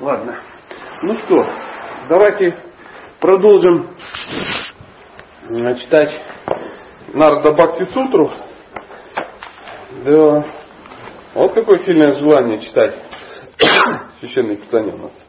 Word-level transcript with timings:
Ладно. 0.00 0.36
Ну 1.02 1.14
что, 1.14 1.46
давайте 2.08 2.56
продолжим 3.20 3.88
э, 5.48 5.74
читать 5.76 6.10
Нарда 7.14 7.52
Бхакти 7.52 7.84
Сутру. 7.84 8.30
Да. 10.04 10.44
Вот 11.34 11.52
какое 11.52 11.78
сильное 11.78 12.12
желание 12.14 12.60
читать 12.60 12.94
священные 14.20 14.56
писания 14.56 14.94
у 14.94 14.98
нас. 14.98 15.26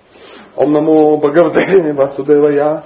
Ом 0.55 0.71
намо 0.71 1.18
Бхагавате 1.18 1.93
Васудевая. 1.93 2.84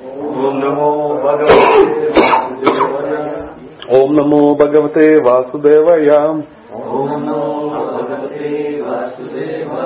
Ом 0.00 0.60
намо 0.60 1.16
Бхагавате 1.16 2.10
Васудевая. 2.10 3.54
Ом 3.88 4.14
намо 4.14 4.54
Бхагавате 4.54 5.20
Васудевая. 5.20 6.44
Ом 6.72 7.24
намо 7.24 7.61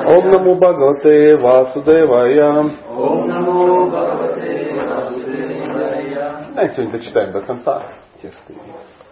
Бхагавате 0.06 1.36
Васудевая. 1.36 2.70
Ом 2.96 3.26
намо 3.26 3.86
Бхагавате 3.88 4.72
Васудевая. 4.74 6.46
Давайте 6.54 6.74
сегодня 6.76 6.98
дочитаем 6.98 7.32
до 7.32 7.40
конца 7.40 7.82
тексты. 8.22 8.54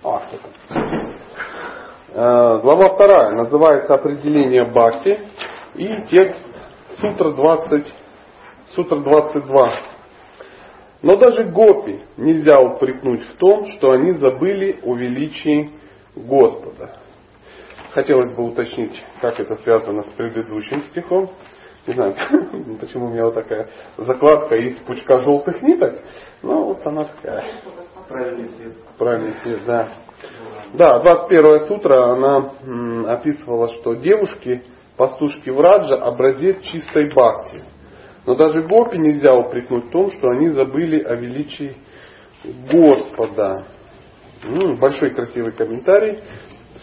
А, 0.04 0.20
что 0.28 0.38
там? 0.38 0.52
Э, 2.14 2.60
Глава 2.62 2.90
вторая 2.90 3.32
называется 3.32 3.94
«Определение 3.94 4.66
Бхакти» 4.66 5.18
и 5.74 6.02
текст 6.08 6.46
Сутра 7.00 7.32
20, 7.32 7.92
Сутра 8.76 9.00
22. 9.00 9.70
Но 11.02 11.16
даже 11.16 11.44
гопи 11.44 12.02
нельзя 12.16 12.60
упрекнуть 12.60 13.22
в 13.24 13.36
том, 13.36 13.66
что 13.66 13.90
они 13.90 14.12
забыли 14.12 14.78
о 14.84 14.94
величии 14.94 15.72
Господа. 16.14 17.03
Хотелось 17.94 18.32
бы 18.34 18.42
уточнить, 18.42 19.00
как 19.20 19.38
это 19.38 19.54
связано 19.56 20.02
с 20.02 20.06
предыдущим 20.16 20.82
стихом. 20.82 21.30
Не 21.86 21.94
знаю, 21.94 22.16
почему 22.80 23.06
у 23.06 23.10
меня 23.10 23.26
вот 23.26 23.34
такая 23.34 23.68
закладка 23.96 24.56
из 24.56 24.76
пучка 24.78 25.20
желтых 25.20 25.62
ниток. 25.62 26.00
Но 26.42 26.64
вот 26.64 26.84
она 26.84 27.04
такая. 27.04 27.44
Правильный 28.08 28.48
цвет. 28.48 28.72
Правильный 28.98 29.34
цвет, 29.40 29.60
да. 29.64 29.92
Да, 30.72 30.98
21 30.98 31.68
сутра 31.68 32.10
она 32.10 32.50
описывала, 33.12 33.68
что 33.68 33.94
девушки, 33.94 34.64
пастушки 34.96 35.50
Враджа, 35.50 35.94
образец 35.94 36.62
чистой 36.62 37.08
бхакти. 37.08 37.62
Но 38.26 38.34
даже 38.34 38.62
гопи 38.62 38.98
нельзя 38.98 39.36
упрекнуть 39.36 39.84
в 39.84 39.90
том, 39.90 40.10
что 40.10 40.30
они 40.30 40.48
забыли 40.48 41.00
о 41.00 41.14
величии 41.14 41.76
Господа. 42.42 43.68
М, 44.42 44.80
Большой 44.80 45.10
красивый 45.10 45.52
комментарий. 45.52 46.24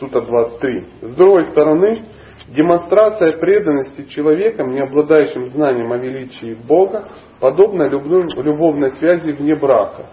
Сута 0.02 0.22
23. 0.22 0.88
С 1.02 1.16
другой 1.16 1.46
стороны, 1.52 2.06
демонстрация 2.48 3.38
преданности 3.38 4.06
человеком, 4.06 4.74
не 4.74 4.80
обладающим 4.80 5.46
знанием 5.46 5.94
о 5.94 5.98
величии 5.98 6.56
Бога, 6.56 7.08
подобна 7.40 7.84
любовной 7.84 8.94
связи 8.94 9.32
вне 9.32 9.56
брака. 9.56 10.08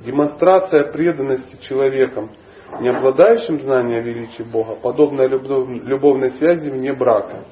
Демонстрация 0.00 0.90
преданности 0.90 1.62
человеком, 1.62 2.32
не 2.80 2.88
обладающим 2.88 3.60
знанием 3.60 4.00
о 4.00 4.02
величии 4.02 4.42
Бога, 4.42 4.74
подобная 4.74 5.28
любов- 5.28 5.68
любовной 5.68 6.32
связи 6.32 6.68
вне 6.70 6.92
брака. 6.92 7.44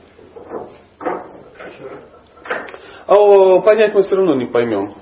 А 3.07 3.61
понять 3.61 3.95
мы 3.95 4.03
все 4.03 4.17
равно 4.17 4.35
не 4.35 4.47
поймем. 4.47 4.97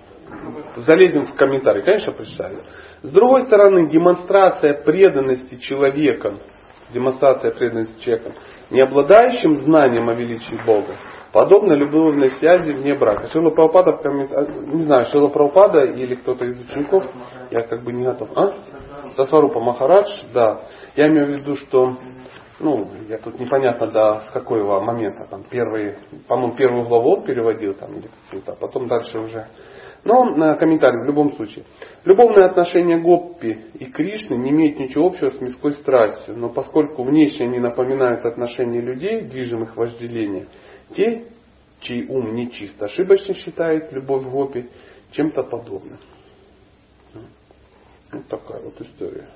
Залезем 0.77 1.25
в 1.25 1.35
комментарий, 1.37 1.83
конечно, 1.83 2.13
прочитали. 2.13 2.59
С 3.03 3.11
другой 3.11 3.43
стороны, 3.43 3.89
демонстрация 3.89 4.75
преданности 4.75 5.57
человеком, 5.57 6.39
демонстрация 6.95 7.51
преданности 7.51 8.01
человеком, 8.01 8.35
не 8.71 8.81
обладающим 8.81 9.57
знанием 9.57 10.09
о 10.09 10.15
величии 10.15 10.59
Бога, 10.65 10.95
подобно 11.33 11.73
любовной 11.73 12.31
связи 12.33 12.73
вне 12.73 12.95
брака. 12.95 13.29
Шила 13.31 13.51
Прабхупада, 13.51 13.93
коммента- 13.93 14.47
не 14.73 14.83
знаю, 14.83 15.07
Шила 15.07 15.29
Прабхупада 15.29 15.85
или 15.85 16.15
кто-то 16.15 16.45
из 16.45 16.65
учеников, 16.65 17.05
я 17.51 17.63
как 17.63 17.83
бы 17.83 17.93
не 17.93 18.05
готов. 18.05 18.29
А? 18.37 18.53
Сасварупа 19.17 19.61
Махарадж, 19.61 20.09
да. 20.33 20.63
Я 20.95 21.09
имею 21.09 21.27
в 21.27 21.31
виду, 21.31 21.57
что 21.57 21.97
ну, 22.61 22.89
я 23.09 23.19
тут 23.19 23.41
непонятно 23.41 23.91
до 23.91 24.21
с 24.21 24.31
какого 24.31 24.81
момента, 24.81 25.27
там 25.29 25.43
первый, 25.51 25.97
по-моему, 26.29 26.55
первую 26.55 26.85
главу 26.85 27.23
переводил 27.23 27.75
там 27.75 27.91
или 27.95 28.09
а 28.47 28.53
потом 28.53 28.87
дальше 28.87 29.19
уже. 29.19 29.47
Но 30.05 30.35
э, 30.35 30.57
комментарий 30.57 31.01
в 31.03 31.07
любом 31.07 31.33
случае. 31.33 31.65
Любовные 32.05 32.47
отношения 32.47 32.99
Гоппи 32.99 33.67
и 33.75 33.85
Кришны 33.87 34.35
не 34.35 34.51
имеют 34.51 34.79
ничего 34.79 35.07
общего 35.07 35.31
с 35.31 35.41
мирской 35.41 35.75
страстью, 35.75 36.37
но 36.37 36.49
поскольку 36.49 37.05
внешне 37.05 37.47
они 37.47 37.61
напоминают 37.61 38.25
отношения 38.25 38.81
людей, 38.81 39.23
движимых 39.23 39.77
вожделением, 39.77 40.49
те, 40.97 41.27
чей 41.81 42.07
ум 42.09 42.35
нечист, 42.35 42.83
ошибочно 42.83 43.35
считает 43.35 43.93
любовь 43.93 44.25
Гопи 44.25 44.69
чем-то 45.13 45.45
подобным. 45.45 45.99
Вот 48.11 48.27
такая 48.27 48.61
вот 48.61 48.81
история. 48.81 49.29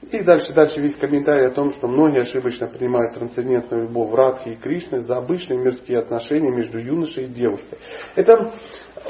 И 0.00 0.22
дальше, 0.22 0.52
дальше 0.52 0.80
весь 0.80 0.96
комментарий 0.96 1.48
о 1.48 1.50
том, 1.50 1.72
что 1.72 1.88
многие 1.88 2.20
ошибочно 2.20 2.68
принимают 2.68 3.14
трансцендентную 3.14 3.82
любовь 3.82 4.14
Радхи 4.14 4.50
и 4.50 4.56
Кришны 4.56 5.02
за 5.02 5.16
обычные 5.16 5.58
мирские 5.58 5.98
отношения 5.98 6.50
между 6.50 6.78
юношей 6.78 7.24
и 7.24 7.28
девушкой. 7.28 7.78
Это 8.14 8.52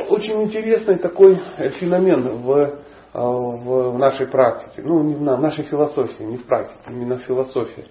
очень 0.08 0.42
интересный 0.42 0.96
такой 0.96 1.38
феномен 1.78 2.38
в, 2.38 2.50
э, 2.50 2.70
в, 3.12 3.90
в 3.92 3.98
нашей 3.98 4.28
практике, 4.28 4.82
ну 4.82 5.02
не 5.02 5.14
в 5.14 5.18
в 5.18 5.40
нашей 5.40 5.64
философии, 5.64 6.22
не 6.22 6.38
в 6.38 6.46
практике, 6.46 6.80
именно 6.88 7.18
в 7.18 7.22
философии. 7.22 7.86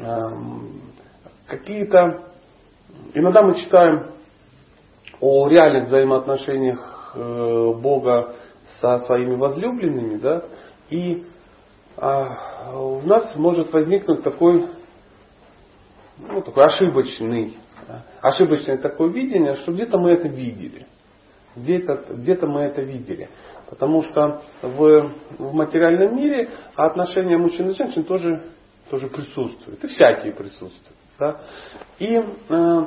Эм, 0.00 0.80
Какие-то, 1.46 2.24
иногда 3.12 3.42
мы 3.42 3.54
читаем 3.56 4.06
о 5.20 5.46
реальных 5.46 5.88
взаимоотношениях 5.88 7.12
э, 7.14 7.72
Бога 7.80 8.34
со 8.80 8.98
своими 9.00 9.34
возлюбленными, 9.34 10.16
да, 10.16 10.44
и 10.88 11.24
у 11.96 13.00
нас 13.02 13.34
может 13.36 13.72
возникнуть 13.72 14.22
такой, 14.22 14.68
ну, 16.18 16.42
такой 16.42 16.64
ошибочный, 16.64 17.56
ошибочное 18.20 18.78
такое 18.78 19.10
видение, 19.10 19.54
что 19.56 19.72
где-то 19.72 19.98
мы 19.98 20.10
это 20.10 20.28
видели. 20.28 20.86
Где-то, 21.56 22.14
где-то 22.14 22.48
мы 22.48 22.62
это 22.62 22.82
видели. 22.82 23.28
Потому 23.70 24.02
что 24.02 24.42
в, 24.60 25.12
в 25.38 25.54
материальном 25.54 26.16
мире 26.16 26.50
отношения 26.74 27.38
мужчин 27.38 27.68
и 27.68 27.74
женщин 27.74 28.02
тоже, 28.04 28.42
тоже 28.90 29.08
присутствуют. 29.08 29.84
И 29.84 29.86
всякие 29.86 30.32
присутствуют. 30.32 30.98
Да? 31.18 31.40
И 32.00 32.16
э, 32.16 32.84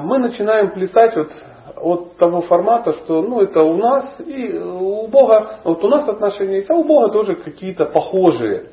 мы 0.00 0.18
начинаем 0.18 0.70
плясать 0.72 1.16
вот 1.16 1.30
от 1.76 2.16
того 2.16 2.42
формата, 2.42 2.92
что 2.92 3.22
ну, 3.22 3.40
это 3.40 3.62
у 3.62 3.76
нас 3.76 4.20
и 4.20 4.56
у 4.58 5.08
Бога, 5.08 5.60
вот 5.64 5.82
у 5.84 5.88
нас 5.88 6.06
отношения 6.08 6.56
есть, 6.56 6.70
а 6.70 6.74
у 6.74 6.84
Бога 6.84 7.12
тоже 7.12 7.34
какие-то 7.34 7.86
похожие 7.86 8.66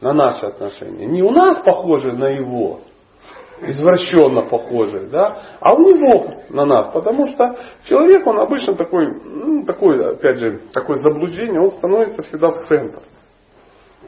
на 0.00 0.12
наши 0.12 0.46
отношения. 0.46 1.06
Не 1.06 1.22
у 1.22 1.30
нас 1.30 1.58
похожие 1.58 2.14
на 2.14 2.28
Его, 2.28 2.80
извращенно 3.60 4.42
похожие, 4.42 5.08
да, 5.08 5.38
а 5.60 5.74
у 5.74 5.80
Него 5.80 6.42
на 6.50 6.64
нас. 6.64 6.88
Потому 6.92 7.26
что 7.26 7.56
человек, 7.84 8.26
он 8.26 8.40
обычно 8.40 8.74
такой, 8.74 9.08
ну, 9.24 9.64
такой, 9.64 10.14
опять 10.14 10.38
же, 10.38 10.60
такое 10.72 10.98
заблуждение, 10.98 11.60
он 11.60 11.72
становится 11.72 12.22
всегда 12.22 12.50
в 12.50 12.66
центр. 12.66 13.00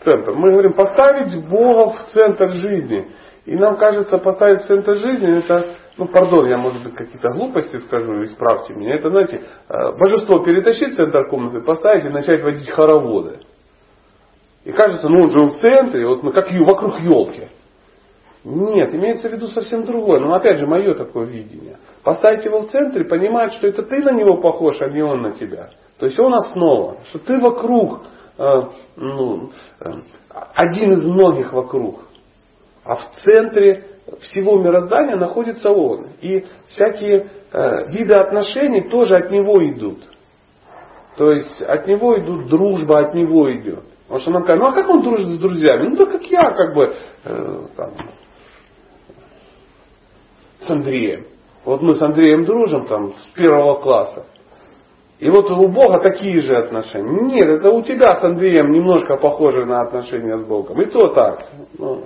Центр. 0.00 0.32
Мы 0.32 0.52
говорим 0.52 0.74
поставить 0.74 1.48
Бога 1.48 1.90
в 1.90 2.12
центр 2.12 2.50
жизни. 2.50 3.08
И 3.46 3.56
нам 3.56 3.78
кажется, 3.78 4.18
поставить 4.18 4.60
в 4.60 4.66
центр 4.66 4.96
жизни 4.96 5.38
это 5.38 5.64
ну, 5.98 6.06
пардон, 6.06 6.46
я, 6.46 6.58
может 6.58 6.84
быть, 6.84 6.94
какие-то 6.94 7.30
глупости 7.30 7.76
скажу, 7.78 8.24
исправьте 8.24 8.72
меня. 8.72 8.94
Это, 8.94 9.10
знаете, 9.10 9.42
э, 9.68 9.92
божество 9.98 10.38
перетащить 10.44 10.94
в 10.94 10.96
центр 10.96 11.28
комнаты, 11.28 11.60
поставить 11.60 12.04
и 12.04 12.08
начать 12.08 12.40
водить 12.42 12.70
хороводы. 12.70 13.40
И 14.64 14.72
кажется, 14.72 15.08
ну 15.08 15.24
он 15.24 15.30
же 15.30 15.42
в 15.46 15.60
центре, 15.60 16.06
вот 16.06 16.22
мы 16.22 16.30
как 16.30 16.52
вокруг 16.52 17.00
елки. 17.00 17.48
Нет, 18.44 18.94
имеется 18.94 19.28
в 19.28 19.32
виду 19.32 19.48
совсем 19.48 19.84
другое. 19.84 20.20
Но 20.20 20.32
опять 20.34 20.58
же, 20.58 20.66
мое 20.66 20.94
такое 20.94 21.26
видение. 21.26 21.78
Поставить 22.04 22.44
его 22.44 22.60
в 22.60 22.70
центре, 22.70 23.04
понимать, 23.04 23.54
что 23.54 23.66
это 23.66 23.82
ты 23.82 24.00
на 24.00 24.12
него 24.12 24.36
похож, 24.36 24.80
а 24.80 24.88
не 24.88 25.02
он 25.02 25.22
на 25.22 25.32
тебя. 25.32 25.70
То 25.98 26.06
есть 26.06 26.18
он 26.20 26.32
основа, 26.34 26.98
что 27.08 27.18
ты 27.18 27.38
вокруг, 27.40 28.02
э, 28.38 28.62
ну, 28.96 29.50
э, 29.80 29.90
один 30.54 30.92
из 30.92 31.04
многих 31.04 31.52
вокруг. 31.52 32.07
А 32.88 32.96
в 32.96 33.10
центре 33.22 33.84
всего 34.22 34.58
мироздания 34.58 35.16
находится 35.16 35.68
он. 35.68 36.06
И 36.22 36.46
всякие 36.68 37.28
э, 37.52 37.88
виды 37.90 38.14
отношений 38.14 38.88
тоже 38.88 39.18
от 39.18 39.30
него 39.30 39.62
идут. 39.68 39.98
То 41.18 41.32
есть 41.32 41.60
от 41.60 41.86
него 41.86 42.18
идут 42.18 42.48
дружба, 42.48 43.00
от 43.00 43.14
него 43.14 43.52
идет. 43.52 43.84
Потому 44.04 44.20
что 44.20 44.30
нам 44.30 44.42
говорят, 44.44 44.62
ну 44.62 44.70
а 44.70 44.72
как 44.72 44.88
он 44.88 45.02
дружит 45.02 45.28
с 45.28 45.38
друзьями? 45.38 45.88
Ну 45.88 45.96
да 45.96 46.06
как 46.06 46.22
я, 46.30 46.50
как 46.50 46.74
бы, 46.74 46.94
э, 47.26 47.60
там, 47.76 47.90
с 50.60 50.70
Андреем. 50.70 51.26
Вот 51.66 51.82
мы 51.82 51.94
с 51.94 52.00
Андреем 52.00 52.46
дружим 52.46 52.86
там 52.86 53.12
с 53.12 53.34
первого 53.34 53.82
класса. 53.82 54.24
И 55.18 55.28
вот 55.28 55.50
у 55.50 55.68
Бога 55.68 56.00
такие 56.00 56.40
же 56.40 56.56
отношения. 56.56 57.34
Нет, 57.34 57.48
это 57.50 57.70
у 57.70 57.82
тебя 57.82 58.16
с 58.16 58.24
Андреем 58.24 58.70
немножко 58.70 59.18
похоже 59.18 59.66
на 59.66 59.82
отношения 59.82 60.38
с 60.38 60.46
Богом. 60.46 60.80
И 60.80 60.86
то 60.86 61.08
так. 61.08 61.44
Ну. 61.76 62.04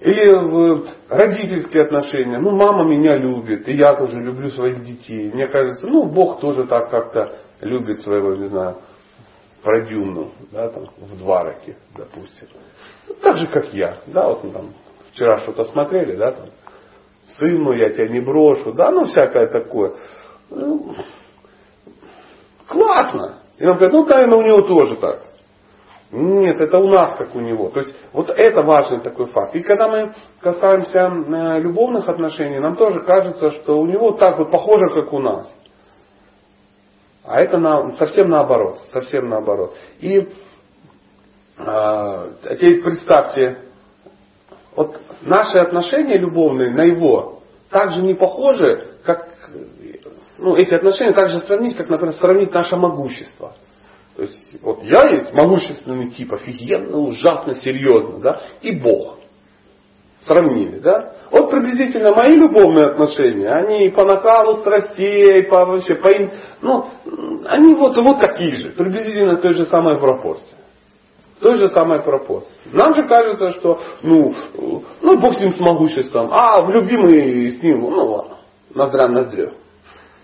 Или 0.00 0.84
родительские 1.08 1.84
отношения. 1.84 2.38
Ну, 2.38 2.52
мама 2.52 2.84
меня 2.84 3.16
любит, 3.16 3.68
и 3.68 3.74
я 3.74 3.94
тоже 3.94 4.20
люблю 4.20 4.48
своих 4.50 4.84
детей. 4.84 5.30
Мне 5.32 5.48
кажется, 5.48 5.88
ну, 5.88 6.04
Бог 6.04 6.40
тоже 6.40 6.66
так 6.66 6.88
как-то 6.88 7.36
любит 7.60 8.00
своего, 8.02 8.36
не 8.36 8.46
знаю, 8.46 8.76
продюмну, 9.62 10.30
да, 10.52 10.68
там, 10.68 10.84
в 10.98 11.18
двараке, 11.18 11.76
допустим. 11.96 12.46
Ну, 13.08 13.14
так 13.14 13.36
же, 13.38 13.48
как 13.48 13.74
я. 13.74 14.00
Да, 14.06 14.28
вот 14.28 14.44
мы 14.44 14.52
там 14.52 14.72
вчера 15.12 15.38
что-то 15.38 15.64
смотрели, 15.64 16.14
да, 16.14 16.30
там, 16.30 16.46
сын 17.36 17.60
мой, 17.60 17.78
я 17.78 17.90
тебя 17.90 18.08
не 18.08 18.20
брошу, 18.20 18.72
да, 18.74 18.92
ну, 18.92 19.04
всякое 19.06 19.48
такое. 19.48 19.94
Ну, 20.50 20.94
классно. 22.68 23.40
И 23.58 23.66
он 23.66 23.74
говорит, 23.74 23.92
ну, 23.92 24.06
наверное, 24.06 24.38
у 24.38 24.42
него 24.42 24.62
тоже 24.62 24.96
так. 24.96 25.27
Нет, 26.10 26.58
это 26.58 26.78
у 26.78 26.88
нас 26.88 27.16
как 27.16 27.34
у 27.34 27.40
него. 27.40 27.68
То 27.68 27.80
есть 27.80 27.94
вот 28.12 28.30
это 28.30 28.62
важный 28.62 29.00
такой 29.00 29.26
факт. 29.26 29.54
И 29.54 29.62
когда 29.62 29.88
мы 29.88 30.14
касаемся 30.40 31.00
э, 31.00 31.60
любовных 31.60 32.08
отношений, 32.08 32.58
нам 32.58 32.76
тоже 32.76 33.00
кажется, 33.00 33.50
что 33.52 33.78
у 33.78 33.86
него 33.86 34.12
так 34.12 34.38
вот 34.38 34.50
похоже, 34.50 34.88
как 34.94 35.12
у 35.12 35.18
нас. 35.18 35.52
А 37.24 37.40
это 37.40 37.58
на, 37.58 37.94
совсем 37.96 38.30
наоборот. 38.30 38.80
Совсем 38.90 39.28
наоборот. 39.28 39.74
И 40.00 40.28
а, 41.58 42.30
теперь 42.54 42.82
представьте, 42.82 43.58
вот 44.74 44.98
наши 45.20 45.58
отношения 45.58 46.16
любовные 46.16 46.70
на 46.70 46.84
его 46.84 47.40
также 47.68 48.00
не 48.00 48.14
похожи, 48.14 48.94
как 49.04 49.28
ну, 50.38 50.56
эти 50.56 50.72
отношения 50.72 51.12
также 51.12 51.40
сравнить, 51.40 51.76
как, 51.76 51.90
например, 51.90 52.14
сравнить 52.14 52.52
наше 52.52 52.76
могущество. 52.76 53.54
То 54.18 54.24
есть, 54.24 54.62
вот 54.62 54.82
я 54.82 55.10
есть 55.10 55.32
могущественный 55.32 56.10
тип, 56.10 56.32
офигенно, 56.32 56.98
ужасно, 56.98 57.54
серьезно, 57.54 58.18
да, 58.18 58.40
и 58.62 58.72
Бог. 58.72 59.20
Сравнили, 60.22 60.80
да? 60.80 61.12
Вот 61.30 61.52
приблизительно 61.52 62.10
мои 62.10 62.34
любовные 62.34 62.86
отношения, 62.86 63.48
они 63.48 63.90
по 63.90 64.04
накалу 64.04 64.56
страстей, 64.56 65.44
по 65.44 65.64
вообще, 65.64 65.94
по, 65.94 66.10
ну, 66.62 66.86
они 67.46 67.74
вот, 67.74 67.96
вот 67.96 68.18
такие 68.18 68.56
же, 68.56 68.72
приблизительно 68.72 69.36
той 69.36 69.54
же 69.54 69.66
самой 69.66 70.00
пропорции. 70.00 70.56
Той 71.40 71.54
же 71.54 71.68
самой 71.68 72.02
пропорции. 72.02 72.58
Нам 72.72 72.94
же 72.94 73.06
кажется, 73.06 73.52
что, 73.52 73.80
ну, 74.02 74.34
ну, 75.00 75.20
Бог 75.20 75.34
с 75.34 75.40
ним 75.40 75.52
с 75.52 75.60
могуществом, 75.60 76.32
а 76.32 76.60
в 76.62 76.70
любимый 76.70 77.52
с 77.52 77.62
ним, 77.62 77.82
ну 77.82 78.04
ладно, 78.04 78.38
ноздря 78.74 79.06
ноздрю. 79.06 79.52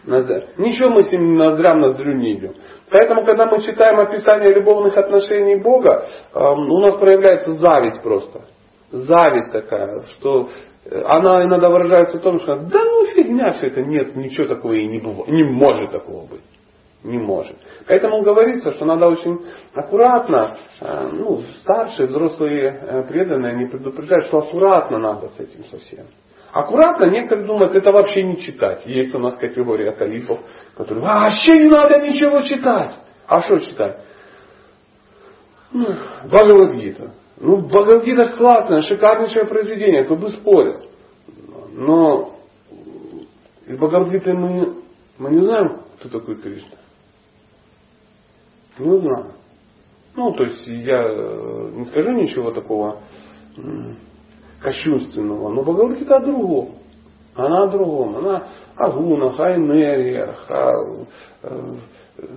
Ничего 0.06 0.90
мы 0.90 1.04
с 1.04 1.12
ним 1.12 1.36
ноздрям 1.36 1.80
ноздрю 1.80 2.14
не 2.14 2.34
идем. 2.34 2.54
Поэтому, 2.90 3.24
когда 3.24 3.46
мы 3.46 3.62
читаем 3.62 3.98
описание 3.98 4.52
любовных 4.52 4.96
отношений 4.96 5.56
Бога, 5.56 6.06
эм, 6.34 6.70
у 6.70 6.80
нас 6.80 6.96
проявляется 6.96 7.52
зависть 7.52 8.02
просто. 8.02 8.42
Зависть 8.90 9.50
такая, 9.50 10.02
что 10.10 10.50
э, 10.84 11.02
она 11.06 11.42
иногда 11.44 11.70
выражается 11.70 12.18
в 12.18 12.22
том, 12.22 12.38
что 12.38 12.56
да 12.56 12.84
ну 12.84 13.06
фигня 13.06 13.52
все 13.54 13.68
это, 13.68 13.82
нет, 13.82 14.14
ничего 14.14 14.46
такого 14.46 14.74
и 14.74 14.86
не, 14.86 15.00
бывает, 15.00 15.28
не 15.28 15.42
может 15.42 15.90
такого 15.90 16.26
быть. 16.26 16.42
Не 17.02 17.18
может. 17.18 17.56
Поэтому 17.86 18.22
говорится, 18.22 18.72
что 18.72 18.86
надо 18.86 19.08
очень 19.08 19.38
аккуратно, 19.74 20.56
э, 20.80 21.08
ну, 21.12 21.40
старшие, 21.60 22.08
взрослые 22.08 22.78
э, 22.80 23.02
преданные, 23.08 23.52
они 23.54 23.66
предупреждают, 23.66 24.26
что 24.26 24.38
аккуратно 24.38 24.98
надо 24.98 25.28
с 25.28 25.40
этим 25.40 25.64
совсем. 25.64 26.06
Аккуратно 26.54 27.06
некоторые 27.06 27.48
думают, 27.48 27.74
это 27.74 27.90
вообще 27.90 28.22
не 28.22 28.38
читать. 28.38 28.86
Есть 28.86 29.12
у 29.12 29.18
нас 29.18 29.36
категория 29.36 29.90
талифов, 29.90 30.38
которые, 30.76 31.04
а 31.04 31.24
вообще 31.24 31.64
не 31.64 31.68
надо 31.68 31.98
ничего 31.98 32.42
читать. 32.42 32.94
А 33.26 33.42
что 33.42 33.58
читать? 33.58 33.98
Ну, 35.72 35.84
Бхагавадгита. 36.26 37.10
Ну, 37.40 37.56
Бхагавадгита 37.56 38.36
классное, 38.36 38.82
шикарнейшее 38.82 39.46
произведение, 39.46 40.04
кто 40.04 40.14
бы 40.14 40.28
спорил. 40.28 40.88
Но 41.72 42.36
из 43.66 43.76
Бхагавадгиты 43.76 44.32
мы, 44.32 44.76
мы 45.18 45.30
не 45.30 45.44
знаем, 45.44 45.80
кто 45.98 46.08
такой 46.20 46.36
Кришна. 46.36 46.78
Не 48.78 49.00
знаем. 49.00 49.32
Ну, 50.14 50.32
то 50.34 50.44
есть 50.44 50.64
я 50.68 51.02
не 51.02 51.84
скажу 51.86 52.12
ничего 52.12 52.52
такого 52.52 53.00
кощунственного. 54.64 55.50
Но 55.50 55.62
Бхагавадгита 55.62 56.16
о 56.16 56.20
другом. 56.20 56.70
Она 57.36 57.64
о 57.64 57.68
другом. 57.68 58.16
Она 58.16 58.48
о 58.76 58.90
гунах, 58.90 59.38
о 59.38 59.54
энергиях, 59.54 60.46
о, 60.48 61.04
э, 61.42 61.60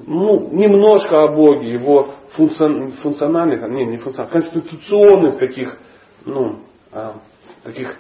ну, 0.06 0.50
немножко 0.52 1.24
о 1.24 1.34
Боге, 1.34 1.72
его 1.72 2.10
функциональных, 2.34 3.68
не, 3.70 3.86
не 3.86 3.98
функциональных, 3.98 4.52
конституционных 4.52 5.38
таких, 5.40 5.80
ну, 6.26 6.60
а, 6.92 7.14
таких 7.64 7.96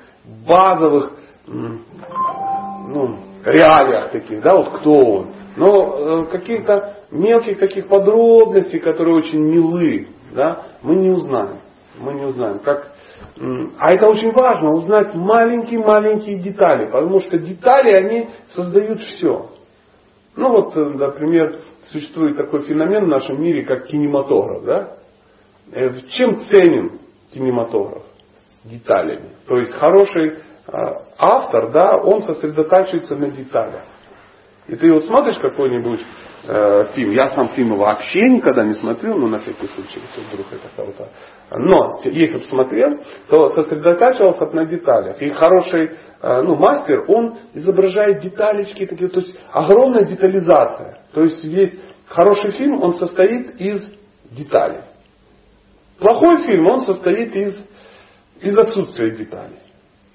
базовых 0.46 1.14
ну, 1.48 3.16
реалиях 3.46 4.12
таких, 4.12 4.42
да, 4.42 4.58
вот 4.58 4.80
кто 4.80 4.92
он. 4.92 5.28
Но 5.56 5.96
э, 5.98 6.26
каких-то 6.26 6.98
мелких 7.10 7.58
таких 7.60 7.88
подробностей, 7.88 8.80
которые 8.80 9.16
очень 9.16 9.40
милы, 9.40 10.10
да, 10.36 10.66
мы 10.84 10.96
не 10.96 11.10
узнаем. 11.10 11.60
Мы 11.98 12.14
не 12.14 12.26
узнаем. 12.26 12.60
Как 12.60 12.92
а 13.80 13.94
это 13.94 14.08
очень 14.08 14.32
важно, 14.32 14.72
узнать 14.72 15.14
маленькие-маленькие 15.14 16.40
детали, 16.40 16.86
потому 16.86 17.20
что 17.20 17.38
детали, 17.38 17.94
они 17.94 18.30
создают 18.56 19.00
все. 19.02 19.50
Ну 20.36 20.50
вот, 20.50 20.78
э, 20.78 20.86
например, 20.86 21.60
существует 21.92 22.38
такой 22.38 22.62
феномен 22.62 23.06
в 23.06 23.10
нашем 23.10 23.42
мире, 23.42 23.66
как 23.66 23.88
кинематограф. 23.88 24.64
Да? 24.64 24.98
Э, 25.72 25.92
чем 26.10 26.42
ценен 26.46 27.00
кинематограф? 27.32 28.04
Деталями. 28.64 29.32
То 29.48 29.58
есть 29.58 29.74
хороший 29.74 30.40
а, 30.68 31.04
автор, 31.18 31.72
да, 31.72 31.98
он 31.98 32.24
сосредотачивается 32.24 33.16
на 33.16 33.30
деталях. 33.30 33.84
И 34.68 34.76
ты 34.76 34.92
вот 34.92 35.06
смотришь 35.06 35.38
какой-нибудь 35.38 36.02
э, 36.44 36.86
фильм, 36.94 37.12
я 37.12 37.30
сам 37.30 37.50
фильмы 37.50 37.78
вообще 37.78 38.30
никогда 38.30 38.66
не 38.66 38.74
смотрел, 38.74 39.18
но 39.18 39.28
на 39.28 39.38
всякий 39.38 39.68
случай, 39.68 40.02
если 40.02 40.28
вдруг 40.28 40.48
это 40.52 40.68
кого-то. 40.76 41.10
Но 41.52 42.02
если 42.04 42.40
бы 42.40 42.46
смотрел, 42.46 43.00
то 43.30 43.50
сосредотачивался 43.50 44.46
на 44.48 44.66
деталях. 44.66 45.22
И 45.22 45.30
хороший 45.30 45.92
э, 46.22 46.42
ну, 46.42 46.56
мастер, 46.56 47.06
он 47.08 47.38
изображает 47.54 48.22
деталечки, 48.22 48.86
такие, 48.86 49.10
то 49.10 49.22
есть 49.22 49.40
огромная 49.52 50.04
детализация. 50.04 51.00
То 51.14 51.24
есть 51.24 51.42
есть 51.44 51.76
хороший 52.08 52.52
фильм, 52.52 52.82
он 52.82 52.96
состоит 52.96 53.62
из 53.62 53.90
деталей. 54.32 54.82
Плохой 55.98 56.44
фильм, 56.46 56.68
он 56.68 56.82
состоит 56.82 57.36
из, 57.36 57.56
из 58.42 58.58
отсутствия 58.58 59.12
деталей. 59.12 59.60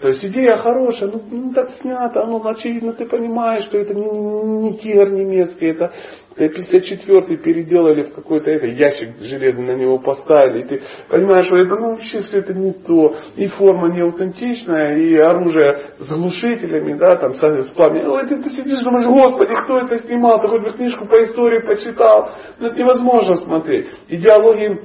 То 0.02 0.08
есть 0.08 0.24
идея 0.24 0.56
хорошая, 0.56 1.10
ну, 1.12 1.22
ну 1.30 1.52
так 1.52 1.70
снято, 1.80 2.26
ну 2.26 2.44
очевидно 2.44 2.92
ты 2.92 3.06
понимаешь, 3.06 3.66
что 3.66 3.78
это 3.78 3.94
не, 3.94 4.04
не 4.04 4.76
тигр 4.78 5.10
немецкий, 5.12 5.66
это, 5.66 5.92
это 6.34 6.58
54-й 6.58 7.36
переделали 7.36 8.02
в 8.02 8.12
какой-то 8.12 8.50
это, 8.50 8.66
ящик 8.66 9.16
железный 9.20 9.64
на 9.64 9.78
него 9.78 10.00
поставили, 10.00 10.64
и 10.64 10.68
ты 10.68 10.82
понимаешь, 11.08 11.46
что 11.46 11.56
это 11.56 11.76
ну, 11.76 11.90
вообще 11.90 12.18
все 12.22 12.40
это 12.40 12.52
не 12.52 12.72
то, 12.72 13.14
и 13.36 13.46
форма 13.46 13.94
не 13.94 14.00
аутентичная, 14.00 14.96
и 14.96 15.14
оружие 15.14 15.78
с 16.00 16.08
глушителями, 16.08 16.94
да, 16.94 17.14
там 17.14 17.34
с, 17.34 17.40
с 17.40 17.70
пламенем. 17.70 18.10
Ой, 18.10 18.26
ты, 18.26 18.42
ты 18.42 18.50
сидишь, 18.50 18.82
думаешь, 18.82 19.06
господи, 19.06 19.54
кто 19.62 19.78
это 19.78 20.00
снимал, 20.00 20.40
ты 20.40 20.48
хоть 20.48 20.62
бы 20.62 20.72
книжку 20.72 21.06
по 21.06 21.22
истории 21.22 21.64
почитал, 21.64 22.32
ну 22.58 22.66
это 22.66 22.76
невозможно 22.76 23.36
смотреть. 23.36 23.86
Идеологии, 24.08 24.80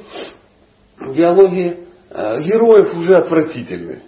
идеологии 1.07 1.77
э, 2.11 2.41
героев 2.43 2.93
уже 2.93 3.15
это, 3.15 4.06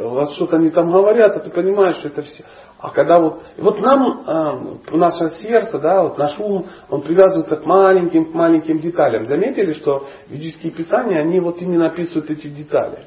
у 0.00 0.08
вас 0.08 0.34
что-то 0.34 0.56
они 0.56 0.70
там 0.70 0.90
говорят, 0.90 1.36
а 1.36 1.40
ты 1.40 1.50
понимаешь, 1.50 1.96
что 1.96 2.08
это 2.08 2.22
все. 2.22 2.44
А 2.78 2.90
когда 2.90 3.18
вот, 3.18 3.42
вот 3.56 3.80
нам, 3.80 4.24
э, 4.26 4.96
наше 4.96 5.36
сердце, 5.36 5.78
да, 5.78 6.02
вот 6.02 6.18
наш 6.18 6.38
ум, 6.38 6.66
он 6.90 7.02
привязывается 7.02 7.56
к 7.56 7.64
маленьким, 7.64 8.32
к 8.32 8.34
маленьким 8.34 8.80
деталям. 8.80 9.26
Заметили, 9.26 9.72
что 9.74 10.06
ведические 10.28 10.72
писания, 10.72 11.20
они 11.20 11.40
вот 11.40 11.62
именно 11.62 11.86
описывают 11.86 12.30
эти 12.30 12.48
детали. 12.48 13.06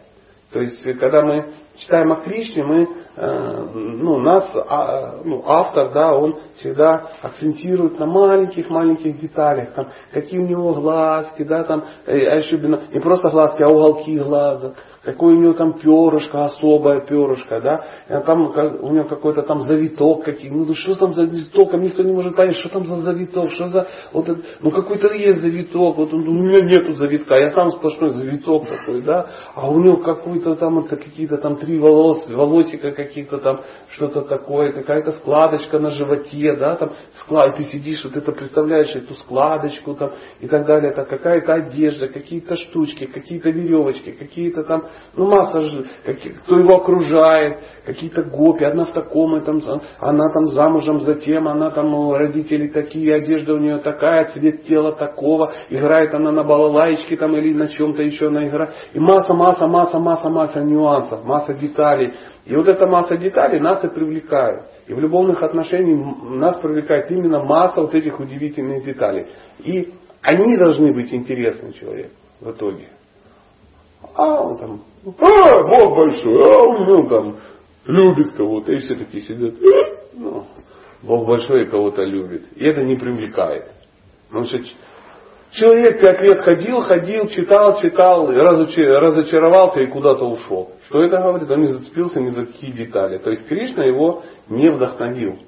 То 0.52 0.62
есть, 0.62 0.82
когда 1.00 1.24
мы 1.24 1.52
читаем 1.78 2.12
о 2.12 2.22
Кришне, 2.22 2.64
мы, 2.64 2.88
э, 3.16 3.66
ну, 3.74 4.20
нас, 4.20 4.52
а, 4.56 5.20
ну, 5.24 5.44
автор, 5.46 5.92
да, 5.94 6.16
он 6.16 6.38
всегда 6.58 7.12
акцентирует 7.22 8.00
на 8.00 8.06
маленьких-маленьких 8.06 9.20
деталях, 9.20 9.74
там, 9.74 9.90
какие 10.12 10.40
у 10.40 10.48
него 10.48 10.74
глазки, 10.74 11.44
да, 11.44 11.64
там, 11.64 11.86
э, 12.06 12.38
еще 12.38 12.58
не 12.58 13.00
просто 13.00 13.30
глазки, 13.30 13.62
а 13.62 13.70
уголки 13.70 14.18
глаза, 14.18 14.74
какое 15.08 15.36
у 15.36 15.40
него 15.40 15.54
там 15.54 15.80
перышко, 15.80 16.44
особое 16.44 17.00
перышко, 17.00 17.62
да, 17.62 18.22
там 18.26 18.42
у 18.82 18.92
него 18.92 19.08
какой-то 19.08 19.42
там 19.44 19.62
завиток 19.62 20.26
какие, 20.26 20.52
ну 20.52 20.74
что 20.74 20.96
там 20.96 21.14
за 21.14 21.26
завиток, 21.28 21.74
а 21.74 21.78
никто 21.78 22.04
не 22.04 22.12
может 22.12 22.36
понять, 22.36 22.58
что 22.58 22.68
там 22.70 22.86
за 22.86 22.98
завиток, 22.98 23.52
что 23.52 23.70
за, 23.70 23.88
вот 24.12 24.28
это, 24.28 24.42
ну 24.60 24.70
какой-то 24.72 25.14
есть 25.14 25.40
завиток, 25.40 25.96
вот 25.96 26.14
у 26.14 26.18
меня 26.18 26.60
нету 26.60 26.94
завитка, 26.94 27.36
я 27.36 27.52
сам 27.52 27.72
сплошной 27.72 28.10
завиток 28.10 28.68
такой, 28.68 29.02
да, 29.02 29.28
а 29.56 29.70
у 29.70 29.80
него 29.80 29.98
какой-то 29.98 30.56
там 30.56 30.80
это 30.80 30.98
какие-то 30.98 31.38
там 31.38 31.56
три 31.68 31.78
волос, 31.78 32.26
волосика 32.30 32.92
каких-то 32.92 33.40
там, 33.40 33.62
что-то 33.90 34.22
такое, 34.22 34.72
какая-то 34.72 35.12
складочка 35.12 35.80
на 35.80 35.90
животе, 35.90 36.56
да, 36.56 36.78
там, 36.78 36.94
склад, 37.16 37.58
ты 37.58 37.64
сидишь, 37.66 38.04
вот 38.06 38.16
это 38.16 38.32
представляешь 38.32 38.96
эту 38.96 39.14
складочку 39.16 39.94
там 39.94 40.14
и 40.40 40.48
так 40.48 40.66
далее, 40.66 40.92
это 40.92 41.04
какая-то 41.04 41.54
одежда, 41.54 42.08
какие-то 42.08 42.56
штучки, 42.56 43.06
какие-то 43.06 43.50
веревочки, 43.50 44.12
какие-то 44.12 44.64
там, 44.64 44.86
ну 45.16 45.28
масса, 45.28 45.62
кто 46.46 46.58
его 46.58 46.78
окружает, 46.78 47.62
какие-то 47.88 48.24
гопи, 48.24 48.66
одна 48.66 48.84
в 48.84 48.92
таком, 48.92 49.38
и 49.38 49.42
там, 49.46 49.62
она 50.00 50.26
там 50.34 50.48
замужем 50.48 51.00
затем, 51.00 51.48
она 51.48 51.72
там, 51.72 52.12
родители 52.12 52.68
такие, 52.68 53.16
одежда 53.16 53.54
у 53.54 53.60
нее 53.60 53.78
такая, 53.78 54.26
цвет 54.26 54.66
тела 54.66 54.92
такого, 54.92 55.54
играет 55.70 56.14
она 56.14 56.34
на 56.34 56.44
балалайке 56.44 57.16
там 57.16 57.34
или 57.38 57.54
на 57.54 57.70
чем-то 57.70 58.04
еще 58.04 58.28
она 58.28 58.46
играет. 58.46 58.72
И 58.94 59.00
масса, 59.00 59.34
масса, 59.34 59.68
масса, 59.68 60.00
масса, 60.00 60.30
масса 60.30 60.60
нюансов, 60.60 61.24
масса 61.24 61.54
деталей. 61.54 62.14
И 62.46 62.54
вот 62.54 62.68
эта 62.68 62.86
масса 62.88 63.16
деталей 63.16 63.62
нас 63.62 63.82
и 63.86 63.88
привлекает. 63.88 64.64
И 64.88 64.94
в 64.94 65.00
любовных 65.00 65.42
отношениях 65.42 66.18
нас 66.24 66.58
привлекает 66.58 67.10
именно 67.10 67.42
масса 67.42 67.82
вот 67.82 67.96
этих 67.96 68.20
удивительных 68.20 68.84
деталей. 68.84 69.28
И 69.60 69.94
они 70.22 70.58
должны 70.58 70.94
быть 70.94 71.14
интересны 71.14 71.72
человеку 71.72 72.12
в 72.42 72.52
итоге. 72.52 72.90
А 74.14 74.42
он 74.42 74.58
там, 74.58 74.82
а, 75.06 75.64
Бог 75.64 75.96
большой, 75.96 76.44
а 76.44 76.64
он 76.64 76.86
ну, 76.86 77.08
там 77.08 77.36
любит 77.88 78.34
кого-то, 78.34 78.72
и 78.72 78.80
все 78.80 78.96
такие 78.96 79.24
сидят. 79.24 79.56
Ну, 80.14 80.46
Бог 81.02 81.28
большой 81.28 81.68
кого-то 81.68 82.04
любит. 82.04 82.44
И 82.56 82.66
это 82.66 82.84
не 82.84 82.96
привлекает. 82.96 83.72
Потому 84.28 84.46
что 84.46 84.60
человек 85.52 86.02
пять 86.02 86.22
лет 86.22 86.42
ходил, 86.42 86.82
ходил, 86.82 87.28
читал, 87.28 87.80
читал, 87.80 88.28
разочаровался 88.30 89.82
и 89.82 89.88
куда-то 89.88 90.26
ушел. 90.26 90.72
Что 90.88 91.02
это 91.02 91.18
говорит? 91.18 91.50
Он 91.50 91.62
не 91.62 91.68
зацепился 91.68 92.20
ни 92.20 92.30
за 92.30 92.46
какие 92.46 92.72
детали. 92.72 93.20
То 93.20 93.30
есть 93.32 93.48
Кришна 93.48 93.86
его 93.86 94.24
не 94.50 94.70
вдохновил. 94.70 95.40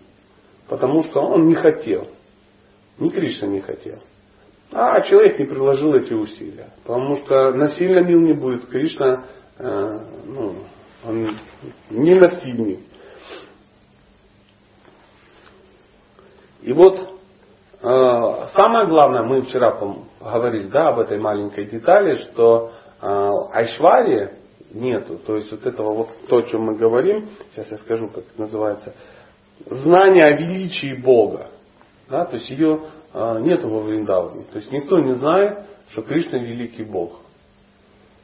Потому 0.67 1.03
что 1.03 1.21
он 1.21 1.47
не 1.47 1.55
хотел. 1.55 2.07
Ни 2.99 3.09
Кришна 3.09 3.47
не 3.47 3.61
хотел. 3.61 3.99
А 4.71 5.01
человек 5.01 5.39
не 5.39 5.45
приложил 5.45 5.95
эти 5.95 6.13
усилия. 6.13 6.69
Потому 6.83 7.17
что 7.17 7.53
насильно 7.53 8.01
мил 8.01 8.19
не 8.21 8.33
будет. 8.33 8.67
Кришна 8.67 9.25
э, 9.57 9.99
ну, 10.27 10.55
он 11.05 11.37
не 11.89 12.15
настигнет. 12.15 12.79
И 16.61 16.73
вот 16.73 17.19
Э, 17.81 18.47
самое 18.55 18.87
главное, 18.87 19.23
мы 19.23 19.41
вчера 19.43 19.79
говорили 20.19 20.67
да, 20.67 20.89
об 20.89 20.99
этой 20.99 21.17
маленькой 21.17 21.65
детали, 21.65 22.17
что 22.17 22.71
э, 23.01 23.07
айшвари 23.53 24.31
нету. 24.71 25.17
То 25.19 25.37
есть 25.37 25.51
вот 25.51 25.65
этого 25.65 25.93
вот 25.93 26.09
то, 26.27 26.37
о 26.37 26.43
чем 26.43 26.63
мы 26.63 26.75
говорим, 26.75 27.29
сейчас 27.51 27.71
я 27.71 27.77
скажу, 27.77 28.09
как 28.09 28.25
это 28.25 28.41
называется, 28.41 28.93
знание 29.65 30.25
о 30.25 30.37
величии 30.37 30.93
Бога. 30.93 31.47
Да, 32.09 32.25
то 32.25 32.35
есть 32.35 32.49
ее 32.49 32.81
э, 33.13 33.39
нету 33.41 33.69
во 33.69 33.79
Вриндаване. 33.79 34.43
То 34.51 34.57
есть 34.57 34.71
никто 34.71 34.99
не 34.99 35.13
знает, 35.13 35.59
что 35.91 36.01
Кришна 36.01 36.37
великий 36.37 36.83
Бог. 36.83 37.21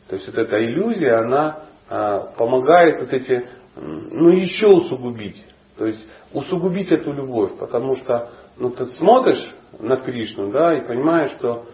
То 0.09 0.15
есть 0.15 0.27
вот 0.27 0.37
эта 0.37 0.63
иллюзия, 0.63 1.19
она 1.19 1.61
помогает 1.87 2.99
вот 2.99 3.13
эти, 3.13 3.47
ну 3.75 4.29
еще 4.29 4.67
усугубить. 4.67 5.43
То 5.77 5.85
есть 5.85 6.05
усугубить 6.33 6.91
эту 6.91 7.11
любовь, 7.11 7.57
потому 7.59 7.95
что 7.97 8.31
ну, 8.57 8.69
ты 8.69 8.85
смотришь 8.91 9.53
на 9.79 9.97
Кришну, 9.97 10.51
да, 10.51 10.77
и 10.77 10.87
понимаешь, 10.87 11.31
что, 11.37 11.65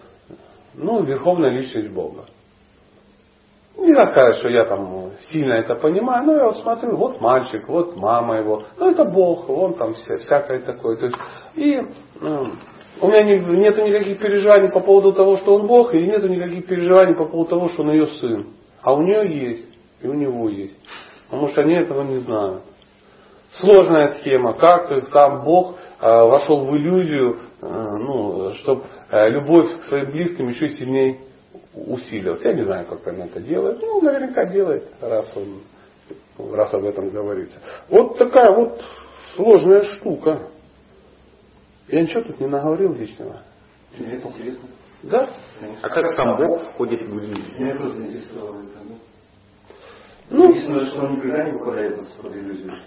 ну, 0.73 1.03
верховная 1.03 1.51
личность 1.51 1.91
Бога. 1.91 2.25
Нельзя 3.77 4.07
сказать, 4.07 4.35
что 4.37 4.49
я 4.49 4.65
там 4.65 5.11
сильно 5.29 5.53
это 5.53 5.75
понимаю, 5.75 6.25
но 6.25 6.33
я 6.33 6.45
вот 6.45 6.57
смотрю, 6.57 6.97
вот 6.97 7.21
мальчик, 7.21 7.67
вот 7.67 7.95
мама 7.95 8.37
его, 8.37 8.63
ну 8.77 8.91
это 8.91 9.05
Бог, 9.05 9.49
он 9.49 9.75
там 9.75 9.93
вся, 9.93 10.17
всякое 10.17 10.59
такое. 10.59 10.97
То 10.97 11.05
есть, 11.05 11.17
и 11.55 11.81
ну, 12.19 12.47
у 12.99 13.07
меня 13.07 13.23
не, 13.23 13.39
нет 13.39 13.77
никаких 13.77 14.19
переживаний 14.19 14.69
по 14.69 14.81
поводу 14.81 15.13
того, 15.13 15.37
что 15.37 15.55
он 15.55 15.67
Бог, 15.67 15.93
и 15.93 16.03
нет 16.03 16.23
никаких 16.23 16.67
переживаний 16.67 17.15
по 17.15 17.25
поводу 17.25 17.49
того, 17.49 17.69
что 17.69 17.83
он 17.83 17.91
ее 17.91 18.07
сын. 18.07 18.47
А 18.81 18.93
у 18.93 19.01
нее 19.01 19.49
есть, 19.49 19.67
и 20.01 20.07
у 20.07 20.13
него 20.13 20.49
есть. 20.49 20.77
Потому 21.29 21.49
что 21.49 21.61
они 21.61 21.73
этого 21.73 22.03
не 22.03 22.19
знают. 22.19 22.63
Сложная 23.53 24.19
схема, 24.19 24.53
как 24.53 25.07
сам 25.07 25.43
Бог 25.43 25.77
Э, 26.01 26.23
вошел 26.23 26.65
в 26.65 26.75
иллюзию, 26.75 27.37
э, 27.61 27.67
ну, 27.67 28.55
чтобы 28.55 28.85
э, 29.11 29.29
любовь 29.29 29.81
к 29.81 29.83
своим 29.83 30.09
близким 30.09 30.47
еще 30.47 30.69
сильнее 30.69 31.19
усилилась. 31.75 32.41
Я 32.43 32.53
не 32.53 32.63
знаю, 32.63 32.87
как 32.87 33.05
он 33.05 33.21
это 33.21 33.39
делает. 33.39 33.79
Ну, 33.79 34.01
наверняка 34.01 34.45
делает, 34.45 34.87
раз 34.99 35.31
он 35.37 35.61
раз 36.55 36.73
об 36.73 36.85
этом 36.85 37.11
говорится. 37.11 37.59
Вот 37.87 38.17
такая 38.17 38.51
вот 38.51 38.83
сложная 39.35 39.81
штука. 39.81 40.49
Я 41.87 42.01
ничего 42.01 42.23
тут 42.23 42.39
не 42.39 42.47
наговорил 42.47 42.95
интересно. 44.31 44.67
Да? 45.03 45.29
А 45.83 45.89
как 45.89 46.15
сам 46.15 46.37
Бог 46.37 46.63
входит 46.69 47.03
в 47.03 47.19
иллюзию? 47.19 47.77
Просто 47.77 48.01
Ну, 50.71 50.77
Единственное, 50.77 50.85
что 50.85 51.01
он 51.05 51.15
никогда 51.17 51.43
не 51.43 51.57
попадает 51.57 51.97
в 51.97 52.33
иллюзию. 52.33 52.77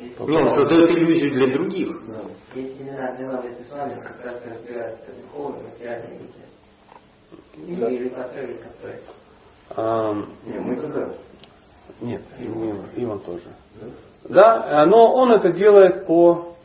Не, 0.00 0.36
он 0.36 0.50
создает 0.50 0.90
иллюзию 0.90 1.34
для 1.34 1.54
других. 1.54 2.06
Да. 2.08 2.24
Есть 2.54 2.78
семинар 2.78 3.18
Милана 3.20 3.54
Тесвами, 3.54 4.00
как 4.00 4.24
раз 4.24 4.42
разбирается 4.44 5.12
духовные 5.22 5.62
материальные 5.62 6.18
вещи. 6.18 7.80
Да. 7.80 7.88
Или 7.88 8.08
построили 8.08 8.54
которые. 8.54 9.00
А, 9.76 10.14
не, 10.44 10.58
мы 10.58 10.76
тогда. 10.76 11.14
Нет, 12.00 12.22
Иван, 12.40 12.86
Иван 12.96 13.20
тоже. 13.20 13.44
Да? 14.24 14.66
да, 14.68 14.86
но 14.86 15.14
он 15.14 15.32
это 15.32 15.52
делает 15.52 16.06
по... 16.06 16.56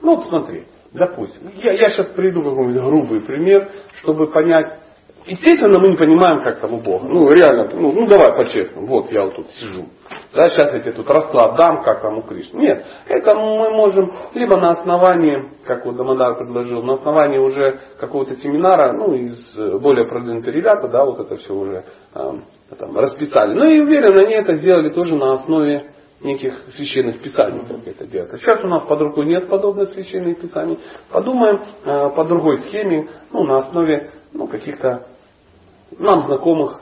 Ну 0.00 0.16
вот 0.16 0.26
смотри, 0.26 0.66
допустим, 0.92 1.50
я, 1.56 1.72
я 1.72 1.90
сейчас 1.90 2.08
приведу 2.08 2.42
какой-нибудь 2.42 2.82
грубый 2.82 3.20
пример, 3.20 3.70
чтобы 4.02 4.30
понять, 4.30 4.78
Естественно, 5.28 5.78
мы 5.78 5.88
не 5.88 5.96
понимаем, 5.96 6.42
как 6.42 6.58
там 6.58 6.72
у 6.72 6.80
Бога. 6.80 7.06
Ну, 7.06 7.30
реально, 7.30 7.68
ну, 7.74 7.92
ну 7.92 8.06
давай 8.06 8.34
по-честному. 8.34 8.86
Вот 8.86 9.12
я 9.12 9.24
вот 9.24 9.36
тут 9.36 9.50
сижу. 9.50 9.84
Да, 10.34 10.48
сейчас 10.48 10.72
я 10.72 10.80
тебе 10.80 10.92
тут 10.92 11.10
расклад 11.10 11.54
дам, 11.56 11.82
как 11.84 12.00
там 12.00 12.16
у 12.16 12.22
Кришны. 12.22 12.58
Нет, 12.58 12.84
это 13.06 13.34
мы 13.34 13.70
можем 13.70 14.10
либо 14.32 14.56
на 14.56 14.70
основании, 14.70 15.50
как 15.66 15.84
вот 15.84 15.96
Дамадар 15.96 16.38
предложил, 16.38 16.82
на 16.82 16.94
основании 16.94 17.38
уже 17.38 17.78
какого-то 18.00 18.36
семинара, 18.36 18.92
ну, 18.92 19.12
из 19.12 19.54
э, 19.58 19.78
более 19.78 20.08
продвинутых 20.08 20.54
ребята, 20.54 20.88
да, 20.88 21.04
вот 21.04 21.20
это 21.20 21.36
все 21.36 21.52
уже 21.52 21.84
э, 22.14 22.32
там, 22.78 22.96
расписали. 22.96 23.52
Ну 23.52 23.68
и 23.68 23.80
уверен, 23.80 24.16
они 24.18 24.32
это 24.32 24.54
сделали 24.54 24.88
тоже 24.88 25.14
на 25.14 25.34
основе 25.34 25.90
неких 26.22 26.54
священных 26.74 27.20
писаний, 27.20 27.60
как 27.68 27.86
это 27.86 28.06
делать. 28.06 28.32
А 28.32 28.38
сейчас 28.38 28.64
у 28.64 28.66
нас 28.66 28.88
под 28.88 29.00
рукой 29.02 29.26
нет 29.26 29.48
подобных 29.48 29.90
священных 29.90 30.40
писаний. 30.40 30.78
Подумаем 31.12 31.60
э, 31.84 32.10
по 32.16 32.24
другой 32.24 32.62
схеме, 32.62 33.08
ну, 33.30 33.44
на 33.44 33.58
основе 33.58 34.10
ну, 34.32 34.46
каких-то 34.46 35.06
нам 35.96 36.20
знакомых 36.20 36.80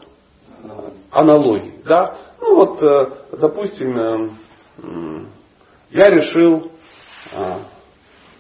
э, 0.62 0.68
аналогий. 1.10 1.74
Да? 1.84 2.16
Ну 2.40 2.56
вот, 2.56 2.82
э, 2.82 3.10
допустим, 3.38 3.98
э, 3.98 4.30
я 5.90 6.10
решил, 6.10 6.70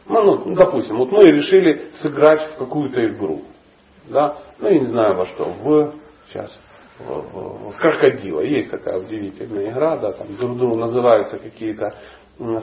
ну, 0.06 0.22
ну, 0.44 0.54
допустим, 0.54 0.98
вот 0.98 1.10
мы 1.10 1.24
решили 1.24 1.90
сыграть 2.02 2.52
в 2.52 2.58
какую-то 2.58 3.06
игру. 3.06 3.42
Да? 4.08 4.36
Ну, 4.58 4.68
я 4.68 4.80
не 4.80 4.86
знаю 4.86 5.16
во 5.16 5.26
что, 5.26 5.44
в, 5.46 5.92
сейчас, 6.28 6.52
в, 6.98 7.70
в, 7.70 7.76
крокодила. 7.78 8.40
Есть 8.40 8.70
такая 8.70 8.98
удивительная 8.98 9.70
игра, 9.70 9.96
да, 9.96 10.12
там 10.12 10.36
друг 10.36 10.58
другу 10.58 10.76
называются 10.76 11.38
какие-то 11.38 11.94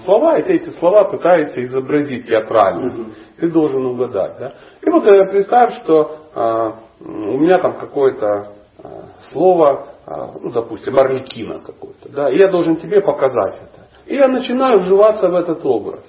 слова, 0.05 0.37
и 0.37 0.43
ты 0.43 0.53
эти 0.53 0.69
слова 0.77 1.05
пытаешься 1.05 1.65
изобразить 1.65 2.27
театрально. 2.27 3.11
Ты 3.39 3.49
должен 3.49 3.85
угадать. 3.85 4.37
Да? 4.37 4.53
И 4.81 4.89
вот 4.89 5.03
представь, 5.03 5.83
что 5.83 6.01
а, 6.01 6.22
у 6.35 7.37
меня 7.37 7.59
там 7.59 7.77
какое-то 7.77 8.53
а, 8.81 8.89
слово, 9.31 9.87
а, 10.05 10.31
ну, 10.41 10.51
допустим, 10.51 10.97
арлекина 10.97 11.59
какой-то, 11.59 12.09
да, 12.09 12.29
и 12.29 12.37
я 12.37 12.49
должен 12.49 12.77
тебе 12.77 13.01
показать 13.01 13.55
это. 13.55 13.87
И 14.05 14.15
я 14.15 14.27
начинаю 14.27 14.79
вживаться 14.79 15.29
в 15.29 15.35
этот 15.35 15.65
образ. 15.65 16.03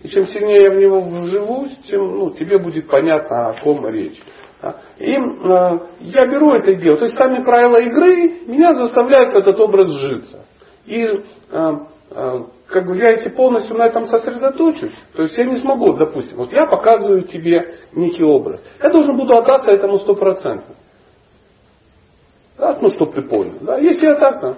И 0.00 0.08
чем 0.08 0.26
сильнее 0.26 0.64
я 0.64 0.70
в 0.70 0.76
него 0.76 1.00
вживусь, 1.00 1.76
тем 1.88 2.00
ну, 2.00 2.30
тебе 2.30 2.58
будет 2.58 2.86
понятно, 2.86 3.48
о 3.48 3.54
ком 3.60 3.86
речь. 3.88 4.20
Да. 4.62 4.76
И 4.98 5.12
э, 5.12 5.78
я 6.00 6.26
беру 6.26 6.52
это 6.52 6.70
и 6.70 6.76
делаю. 6.76 6.98
То 6.98 7.06
есть 7.06 7.16
сами 7.16 7.42
правила 7.42 7.80
игры 7.80 8.46
меня 8.46 8.74
заставляют 8.74 9.32
в 9.32 9.36
этот 9.36 9.58
образ 9.58 9.88
вжиться. 9.88 10.44
И 10.86 11.02
э, 11.02 11.72
э, 12.10 12.38
как 12.68 12.86
бы 12.86 12.96
я 12.96 13.10
если 13.10 13.30
полностью 13.30 13.76
на 13.76 13.86
этом 13.86 14.06
сосредоточусь, 14.06 14.92
то 15.14 15.22
есть 15.22 15.38
я 15.38 15.44
не 15.44 15.56
смогу, 15.58 15.92
допустим, 15.94 16.36
вот 16.36 16.52
я 16.52 16.66
показываю 16.66 17.22
тебе 17.22 17.76
некий 17.92 18.24
образ. 18.24 18.60
Я 18.82 18.90
должен 18.90 19.16
буду 19.16 19.36
отдаться 19.36 19.70
этому 19.70 19.98
стопроцентно. 19.98 20.74
Да, 22.58 22.78
ну, 22.80 22.90
чтобы 22.90 23.12
ты 23.12 23.22
понял. 23.22 23.58
Да? 23.60 23.78
Если 23.78 24.06
я 24.06 24.14
так, 24.14 24.40
то 24.40 24.56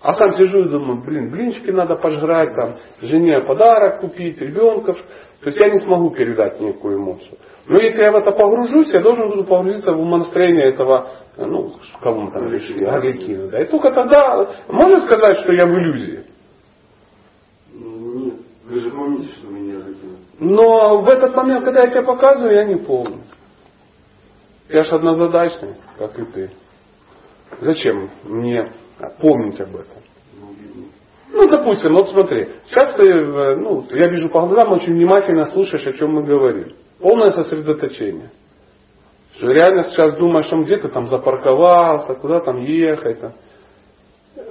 А 0.00 0.14
сам 0.14 0.34
сижу 0.36 0.62
и 0.62 0.68
думаю, 0.68 1.02
блин, 1.04 1.30
блинчики 1.30 1.70
надо 1.70 1.96
пожрать, 1.96 2.54
там, 2.54 2.76
жене 3.02 3.42
подарок 3.42 4.00
купить, 4.00 4.40
ребенка. 4.40 4.94
То 4.94 5.46
есть 5.46 5.58
я 5.58 5.70
не 5.70 5.80
смогу 5.80 6.10
передать 6.10 6.60
никакую 6.60 6.98
эмоцию. 6.98 7.36
Но 7.66 7.78
если 7.78 8.02
я 8.02 8.10
в 8.10 8.16
это 8.16 8.32
погружусь, 8.32 8.92
я 8.92 9.00
должен 9.00 9.28
буду 9.28 9.44
погрузиться 9.44 9.92
в 9.92 10.00
умонастроение 10.00 10.64
этого, 10.64 11.10
ну, 11.36 11.74
кого 12.02 12.22
мы 12.22 12.32
там 12.32 12.50
решили, 12.50 12.84
Агрикина. 12.84 13.48
Да? 13.48 13.62
И 13.62 13.66
только 13.66 13.92
тогда 13.92 14.64
можно 14.68 15.02
сказать, 15.02 15.38
что 15.40 15.52
я 15.52 15.66
в 15.66 15.70
иллюзии. 15.70 16.24
Нет, 17.74 18.34
вы 18.64 18.80
же 18.80 18.90
помните, 18.90 19.28
что 19.36 19.46
вы 19.48 19.60
не 19.60 19.72
закинули. 19.74 20.29
Но 20.40 21.02
в 21.02 21.08
этот 21.08 21.36
момент, 21.36 21.66
когда 21.66 21.82
я 21.82 21.90
тебе 21.90 22.02
показываю, 22.02 22.54
я 22.54 22.64
не 22.64 22.76
помню. 22.76 23.20
Я 24.70 24.84
ж 24.84 24.92
однозадачный, 24.92 25.74
как 25.98 26.18
и 26.18 26.24
ты. 26.24 26.50
Зачем 27.60 28.08
мне 28.24 28.72
помнить 29.20 29.60
об 29.60 29.74
этом? 29.76 30.02
Ну, 31.32 31.48
допустим, 31.48 31.92
вот 31.92 32.08
смотри, 32.08 32.48
сейчас 32.66 32.94
ты, 32.94 33.02
э, 33.02 33.56
ну, 33.56 33.86
я 33.90 34.08
вижу 34.08 34.30
по 34.30 34.40
глазам, 34.40 34.72
очень 34.72 34.94
внимательно 34.94 35.44
слушаешь, 35.46 35.86
о 35.86 35.92
чем 35.92 36.12
мы 36.12 36.24
говорим. 36.24 36.74
Полное 36.98 37.30
сосредоточение. 37.30 38.30
Что 39.34 39.52
реально 39.52 39.84
сейчас 39.84 40.16
думаешь, 40.16 40.46
что 40.46 40.62
где 40.62 40.78
ты 40.78 40.88
там 40.88 41.08
запарковался, 41.08 42.14
куда 42.14 42.40
там 42.40 42.62
ехать. 42.62 43.20
Там. 43.20 43.32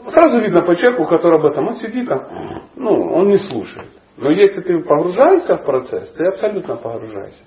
Сразу 0.10 0.40
видно 0.40 0.62
по 0.62 0.76
человеку, 0.76 1.06
который 1.06 1.40
об 1.40 1.46
этом, 1.46 1.68
он 1.68 1.76
сидит 1.78 2.08
там, 2.08 2.28
ну, 2.76 3.14
он 3.14 3.28
не 3.28 3.38
слушает. 3.38 3.90
Но 4.20 4.32
если 4.32 4.62
ты 4.62 4.80
погружаешься 4.84 5.58
в 5.58 5.64
процесс, 5.64 6.12
ты 6.12 6.26
абсолютно 6.26 6.76
погружаешься. 6.76 7.40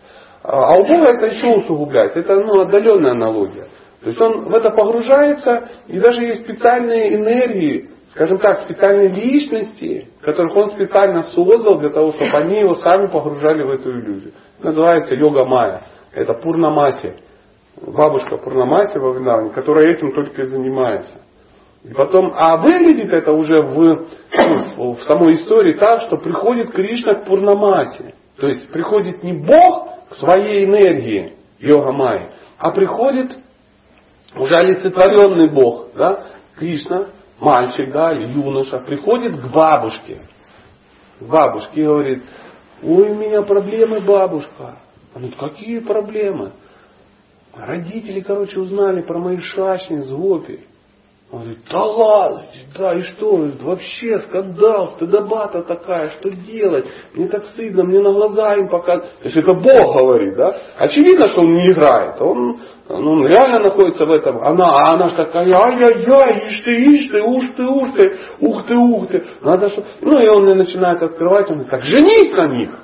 А, 0.42 0.72
а 0.72 0.76
у 0.78 0.86
Бога 0.86 1.10
это 1.10 1.26
еще 1.26 1.48
усугубляется. 1.48 2.20
Это 2.20 2.40
ну, 2.40 2.60
отдаленная 2.60 3.12
аналогия. 3.12 3.68
То 4.00 4.08
есть 4.08 4.20
он 4.20 4.48
в 4.48 4.54
это 4.54 4.70
погружается, 4.70 5.68
и 5.86 6.00
даже 6.00 6.22
есть 6.24 6.42
специальные 6.44 7.14
энергии, 7.14 7.90
скажем 8.12 8.38
так, 8.38 8.62
специальные 8.62 9.10
личности, 9.10 10.08
которых 10.22 10.56
он 10.56 10.70
специально 10.76 11.22
создал 11.22 11.78
для 11.78 11.90
того, 11.90 12.12
чтобы 12.12 12.36
они 12.38 12.60
его 12.60 12.74
сами 12.76 13.06
погружали 13.06 13.62
в 13.62 13.70
эту 13.70 13.90
иллюзию. 13.90 14.32
Называется 14.60 15.14
йога 15.14 15.44
майя. 15.44 15.82
Это 16.12 16.32
пурнамаси. 16.34 17.16
Бабушка 17.80 18.36
Пурнамаси 18.36 18.98
во 18.98 19.10
Вриндаване, 19.10 19.50
которая 19.50 19.88
этим 19.88 20.12
только 20.12 20.42
и 20.42 20.46
занимается. 20.46 21.20
И 21.84 21.92
потом, 21.94 22.32
а 22.34 22.58
выглядит 22.58 23.12
это 23.12 23.32
уже 23.32 23.60
в, 23.60 24.06
ну, 24.76 24.94
в 24.94 25.02
самой 25.02 25.34
истории 25.34 25.72
так, 25.72 26.02
что 26.02 26.16
приходит 26.16 26.70
Кришна 26.70 27.16
к 27.16 27.26
Пурнамасе. 27.26 28.14
То 28.36 28.46
есть 28.46 28.70
приходит 28.70 29.22
не 29.24 29.32
Бог 29.32 30.08
к 30.08 30.14
своей 30.14 30.64
энергии, 30.64 31.34
йога 31.58 31.92
майи, 31.92 32.28
а 32.58 32.70
приходит 32.70 33.36
уже 34.36 34.54
олицетворенный 34.54 35.50
Бог, 35.50 35.88
да, 35.96 36.26
Кришна, 36.56 37.08
мальчик, 37.40 37.90
да, 37.90 38.12
юноша, 38.12 38.78
приходит 38.78 39.40
к 39.40 39.52
бабушке. 39.52 40.20
К 41.18 41.24
бабушке 41.26 41.80
и 41.80 41.84
говорит, 41.84 42.22
ой, 42.82 43.10
у 43.10 43.14
меня 43.14 43.42
проблемы, 43.42 44.00
бабушка. 44.00 44.78
Она 45.14 45.28
говорит, 45.28 45.36
какие 45.36 45.80
проблемы? 45.80 46.52
Родители, 47.54 48.20
короче, 48.20 48.60
узнали 48.60 49.02
про 49.02 49.18
мои 49.18 49.36
шашни 49.36 49.98
с 49.98 50.10
Гопи. 50.10 50.60
Он 51.32 51.38
говорит, 51.38 51.60
да 51.70 51.82
ладно, 51.82 52.44
да, 52.76 52.92
и 52.92 53.00
что, 53.00 53.48
вообще 53.62 54.18
скандал, 54.18 54.92
стыдоба-то 54.96 55.62
такая, 55.62 56.10
что 56.10 56.28
делать? 56.30 56.84
Мне 57.14 57.26
так 57.28 57.42
стыдно, 57.44 57.84
мне 57.84 58.00
на 58.00 58.12
глаза 58.12 58.54
им 58.56 58.68
показывать. 58.68 59.18
То 59.20 59.24
есть 59.24 59.38
это 59.38 59.54
Бог 59.54 59.98
говорит, 59.98 60.36
да? 60.36 60.54
Очевидно, 60.76 61.28
что 61.28 61.40
он 61.40 61.54
не 61.54 61.70
играет, 61.70 62.20
он, 62.20 62.60
он 62.86 63.26
реально 63.26 63.60
находится 63.60 64.04
в 64.04 64.10
этом. 64.10 64.44
Она, 64.44 64.66
а 64.66 64.92
она 64.92 65.08
же 65.08 65.16
такая, 65.16 65.50
ай-яй-яй, 65.50 66.48
ишь 66.48 66.64
ты, 66.64 66.84
ишь 66.84 67.10
ты, 67.10 67.22
уж 67.22 67.46
ты, 67.56 67.62
уж 67.62 67.92
ты, 67.92 68.18
ух 68.40 68.66
ты, 68.66 68.76
ух 68.76 69.08
ты. 69.08 69.24
Надо 69.40 69.70
что... 69.70 69.86
Ну 70.02 70.20
и 70.20 70.28
он 70.28 70.44
начинает 70.44 71.02
открывать, 71.02 71.48
он 71.48 71.62
говорит, 71.64 71.70
так 71.70 71.80
женись 71.80 72.36
на 72.36 72.46
них. 72.46 72.78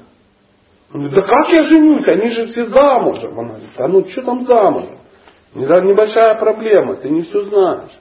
Он 0.95 1.03
говорит, 1.03 1.15
да 1.15 1.21
как 1.21 1.51
я 1.51 1.65
женюсь, 1.65 2.09
они 2.09 2.31
же 2.31 2.47
все 2.47 2.65
замужем. 2.65 3.39
Она 3.39 3.49
говорит, 3.51 3.71
а 3.77 3.89
ну 3.89 4.07
что 4.07 4.23
там 4.23 4.41
замужем? 4.45 4.97
Небольшая 5.55 6.37
проблема, 6.37 6.97
ты 6.97 7.11
не 7.11 7.21
все 7.21 7.45
знаешь. 7.45 7.93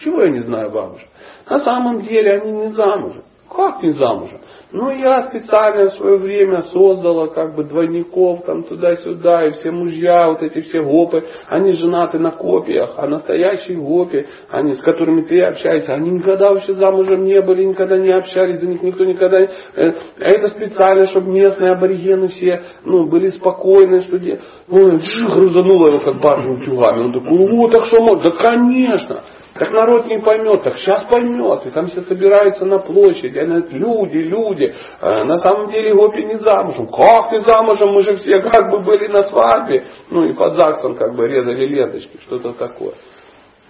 Чего 0.00 0.22
я 0.22 0.30
не 0.30 0.40
знаю 0.40 0.70
бабушек? 0.70 1.08
На 1.48 1.60
самом 1.60 2.02
деле 2.02 2.40
они 2.40 2.52
не 2.52 2.68
замужем. 2.68 3.22
Как 3.54 3.82
не 3.82 3.92
замужем? 3.92 4.40
Ну, 4.72 4.90
я 4.90 5.28
специально 5.28 5.88
в 5.88 5.94
свое 5.94 6.16
время 6.16 6.62
создала 6.62 7.28
как 7.28 7.54
бы 7.54 7.62
двойников 7.62 8.44
там 8.44 8.64
туда-сюда, 8.64 9.46
и 9.46 9.52
все 9.52 9.70
мужья, 9.70 10.28
вот 10.28 10.42
эти 10.42 10.62
все 10.62 10.82
гопы, 10.82 11.22
они 11.46 11.74
женаты 11.74 12.18
на 12.18 12.32
копиях, 12.32 12.94
а 12.96 13.06
настоящие 13.06 13.76
гопи, 13.76 14.26
они, 14.50 14.72
с 14.72 14.80
которыми 14.80 15.20
ты 15.20 15.40
общаешься, 15.42 15.94
они 15.94 16.10
никогда 16.10 16.50
вообще 16.50 16.74
замужем 16.74 17.24
не 17.24 17.40
были, 17.40 17.62
никогда 17.62 17.98
не 17.98 18.10
общались, 18.10 18.58
за 18.58 18.66
них 18.66 18.82
никто 18.82 19.04
никогда 19.04 19.42
не... 19.42 19.48
Э, 19.76 19.92
это 20.18 20.48
специально, 20.48 21.06
чтобы 21.06 21.30
местные 21.30 21.70
аборигены 21.70 22.26
все, 22.26 22.60
ну, 22.84 23.06
были 23.06 23.28
спокойны, 23.28 24.00
что... 24.00 24.18
Де... 24.18 24.40
Ну, 24.66 24.98
грузануло 25.36 25.86
его 25.86 26.00
как 26.00 26.20
баржу 26.20 26.54
утюгами. 26.54 27.04
Он 27.04 27.12
такой, 27.12 27.38
о, 27.38 27.68
так 27.68 27.84
что 27.84 28.02
можно? 28.02 28.28
Да, 28.28 28.36
конечно. 28.36 29.20
Так 29.54 29.70
народ 29.70 30.06
не 30.06 30.18
поймет, 30.18 30.64
так 30.64 30.76
сейчас 30.78 31.04
поймет. 31.04 31.64
И 31.66 31.70
там 31.70 31.86
все 31.86 32.02
собираются 32.02 32.64
на 32.64 32.80
площади, 32.80 33.38
они 33.38 33.50
говорят, 33.50 33.72
люди, 33.72 34.16
люди. 34.16 34.74
А 35.00 35.22
на 35.24 35.36
самом 35.38 35.70
деле 35.70 35.94
Гопи 35.94 36.24
не 36.24 36.38
замужем. 36.38 36.88
Как 36.88 37.30
ты 37.30 37.38
замужем? 37.48 37.92
Мы 37.92 38.02
же 38.02 38.16
все 38.16 38.40
как 38.40 38.70
бы 38.70 38.80
были 38.80 39.06
на 39.06 39.22
свадьбе. 39.24 39.84
Ну 40.10 40.24
и 40.24 40.32
под 40.32 40.56
ЗАГСом 40.56 40.96
как 40.96 41.14
бы 41.14 41.28
резали 41.28 41.66
ленточки, 41.66 42.18
что-то 42.26 42.52
такое. 42.54 42.94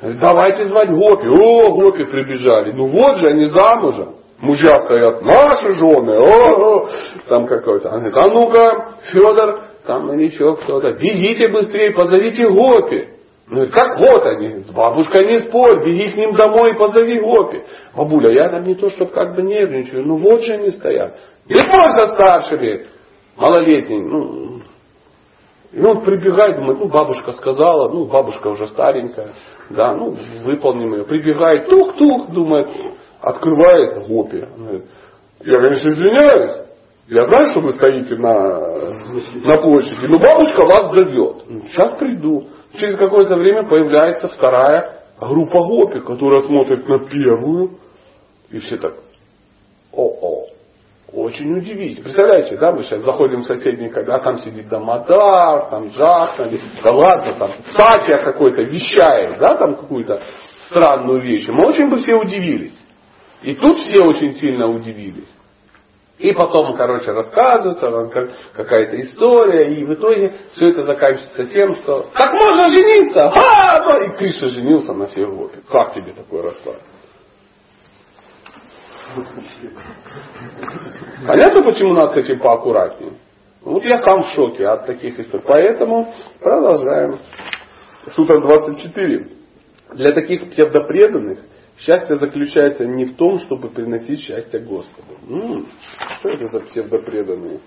Давайте 0.01 0.64
звать 0.66 0.90
Гопи. 0.90 1.29
О, 1.29 1.75
Гопи 1.75 2.05
прибежали. 2.05 2.73
Ну 2.73 2.87
вот 2.87 3.18
же 3.18 3.29
они 3.29 3.47
замужем. 3.47 4.16
Мужья 4.40 4.85
стоят, 4.85 5.23
наши 5.23 5.70
жены, 5.70 6.18
о, 6.18 6.83
о, 6.83 6.88
там 7.29 7.47
какой-то. 7.47 7.88
Он 7.88 8.01
говорит, 8.01 8.16
а 8.16 8.31
ну-ка, 8.31 8.88
Федор, 9.11 9.62
там 9.87 10.12
или 10.12 10.27
еще 10.27 10.57
кто-то, 10.57 10.92
бегите 10.94 11.49
быстрее, 11.49 11.92
позовите 11.92 12.49
Гопи. 12.49 13.13
Ну, 13.46 13.66
как 13.68 13.98
вот 13.98 14.24
они, 14.26 14.61
с 14.61 14.70
бабушкой 14.70 15.26
не 15.26 15.40
спорь, 15.40 15.85
беги 15.85 16.11
к 16.11 16.16
ним 16.16 16.35
домой 16.35 16.72
и 16.72 16.76
позови 16.76 17.20
Гопи. 17.20 17.62
Бабуля, 17.94 18.30
я 18.30 18.48
там 18.48 18.64
не 18.64 18.74
то, 18.74 18.90
чтобы 18.90 19.11
как 19.12 19.35
бы 19.35 19.42
нервничаю, 19.42 20.07
ну 20.07 20.16
вот 20.16 20.40
же 20.40 20.54
они 20.54 20.70
стоят. 20.70 21.16
Не 21.46 21.57
спорь 21.57 21.92
со 21.92 22.12
старшими, 22.14 22.87
малолетний. 23.37 24.00
Ну, 24.00 24.62
и 25.72 25.80
он 25.80 26.02
прибегает, 26.02 26.57
думает, 26.57 26.78
ну 26.78 26.88
бабушка 26.88 27.33
сказала, 27.33 27.90
ну 27.90 28.07
бабушка 28.07 28.48
уже 28.48 28.68
старенькая, 28.68 29.35
да, 29.68 29.94
ну 29.94 30.16
выполним 30.44 30.94
ее. 30.94 31.04
Прибегает, 31.04 31.68
тух-тух, 31.68 32.30
думает, 32.30 32.68
открывает 33.20 34.07
Гопи. 34.09 34.42
Я, 35.40 35.61
конечно, 35.61 35.88
извиняюсь, 35.88 36.64
я 37.09 37.24
знаю, 37.24 37.50
что 37.50 37.61
вы 37.61 37.72
стоите 37.72 38.16
на, 38.16 38.33
на 39.44 39.61
площади, 39.61 40.07
но 40.07 40.18
бабушка 40.18 40.62
вас 40.62 40.94
зовет. 40.94 41.44
Сейчас 41.68 41.92
приду. 41.98 42.48
Через 42.78 42.96
какое-то 42.96 43.37
время 43.37 43.68
появляется 43.68 44.28
вторая 44.28 45.00
группа 45.20 45.62
гопи, 45.66 46.00
которая 46.00 46.42
смотрит 46.42 46.88
на 46.88 47.08
первую. 47.08 47.78
И 48.50 48.58
все 48.58 48.76
так, 48.76 48.94
о-о, 49.92 50.46
очень 51.12 51.56
удивительно. 51.56 52.04
Представляете, 52.04 52.56
да, 52.56 52.72
мы 52.72 52.82
сейчас 52.82 53.02
заходим 53.02 53.42
в 53.42 53.46
соседний, 53.46 53.88
когда 53.88 54.18
там 54.18 54.38
сидит 54.40 54.68
Дамодар, 54.68 55.70
там 55.70 55.90
Жахнали, 55.90 56.60
да 56.82 56.92
ладно, 56.92 57.34
там 57.38 57.50
Сатия 57.76 58.18
какой-то 58.18 58.62
вещает, 58.62 59.38
да, 59.38 59.56
там 59.56 59.76
какую-то 59.76 60.20
странную 60.66 61.22
вещь. 61.22 61.46
Мы 61.48 61.66
очень 61.66 61.88
бы 61.88 61.98
все 61.98 62.14
удивились. 62.14 62.74
И 63.42 63.54
тут 63.54 63.76
все 63.78 64.02
очень 64.04 64.34
сильно 64.34 64.68
удивились. 64.68 65.28
И 66.18 66.33
потом, 66.33 66.77
короче, 66.77 67.11
рассказывается 67.11 68.31
какая-то 68.55 69.00
история, 69.00 69.74
и 69.74 69.85
в 69.85 69.94
итоге 69.94 70.33
все 70.53 70.68
это 70.68 70.85
заканчивается 70.85 71.46
тем, 71.46 71.74
что 71.77 72.09
как 72.14 72.33
можно 72.33 72.68
жениться? 72.68 73.33
А, 73.35 73.81
ну, 73.85 74.00
и 74.05 74.16
Кришна 74.16 74.48
женился 74.48 74.92
на 74.92 75.07
всех. 75.09 75.29
Как 75.68 75.92
тебе 75.94 76.12
такой 76.12 76.42
расклад? 76.42 76.77
Понятно, 81.27 81.62
почему 81.62 81.94
надо 81.94 82.12
с 82.12 82.16
этим 82.16 82.38
поаккуратнее? 82.38 83.14
Вот 83.62 83.83
я 83.85 83.98
сам 83.98 84.22
в 84.22 84.27
шоке 84.35 84.66
от 84.66 84.87
таких 84.87 85.18
историй. 85.18 85.44
Поэтому 85.46 86.14
продолжаем. 86.40 87.18
Сутра 88.14 88.40
24. 88.40 89.29
Для 89.94 90.12
таких 90.12 90.50
псевдопреданных 90.50 91.40
Счастье 91.78 92.16
заключается 92.16 92.87
не 92.87 93.04
в 93.04 93.16
том, 93.16 93.40
чтобы 93.40 93.68
приносить 93.70 94.20
счастье 94.20 94.60
Господу. 94.60 95.18
М-м, 95.28 95.68
что 96.18 96.28
это 96.28 96.46
за 96.48 96.60
псевдопреданные? 96.60 97.60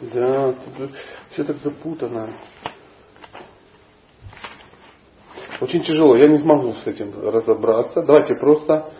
Да, 0.00 0.52
тут 0.52 0.90
все 1.30 1.44
так 1.44 1.58
запутано. 1.58 2.30
Очень 5.60 5.82
тяжело, 5.82 6.16
я 6.16 6.28
не 6.28 6.38
смогу 6.38 6.72
с 6.72 6.86
этим 6.86 7.12
разобраться. 7.18 8.02
Давайте 8.02 8.34
просто... 8.34 8.90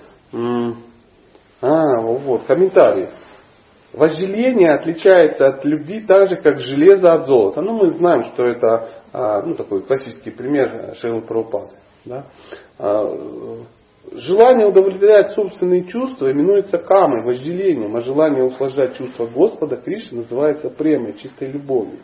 А, 1.60 2.00
вот, 2.00 2.44
комментарий. 2.44 3.08
Вожделение 3.96 4.72
отличается 4.72 5.46
от 5.46 5.64
любви 5.64 6.00
так 6.00 6.28
же, 6.28 6.36
как 6.36 6.60
железо 6.60 7.14
от 7.14 7.26
золота. 7.26 7.62
Ну, 7.62 7.72
мы 7.72 7.94
знаем, 7.94 8.24
что 8.24 8.44
это 8.44 8.88
а, 9.12 9.42
ну, 9.42 9.54
такой 9.54 9.82
классический 9.82 10.30
пример 10.30 10.94
Шейлы 10.96 11.22
Прабхупады. 11.22 11.72
Да? 12.04 12.26
А, 12.78 13.64
желание 14.12 14.66
удовлетворять 14.66 15.30
собственные 15.30 15.84
чувства 15.84 16.30
именуется 16.30 16.78
камой, 16.78 17.24
вожделением, 17.24 17.96
а 17.96 18.00
желание 18.00 18.44
услаждать 18.44 18.96
чувства 18.96 19.26
Господа 19.26 19.76
Кришны 19.76 20.18
называется 20.18 20.70
премой, 20.70 21.14
чистой 21.14 21.50
любовью. 21.50 21.98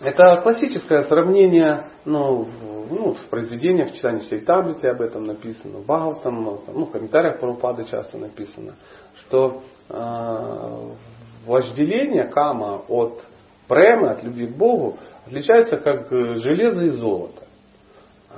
Это 0.00 0.40
классическое 0.42 1.04
сравнение, 1.04 1.86
ну, 2.04 2.48
ну, 2.90 3.14
в 3.14 3.26
произведениях, 3.26 3.90
в 3.90 3.94
читании 3.94 4.28
Чайтамрити 4.28 4.86
об 4.86 5.00
этом 5.00 5.24
написано, 5.24 5.78
в 5.78 5.84
Бхагаватам, 5.84 6.60
ну, 6.74 6.84
в 6.86 6.90
комментариях 6.90 7.40
Парупады 7.40 7.84
часто 7.84 8.18
написано, 8.18 8.74
что 9.16 9.62
э, 9.88 11.46
вожделение 11.46 12.28
кама 12.28 12.82
от 12.88 13.22
премы, 13.68 14.10
от 14.10 14.22
любви 14.22 14.46
к 14.46 14.56
Богу, 14.56 14.98
отличается 15.26 15.76
как 15.76 16.10
железо 16.10 16.84
и 16.84 16.90
золото. 16.90 17.42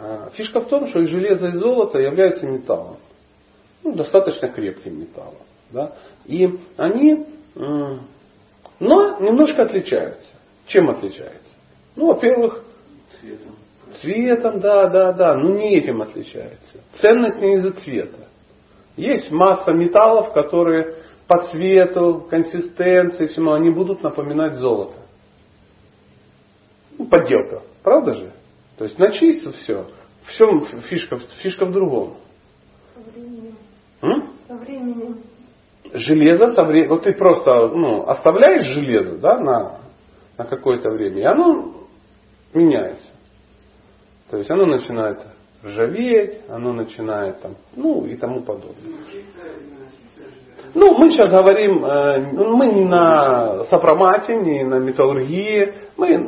А 0.00 0.30
фишка 0.30 0.61
в 0.61 0.66
том, 0.66 0.88
что 0.88 1.00
и 1.00 1.04
железо, 1.04 1.48
и 1.48 1.52
золото 1.52 1.98
являются 1.98 2.46
металлом. 2.46 2.96
Ну, 3.83 3.92
достаточно 3.92 4.48
крепким 4.48 5.00
металлом. 5.00 5.42
Да? 5.70 5.92
И 6.24 6.59
они, 6.76 7.26
но 7.54 9.18
немножко 9.20 9.62
отличаются. 9.62 10.26
Чем 10.66 10.90
отличаются? 10.90 11.54
Ну, 11.96 12.07
во-первых, 12.07 12.64
цветом. 13.20 13.57
Цветом, 14.00 14.61
да, 14.61 14.88
да, 14.88 15.12
да. 15.12 15.35
Но 15.35 15.50
не 15.50 15.76
этим 15.76 16.02
отличается. 16.02 16.80
Ценность 17.00 17.38
не 17.40 17.54
из-за 17.54 17.72
цвета. 17.72 18.28
Есть 18.96 19.30
масса 19.30 19.72
металлов, 19.72 20.33
которые 20.33 20.96
по 21.26 21.42
цвету, 21.44 22.26
консистенции, 22.28 23.26
всему, 23.26 23.52
они 23.52 23.70
будут 23.70 24.02
напоминать 24.02 24.54
золото. 24.57 24.98
Ну, 26.98 27.07
подделка. 27.07 27.62
Правда 27.83 28.14
же? 28.14 28.33
То 28.76 28.85
есть 28.85 28.98
начистил 28.98 29.52
все. 29.52 29.87
В 30.24 30.33
чем 30.33 30.66
фишка, 30.83 31.18
фишка 31.42 31.64
в 31.66 31.72
другом? 31.72 32.16
Со 32.94 33.11
временем. 33.11 33.57
М? 34.02 34.30
Со 34.46 34.54
временем. 34.54 35.18
Железо 35.92 36.52
со 36.52 36.64
временем. 36.64 36.90
Вот 36.90 37.04
ты 37.04 37.12
просто 37.12 37.68
ну, 37.68 38.07
оставляешь 38.07 38.64
железо 38.66 39.16
да, 39.18 39.38
на, 39.38 39.78
на 40.37 40.44
какое-то 40.44 40.90
время, 40.90 41.20
и 41.20 41.24
оно 41.24 41.74
меняется. 42.52 43.13
То 44.35 44.38
есть 44.38 44.51
оно 44.51 44.66
начинает 44.66 45.20
ржаветь, 45.64 46.40
оно 46.49 46.73
начинает 46.73 47.40
там, 47.40 47.53
ну 47.77 48.05
и 48.05 48.16
тому 48.16 48.42
подобное. 48.42 48.75
Ну, 50.75 50.99
мы 50.99 51.11
сейчас 51.11 51.31
говорим, 51.31 51.85
э, 51.85 52.33
мы 52.33 52.66
не 52.66 52.85
на 52.85 53.62
сопромате, 53.66 54.35
не 54.35 54.64
на 54.64 54.81
металлургии, 54.81 55.73
мы 55.97 56.18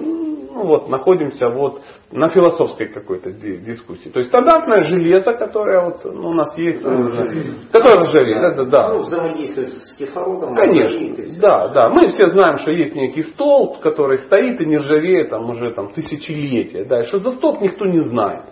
ну, 0.56 0.64
вот, 0.64 0.88
находимся 0.88 1.48
вот 1.50 1.82
на 2.10 2.30
философской 2.30 2.88
какой-то 2.88 3.30
дискуссии. 3.30 4.08
То 4.08 4.20
есть 4.20 4.30
стандартное 4.30 4.84
железо, 4.84 5.34
которое 5.34 5.84
вот, 5.84 6.04
ну, 6.04 6.30
у 6.30 6.32
нас 6.32 6.56
есть, 6.56 6.82
ржавеет. 6.82 7.70
которое 7.70 8.00
ржавеет. 8.00 8.40
Да, 8.40 8.50
да, 8.52 8.64
да. 8.64 8.94
Ну, 8.94 9.02
взаимодействует 9.02 9.74
с 9.74 9.94
кислородом. 9.94 10.54
Конечно. 10.54 11.24
Да, 11.38 11.68
да. 11.68 11.88
Мы 11.90 12.08
все 12.08 12.28
знаем, 12.28 12.58
что 12.58 12.70
есть 12.70 12.94
некий 12.94 13.22
столб, 13.22 13.80
который 13.80 14.16
стоит 14.18 14.58
и 14.62 14.64
не 14.64 14.78
ржавеет 14.78 15.28
там 15.28 15.50
уже 15.50 15.72
там, 15.72 15.92
тысячелетия. 15.92 16.84
Да. 16.84 17.04
Что 17.04 17.18
за 17.18 17.32
столб 17.32 17.60
никто 17.60 17.84
не 17.84 18.00
знает. 18.00 18.44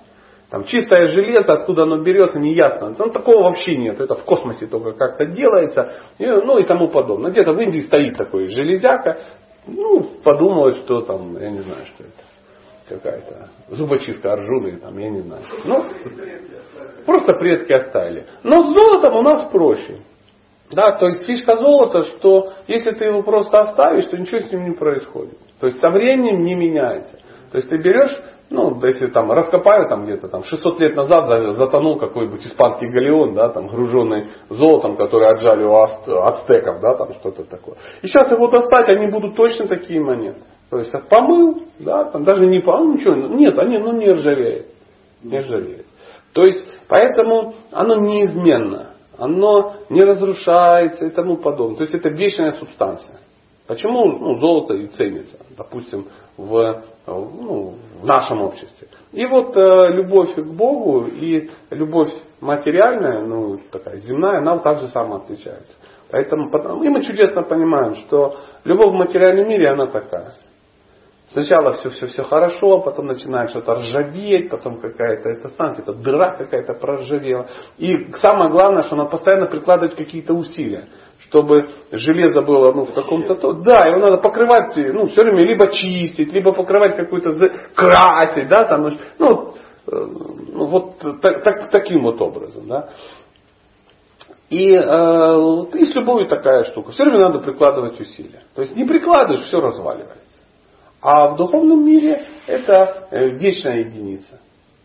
Там 0.50 0.64
чистое 0.64 1.06
железо, 1.06 1.54
откуда 1.54 1.84
оно 1.84 2.02
берется, 2.02 2.38
не 2.38 2.52
ясно. 2.52 2.94
Там 2.94 3.10
такого 3.12 3.44
вообще 3.44 3.76
нет. 3.76 3.98
Это 3.98 4.14
в 4.14 4.24
космосе 4.24 4.66
только 4.66 4.92
как-то 4.92 5.24
делается. 5.24 5.94
И, 6.18 6.26
ну 6.26 6.58
и 6.58 6.64
тому 6.64 6.88
подобное. 6.88 7.30
Где-то 7.30 7.52
в 7.54 7.60
Индии 7.60 7.80
стоит 7.80 8.16
такой 8.16 8.48
железяка, 8.48 9.18
ну, 9.66 10.02
подумают, 10.22 10.76
что 10.78 11.02
там, 11.02 11.40
я 11.40 11.50
не 11.50 11.60
знаю, 11.60 11.84
что 11.86 12.04
это. 12.04 12.12
Какая-то 12.86 13.48
зубочистка 13.70 14.34
Арджуны, 14.34 14.76
там, 14.76 14.98
я 14.98 15.08
не 15.08 15.20
знаю. 15.20 15.42
Ну, 15.64 15.84
просто 17.06 17.32
предки 17.32 17.72
оставили. 17.72 18.26
Но 18.42 18.62
с 18.62 18.74
золотом 18.74 19.16
у 19.16 19.22
нас 19.22 19.50
проще. 19.50 20.00
Да, 20.70 20.98
то 20.98 21.06
есть 21.06 21.24
фишка 21.24 21.56
золота, 21.56 22.04
что 22.04 22.52
если 22.66 22.90
ты 22.92 23.06
его 23.06 23.22
просто 23.22 23.58
оставишь, 23.58 24.06
то 24.06 24.18
ничего 24.18 24.40
с 24.40 24.50
ним 24.50 24.64
не 24.64 24.74
происходит. 24.74 25.38
То 25.60 25.66
есть 25.66 25.80
со 25.80 25.90
временем 25.90 26.42
не 26.42 26.54
меняется. 26.54 27.18
То 27.54 27.58
есть 27.58 27.70
ты 27.70 27.76
берешь 27.76 28.10
ну, 28.50 28.84
если 28.84 29.06
там 29.06 29.30
раскопают 29.30 29.88
там 29.88 30.06
где-то 30.06 30.26
там 30.26 30.42
600 30.42 30.80
лет 30.80 30.96
назад 30.96 31.54
затонул 31.54 32.00
какой-нибудь 32.00 32.44
испанский 32.44 32.88
галеон, 32.88 33.34
да, 33.34 33.48
там 33.48 33.68
груженный 33.68 34.30
золотом, 34.50 34.96
который 34.96 35.28
отжали 35.28 35.62
у 35.62 35.72
ацтеков, 35.76 36.80
да, 36.80 36.96
там 36.96 37.14
что-то 37.14 37.44
такое. 37.44 37.76
И 38.02 38.08
сейчас 38.08 38.32
его 38.32 38.48
достать, 38.48 38.88
они 38.88 39.06
будут 39.06 39.36
точно 39.36 39.68
такие 39.68 40.00
монеты. 40.00 40.40
То 40.68 40.78
есть 40.78 40.92
помыл, 41.08 41.62
да, 41.78 42.06
там 42.06 42.24
даже 42.24 42.44
не 42.44 42.58
помыл, 42.58 42.94
ничего, 42.94 43.14
нет, 43.14 43.56
они, 43.56 43.78
ну 43.78 43.92
не 43.92 44.10
ржавеют. 44.10 44.66
Не 45.22 45.38
ржавеют. 45.38 45.86
То 46.32 46.42
есть, 46.42 46.58
поэтому 46.88 47.54
оно 47.70 48.00
неизменно, 48.00 48.94
оно 49.16 49.74
не 49.90 50.02
разрушается 50.02 51.06
и 51.06 51.10
тому 51.10 51.36
подобное. 51.36 51.76
То 51.76 51.82
есть 51.84 51.94
это 51.94 52.08
вечная 52.08 52.50
субстанция. 52.50 53.20
Почему 53.68 54.06
ну, 54.06 54.40
золото 54.40 54.74
и 54.74 54.88
ценится, 54.88 55.38
допустим, 55.56 56.08
в, 56.36 56.82
ну, 57.06 57.74
в 58.00 58.06
нашем 58.06 58.42
обществе? 58.42 58.88
И 59.12 59.26
вот 59.26 59.56
э, 59.56 59.88
любовь 59.92 60.34
к 60.34 60.44
Богу 60.44 61.06
и 61.06 61.50
любовь 61.70 62.12
материальная, 62.40 63.20
ну 63.20 63.58
такая 63.70 63.98
земная, 64.00 64.38
она 64.38 64.58
так 64.58 64.80
же 64.80 64.88
само 64.88 65.16
отличается. 65.16 65.74
Поэтому, 66.10 66.48
и 66.82 66.88
мы 66.88 67.02
чудесно 67.02 67.42
понимаем, 67.42 67.96
что 67.96 68.36
любовь 68.64 68.90
в 68.90 68.94
материальном 68.94 69.48
мире, 69.48 69.68
она 69.70 69.86
такая. 69.86 70.34
Сначала 71.32 71.72
все, 71.72 71.90
все, 71.90 72.06
все 72.06 72.22
хорошо, 72.22 72.80
потом 72.80 73.06
начинает 73.06 73.50
что-то 73.50 73.74
ржаветь, 73.74 74.50
потом 74.50 74.78
какая-то 74.78 75.30
это 75.30 75.48
сам, 75.56 75.72
это 75.72 75.92
дыра 75.92 76.36
какая-то 76.36 76.74
проржавела. 76.74 77.48
И 77.76 78.12
самое 78.20 78.50
главное, 78.50 78.82
что 78.82 78.94
она 78.94 79.06
постоянно 79.06 79.46
прикладывает 79.46 79.96
какие-то 79.96 80.34
усилия 80.34 80.88
чтобы 81.34 81.68
железо 81.90 82.42
было 82.42 82.72
ну, 82.72 82.84
в 82.84 82.92
каком-то 82.92 83.34
то. 83.34 83.54
Да, 83.54 83.86
его 83.88 83.98
надо 83.98 84.18
покрывать, 84.18 84.76
ну, 84.76 85.06
все 85.06 85.24
время 85.24 85.42
либо 85.42 85.66
чистить, 85.66 86.32
либо 86.32 86.52
покрывать 86.52 86.96
какую-то 86.96 87.34
красить, 87.74 88.48
да, 88.48 88.64
там, 88.66 88.82
ну, 88.82 88.90
ну, 89.18 89.54
ну 90.52 90.66
вот 90.66 90.98
так, 91.20 91.42
так, 91.42 91.70
таким 91.70 92.04
вот 92.04 92.22
образом, 92.22 92.68
да. 92.68 92.88
И, 94.48 94.70
э, 94.72 94.76
и 95.74 95.84
с 95.84 95.94
любовью 95.96 96.28
такая 96.28 96.64
штука. 96.64 96.92
Все 96.92 97.02
время 97.02 97.18
надо 97.18 97.40
прикладывать 97.40 97.98
усилия. 97.98 98.42
То 98.54 98.62
есть 98.62 98.76
не 98.76 98.84
прикладываешь, 98.84 99.46
все 99.46 99.60
разваливается. 99.60 100.20
А 101.00 101.30
в 101.30 101.36
духовном 101.36 101.84
мире 101.84 102.24
это 102.46 103.08
э, 103.10 103.30
вечная 103.30 103.78
единица 103.78 104.38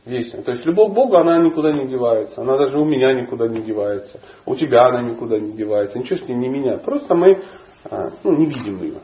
вечная. 0.05 0.43
То 0.43 0.51
есть 0.51 0.65
любовь 0.65 0.91
к 0.91 0.95
Богу, 0.95 1.17
она 1.17 1.37
никуда 1.37 1.71
не 1.71 1.87
девается. 1.87 2.41
Она 2.41 2.57
даже 2.57 2.77
у 2.79 2.85
меня 2.85 3.13
никуда 3.13 3.47
не 3.47 3.61
девается. 3.61 4.19
У 4.45 4.55
тебя 4.55 4.87
она 4.87 5.01
никуда 5.01 5.39
не 5.39 5.53
девается. 5.53 5.99
Ничего 5.99 6.17
с 6.19 6.27
ней 6.27 6.35
не 6.35 6.49
меняет. 6.49 6.83
Просто 6.83 7.15
мы 7.15 7.43
а, 7.89 8.09
ну, 8.23 8.37
не 8.37 8.45
видим 8.45 8.81
ее. 8.83 8.99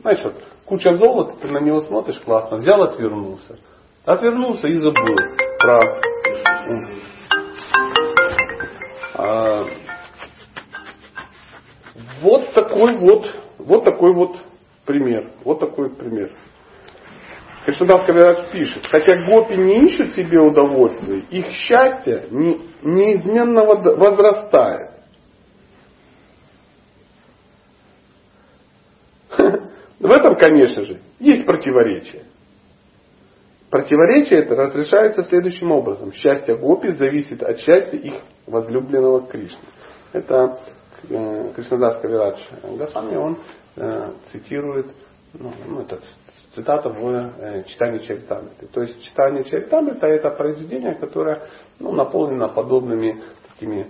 Знаешь, 0.00 0.22
вот, 0.22 0.34
куча 0.66 0.96
золота, 0.96 1.36
ты 1.40 1.48
на 1.48 1.58
него 1.58 1.80
смотришь, 1.80 2.20
классно. 2.20 2.58
Взял, 2.58 2.82
отвернулся. 2.82 3.58
Отвернулся 4.04 4.68
и 4.68 4.74
забыл 4.74 5.16
про... 5.58 6.00
А, 9.16 9.64
вот 12.20 12.52
такой 12.52 12.96
вот, 12.96 13.26
вот 13.58 13.84
такой 13.84 14.12
вот 14.12 14.36
пример. 14.84 15.30
Вот 15.44 15.60
такой 15.60 15.88
пример. 15.90 16.32
Кришнадас 17.64 18.04
Кавирадж 18.04 18.52
пишет, 18.52 18.86
хотя 18.86 19.26
гопи 19.26 19.56
не 19.56 19.84
ищут 19.84 20.12
себе 20.12 20.38
удовольствия, 20.38 21.20
их 21.30 21.50
счастье 21.50 22.26
не, 22.30 22.60
неизменно 22.82 23.64
возрастает. 23.64 24.90
В 29.98 30.10
этом, 30.10 30.36
конечно 30.36 30.82
же, 30.82 31.00
есть 31.18 31.46
противоречие. 31.46 32.24
Противоречие 33.70 34.40
это 34.40 34.54
разрешается 34.54 35.24
следующим 35.24 35.72
образом. 35.72 36.12
Счастье 36.12 36.56
гопи 36.56 36.90
зависит 36.90 37.42
от 37.42 37.58
счастья 37.58 37.96
их 37.96 38.20
возлюбленного 38.46 39.26
Кришны. 39.26 39.66
Это 40.12 40.60
э, 41.08 41.52
Кришнадас 41.56 41.98
Кавирадж 42.00 42.38
Гасами, 42.76 43.16
он 43.16 43.38
э, 43.76 44.12
цитирует 44.30 44.94
ну, 45.32 45.52
ну, 45.66 45.80
этот 45.80 46.04
цитата 46.54 46.88
в 46.88 47.08
э, 47.08 47.64
читании 47.64 47.98
Чаритамриты. 47.98 48.66
То 48.68 48.82
есть 48.82 49.02
читание 49.02 49.44
Чаритамрита 49.44 50.06
это 50.06 50.30
произведение, 50.30 50.94
которое 50.94 51.42
ну, 51.78 51.92
наполнено 51.92 52.48
подобными 52.48 53.22
такими 53.52 53.86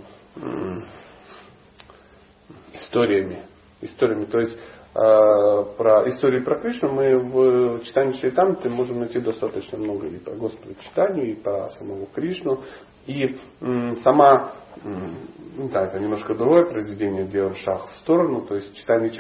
историями. 2.72 3.42
историями. 3.80 4.24
То 4.26 4.40
есть 4.40 4.56
э, 4.56 5.76
про 5.76 6.08
историю 6.08 6.44
про 6.44 6.58
Кришну 6.60 6.92
мы 6.92 7.18
в 7.18 7.84
читании 7.84 8.14
Чаритамриты 8.20 8.68
можем 8.70 9.00
найти 9.00 9.20
достаточно 9.20 9.78
много 9.78 10.06
и 10.06 10.18
про 10.18 10.34
Господа 10.34 10.74
читанию, 10.82 11.32
и 11.32 11.34
про 11.34 11.70
самого 11.70 12.06
Кришну. 12.14 12.60
И 13.06 13.38
м- 13.60 13.96
сама 14.02 14.52
м- 14.82 15.28
ну 15.56 15.68
да, 15.68 15.84
это 15.84 16.00
немножко 16.00 16.34
другое 16.34 16.64
произведение, 16.66 17.26
делаем 17.26 17.54
шаг 17.54 17.88
в 17.88 17.96
сторону. 17.98 18.42
То 18.42 18.56
есть 18.56 18.74
читание 18.76 19.10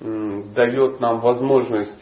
м, 0.00 0.52
дает 0.52 1.00
нам 1.00 1.20
возможность 1.20 1.96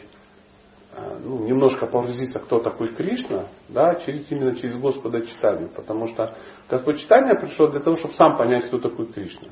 ну, 1.23 1.45
немножко 1.45 1.87
погрузиться, 1.87 2.39
кто 2.39 2.59
такой 2.59 2.89
Кришна, 2.89 3.47
да, 3.69 3.95
через, 3.95 4.29
именно 4.31 4.55
через 4.55 4.75
Господа 4.75 5.21
читания. 5.25 5.67
Потому 5.67 6.07
что 6.07 6.35
Господь 6.69 6.99
читания 6.99 7.35
пришел 7.35 7.69
для 7.69 7.79
того, 7.79 7.95
чтобы 7.95 8.13
сам 8.13 8.37
понять, 8.37 8.67
кто 8.67 8.79
такой 8.79 9.07
Кришна. 9.07 9.49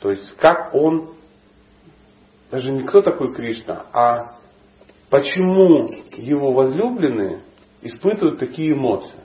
То 0.00 0.10
есть 0.10 0.34
как 0.36 0.74
он, 0.74 1.14
даже 2.50 2.72
не 2.72 2.84
кто 2.84 3.02
такой 3.02 3.34
Кришна, 3.34 3.86
а 3.92 4.36
почему 5.10 5.88
его 6.16 6.52
возлюбленные 6.52 7.42
испытывают 7.82 8.38
такие 8.38 8.72
эмоции. 8.72 9.20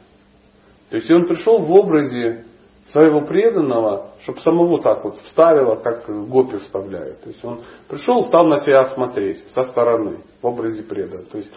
То 0.90 0.98
есть 0.98 1.10
он 1.10 1.26
пришел 1.26 1.60
в 1.60 1.72
образе 1.72 2.46
своего 2.90 3.22
преданного, 3.22 4.12
чтобы 4.24 4.40
самого 4.42 4.82
так 4.82 5.04
вот 5.04 5.18
вставило, 5.22 5.76
как 5.76 6.06
гопи 6.30 6.58
вставляют. 6.58 7.22
То 7.22 7.30
есть 7.30 7.44
он 7.44 7.62
пришел, 7.88 8.24
стал 8.26 8.48
на 8.48 8.60
себя 8.62 8.86
смотреть 8.94 9.48
со 9.50 9.64
стороны, 9.64 10.20
в 10.42 10.48
образе 10.48 10.84
преданного. 10.84 11.26
То 11.26 11.38
есть, 11.38 11.52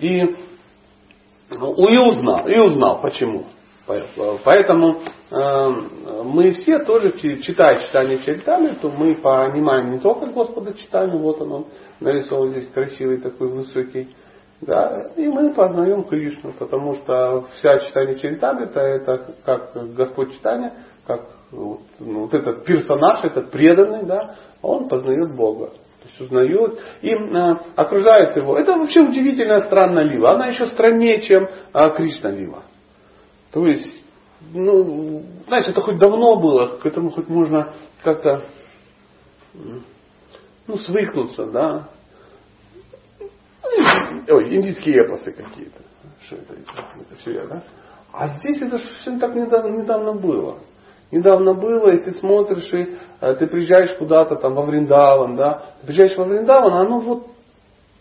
и, 0.00 0.36
ну, 1.50 1.88
и 1.88 1.98
узнал, 1.98 2.48
и 2.48 2.58
узнал, 2.58 3.00
почему. 3.00 3.44
Поэтому 4.44 5.02
э, 5.30 5.68
мы 6.24 6.52
все 6.52 6.78
тоже, 6.84 7.12
читая 7.18 7.86
читание 7.86 8.18
Чаритами, 8.18 8.78
то 8.80 8.88
мы 8.88 9.14
понимаем 9.16 9.92
не 9.92 9.98
только 9.98 10.26
Господа 10.26 10.72
читание, 10.72 11.18
вот 11.18 11.40
он, 11.42 11.66
нарисован 12.00 12.48
здесь 12.48 12.68
красивый 12.68 13.18
такой 13.18 13.48
высокий, 13.48 14.08
да, 14.66 15.10
и 15.16 15.26
мы 15.28 15.52
познаем 15.52 16.04
Кришну, 16.04 16.52
потому 16.58 16.94
что 16.96 17.46
вся 17.58 17.78
читание 17.80 18.16
Чаритамрита 18.16 18.80
это 18.80 19.34
как 19.44 19.94
Господь 19.94 20.32
читания, 20.34 20.74
как 21.06 21.28
вот, 21.50 21.80
ну, 21.98 22.20
вот 22.20 22.34
этот 22.34 22.64
персонаж, 22.64 23.24
этот 23.24 23.50
преданный, 23.50 24.04
да, 24.04 24.36
он 24.62 24.88
познает 24.88 25.34
Бога. 25.34 25.66
То 25.68 26.08
есть 26.08 26.20
узнает 26.20 26.80
и 27.00 27.10
э, 27.10 27.56
окружает 27.76 28.36
его. 28.36 28.58
Это 28.58 28.76
вообще 28.76 29.00
удивительная 29.00 29.60
странная 29.60 30.04
лила. 30.04 30.32
Она 30.32 30.48
еще 30.48 30.66
страннее, 30.66 31.22
чем 31.22 31.44
э, 31.44 31.90
Кришна 31.96 32.30
лила. 32.30 32.62
То 33.52 33.66
есть, 33.66 34.04
ну, 34.52 35.22
знаете, 35.46 35.70
это 35.70 35.80
хоть 35.80 35.98
давно 35.98 36.36
было, 36.36 36.76
к 36.78 36.84
этому 36.84 37.10
хоть 37.10 37.28
можно 37.28 37.72
как-то 38.02 38.44
ну, 40.66 40.76
свыкнуться, 40.78 41.46
да. 41.46 41.88
Ой, 44.28 44.54
индийские 44.54 45.04
эпосы 45.04 45.32
какие-то. 45.32 45.80
Что 46.26 46.36
это? 46.36 46.54
Это 46.54 47.16
все 47.20 47.32
я, 47.32 47.46
да? 47.46 47.62
А 48.12 48.28
здесь 48.38 48.62
это 48.62 48.78
все 48.78 49.18
так 49.18 49.34
недавно, 49.34 49.82
недавно 49.82 50.12
было. 50.12 50.58
Недавно 51.10 51.54
было, 51.54 51.90
и 51.90 52.02
ты 52.02 52.14
смотришь, 52.14 52.72
и 52.72 52.96
а, 53.20 53.34
ты 53.34 53.46
приезжаешь 53.46 53.96
куда-то 53.98 54.36
там 54.36 54.54
во 54.54 54.64
Вриндаван, 54.64 55.36
да, 55.36 55.64
ты 55.80 55.86
приезжаешь 55.86 56.16
во 56.16 56.24
Вриндаван, 56.24 56.72
а 56.72 56.84
ну 56.84 57.00
вот 57.00 57.26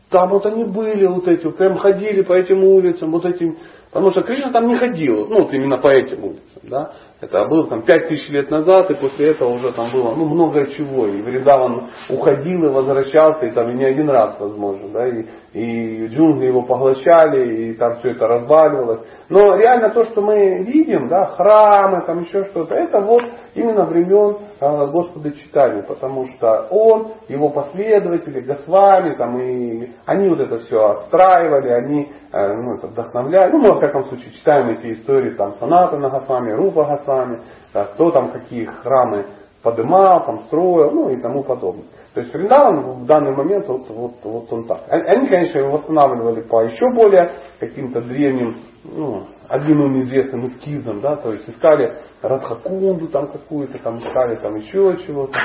там 0.09 0.29
вот 0.29 0.45
они 0.45 0.63
были, 0.63 1.05
вот 1.07 1.27
эти, 1.27 1.45
вот 1.45 1.57
прям 1.57 1.77
ходили 1.77 2.21
по 2.21 2.33
этим 2.33 2.63
улицам, 2.63 3.11
вот 3.11 3.25
этим 3.25 3.57
Потому 3.93 4.09
что 4.09 4.23
Кришна 4.23 4.51
там 4.51 4.67
не 4.67 4.77
ходил, 4.77 5.27
ну 5.27 5.43
вот 5.43 5.53
именно 5.53 5.77
по 5.77 5.87
этим 5.87 6.23
улицам. 6.23 6.61
Да? 6.63 6.93
Это 7.21 7.45
было 7.45 7.69
там 7.69 7.83
пять 7.83 8.07
тысяч 8.07 8.27
лет 8.29 8.49
назад, 8.49 8.89
и 8.89 8.95
после 8.95 9.29
этого 9.29 9.49
уже 9.49 9.71
там 9.71 9.91
было 9.93 10.13
ну, 10.15 10.25
много 10.25 10.67
чего. 10.71 11.05
И 11.05 11.21
Вриндаван 11.21 11.89
уходил 12.09 12.65
и 12.65 12.73
возвращался, 12.73 13.45
и 13.45 13.51
там 13.51 13.69
и 13.69 13.75
не 13.75 13.85
один 13.85 14.09
раз, 14.09 14.35
возможно. 14.39 14.89
Да? 14.89 15.07
И, 15.07 15.25
и 15.53 16.07
джунгли 16.07 16.47
его 16.47 16.63
поглощали, 16.63 17.69
и 17.69 17.73
там 17.75 17.97
все 17.97 18.11
это 18.11 18.27
разваливалось. 18.27 19.01
Но 19.29 19.55
реально 19.55 19.91
то, 19.91 20.03
что 20.03 20.21
мы 20.21 20.63
видим, 20.63 21.07
да, 21.07 21.25
храмы, 21.25 22.05
там 22.05 22.23
еще 22.23 22.43
что-то, 22.45 22.75
это 22.75 22.99
вот 22.99 23.23
именно 23.55 23.85
времен 23.85 24.37
э, 24.59 24.87
Господа 24.87 25.31
читания, 25.31 25.83
потому 25.83 26.27
что 26.27 26.67
он, 26.71 27.13
его 27.29 27.49
последователи, 27.49 28.41
Госвами, 28.41 29.15
там, 29.15 29.39
и 29.39 29.91
они 30.05 30.29
вот 30.29 30.39
это 30.39 30.57
все 30.57 30.89
отстраивали, 30.89 31.69
они 31.69 32.11
э, 32.31 32.53
ну, 32.53 32.75
это 32.75 32.87
вдохновляли. 32.87 33.51
Ну, 33.51 33.61
всяком 33.83 34.05
случае, 34.05 34.31
читаем 34.31 34.69
эти 34.69 34.93
истории 34.93 35.31
там 35.31 35.55
Санатана 35.59 36.09
Госвами, 36.09 36.51
Рупа 36.51 36.85
Госвами, 36.85 37.41
да, 37.73 37.85
кто 37.85 38.11
там 38.11 38.31
какие 38.31 38.65
храмы 38.65 39.25
подымал, 39.61 40.25
там 40.25 40.39
строил, 40.45 40.91
ну 40.91 41.09
и 41.09 41.21
тому 41.21 41.43
подобное. 41.43 41.85
То 42.13 42.21
есть 42.21 42.33
Вриндаван 42.33 43.03
в 43.03 43.05
данный 43.05 43.35
момент 43.35 43.67
вот, 43.67 43.89
вот, 43.89 44.13
вот 44.23 44.51
он 44.51 44.67
так. 44.67 44.83
Они, 44.89 45.27
конечно, 45.27 45.59
его 45.59 45.71
восстанавливали 45.71 46.41
по 46.41 46.63
еще 46.63 46.85
более 46.93 47.33
каким-то 47.59 48.01
древним, 48.01 48.57
ну, 48.83 49.23
одним 49.47 49.99
известным 50.01 50.45
эскизам, 50.47 51.01
да, 51.01 51.15
то 51.15 51.31
есть 51.31 51.49
искали 51.49 52.01
Радхакунду 52.21 53.07
там 53.07 53.27
какую-то, 53.31 53.79
там 53.79 53.99
искали 53.99 54.35
там 54.35 54.55
еще 54.55 54.97
чего-то. 55.05 55.39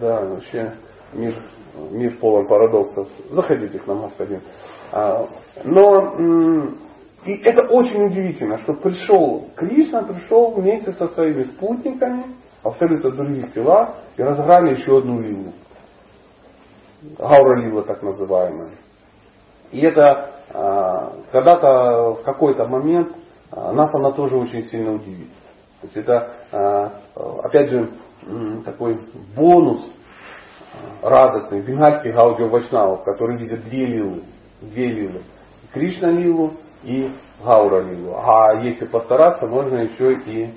Да, 0.00 0.20
вообще 0.20 0.74
мир, 1.12 1.42
мир 1.90 2.18
полон 2.18 2.46
парадоксов. 2.46 3.08
Заходите 3.30 3.78
к 3.78 3.86
нам, 3.86 4.02
господин. 4.02 4.40
А, 4.92 5.26
но 5.64 6.16
и 7.24 7.36
это 7.42 7.62
очень 7.68 8.04
удивительно, 8.04 8.58
что 8.58 8.74
пришел 8.74 9.48
Кришна, 9.56 10.02
пришел 10.02 10.50
вместе 10.52 10.92
со 10.92 11.08
своими 11.08 11.44
спутниками, 11.44 12.24
абсолютно 12.62 13.10
других 13.12 13.54
телах, 13.54 13.94
и 14.16 14.22
разыграли 14.22 14.76
еще 14.78 14.98
одну 14.98 15.20
лилу. 15.20 15.52
Гаура 17.18 17.60
лила 17.60 17.82
так 17.82 18.02
называемая. 18.02 18.72
И 19.70 19.80
это 19.80 20.30
а, 20.52 21.12
когда-то 21.32 22.16
в 22.20 22.22
какой-то 22.22 22.66
момент 22.66 23.12
а, 23.50 23.72
нас 23.72 23.92
она 23.94 24.12
тоже 24.12 24.36
очень 24.36 24.64
сильно 24.64 24.92
удивит. 24.92 25.30
То 25.80 25.86
есть 25.86 25.96
это, 25.96 26.92
опять 27.42 27.70
же, 27.70 27.88
такой 28.64 29.00
бонус 29.34 29.84
радостный 31.02 31.60
бенгальских 31.60 32.16
аудиовачнавов, 32.16 33.02
которые 33.02 33.38
видят 33.38 33.64
две 33.64 33.86
лилы. 33.86 34.22
Две 34.62 34.86
лилы. 34.88 35.22
Кришна 35.72 36.10
лилу 36.10 36.52
и 36.84 37.10
Гаура 37.44 37.82
лилу. 37.82 38.14
А 38.16 38.54
если 38.62 38.86
постараться, 38.86 39.46
можно 39.46 39.78
еще 39.78 40.14
и 40.14 40.50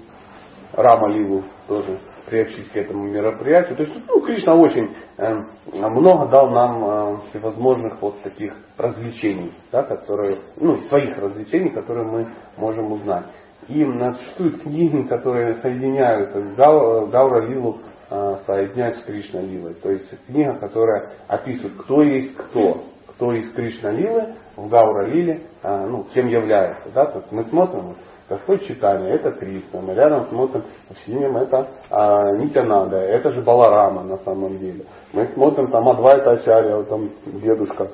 Рама 0.74 1.10
лилу 1.10 1.44
тоже 1.68 2.00
приобщить 2.26 2.70
к 2.72 2.76
этому 2.76 3.06
мероприятию. 3.06 3.78
То 3.78 3.84
есть, 3.84 3.96
ну, 4.08 4.22
Кришна 4.22 4.56
очень 4.56 4.96
э, 5.18 5.36
много 5.74 6.28
дал 6.28 6.50
нам 6.50 6.84
э, 6.84 7.18
всевозможных 7.30 8.02
вот 8.02 8.22
таких 8.22 8.54
развлечений, 8.78 9.54
да, 9.72 9.84
которые, 9.84 10.41
ну, 10.58 10.78
своих 10.89 11.18
развлечений, 11.18 11.70
которые 11.70 12.06
мы 12.08 12.28
можем 12.58 12.91
узнать. 12.91 13.26
И 13.68 13.84
существуют 13.84 14.62
книги, 14.62 15.08
которые 15.08 15.56
соединяют 15.56 16.56
Гау, 16.56 17.08
Гаура 17.08 17.48
Лилу 17.48 17.80
э, 18.10 18.36
соединять 18.46 18.98
с 18.98 19.04
Кришна 19.04 19.41
Лилой. 19.41 19.76
То 19.76 19.91
есть 19.91 20.08
книга, 20.28 20.56
которая 20.56 21.12
описывает, 21.28 21.76
кто 21.78 22.02
есть 22.04 22.36
кто, 22.36 22.84
кто 23.15 23.34
из 23.34 23.51
Кришна 23.54 23.91
Лилы 23.91 24.36
в 24.56 24.67
Гаура 24.69 25.08
Лиле, 25.08 25.41
э, 25.63 25.86
ну, 25.88 26.06
кем 26.13 26.28
является. 26.28 26.89
Да? 26.93 27.06
То 27.06 27.19
есть 27.19 27.32
мы 27.32 27.45
смотрим, 27.45 27.95
Господь 28.28 28.65
читание, 28.65 29.12
это 29.13 29.32
Кришна. 29.32 29.82
Мы 29.82 29.93
рядом 29.93 30.28
смотрим 30.30 30.63
в 30.89 31.06
синем, 31.06 31.38
это 31.38 31.67
а, 31.91 32.32
Нитянада, 32.32 32.97
это 32.97 33.32
же 33.32 33.41
Баларама 33.41 34.04
на 34.04 34.17
самом 34.19 34.58
деле. 34.58 34.86
Мы 35.13 35.28
смотрим 35.28 35.71
там 35.71 35.88
Адвайта 35.88 36.32
Ачарья, 36.32 36.82
там 36.84 37.12
дедушка. 37.25 37.89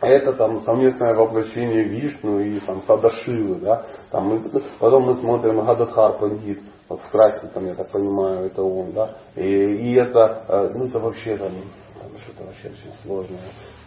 Это 0.00 0.32
там 0.32 0.60
совместное 0.62 1.14
воплощение 1.14 1.84
Вишну 1.84 2.40
и 2.40 2.58
там 2.60 2.82
Садашивы, 2.82 3.54
да. 3.60 3.86
Там 4.10 4.28
мы, 4.28 4.40
потом 4.78 5.04
мы 5.04 5.14
смотрим 5.16 5.64
Гададхар 5.64 6.18
Пандит, 6.18 6.60
вот 6.88 7.00
в 7.00 7.10
краске 7.10 7.46
там, 7.54 7.64
я 7.66 7.74
так 7.74 7.88
понимаю, 7.90 8.46
это 8.46 8.62
он, 8.62 8.92
да. 8.92 9.10
И, 9.36 9.42
и 9.42 9.94
это, 9.94 10.44
э, 10.48 10.70
ну 10.74 10.86
это 10.86 10.98
вообще 10.98 11.36
там, 11.36 11.52
там 12.00 12.10
что-то 12.24 12.44
вообще 12.44 12.68
очень 12.68 12.92
сложное. 13.04 13.38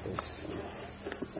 Есть, 0.05 0.37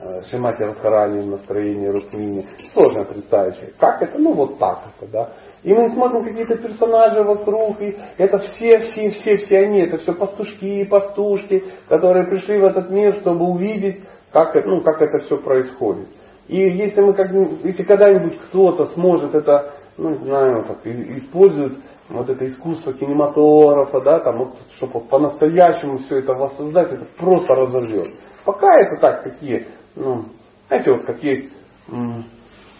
Э, 0.00 0.22
Шимати 0.30 0.62
Радхарани 0.62 1.20
в 1.22 1.26
настроении 1.26 1.88
Рукмини. 1.88 2.46
Сложно 2.72 3.04
представить, 3.04 3.56
как 3.78 4.00
это, 4.00 4.18
ну 4.18 4.32
вот 4.32 4.58
так 4.58 4.80
это, 4.96 5.10
да. 5.10 5.28
И 5.64 5.74
мы 5.74 5.88
смотрим 5.88 6.24
какие-то 6.24 6.56
персонажи 6.56 7.22
вокруг, 7.22 7.80
и 7.80 7.96
это 8.16 8.38
все, 8.38 8.78
все, 8.78 9.10
все, 9.10 9.36
все 9.38 9.58
они, 9.58 9.80
это 9.80 9.98
все 9.98 10.12
пастушки 10.12 10.64
и 10.64 10.84
пастушки, 10.84 11.64
которые 11.88 12.28
пришли 12.28 12.58
в 12.58 12.64
этот 12.64 12.90
мир, 12.90 13.16
чтобы 13.16 13.44
увидеть, 13.46 14.02
как, 14.32 14.54
ну, 14.64 14.82
как 14.82 15.02
это 15.02 15.24
все 15.24 15.36
происходит. 15.38 16.06
И 16.46 16.56
если 16.56 17.00
мы 17.00 17.14
как 17.14 17.32
если 17.64 17.82
когда-нибудь 17.82 18.38
кто-то 18.38 18.86
сможет 18.94 19.34
это, 19.34 19.72
ну 19.96 20.10
не 20.10 20.18
знаю, 20.18 20.64
так, 20.64 20.86
использует 20.86 21.76
вот 22.08 22.30
это 22.30 22.46
искусство 22.46 22.92
кинематографа, 22.92 24.00
да, 24.00 24.20
там, 24.20 24.38
вот, 24.38 24.54
чтобы 24.76 25.00
по-настоящему 25.00 25.98
все 25.98 26.18
это 26.18 26.34
воссоздать, 26.34 26.92
это 26.92 27.06
просто 27.18 27.54
разорвет. 27.54 28.14
Пока 28.48 28.66
это 28.80 28.96
так, 28.98 29.24
такие 29.24 29.66
ну, 29.94 30.24
знаете, 30.68 30.92
вот 30.92 31.04
как 31.04 31.22
есть 31.22 31.52
м, 31.92 32.24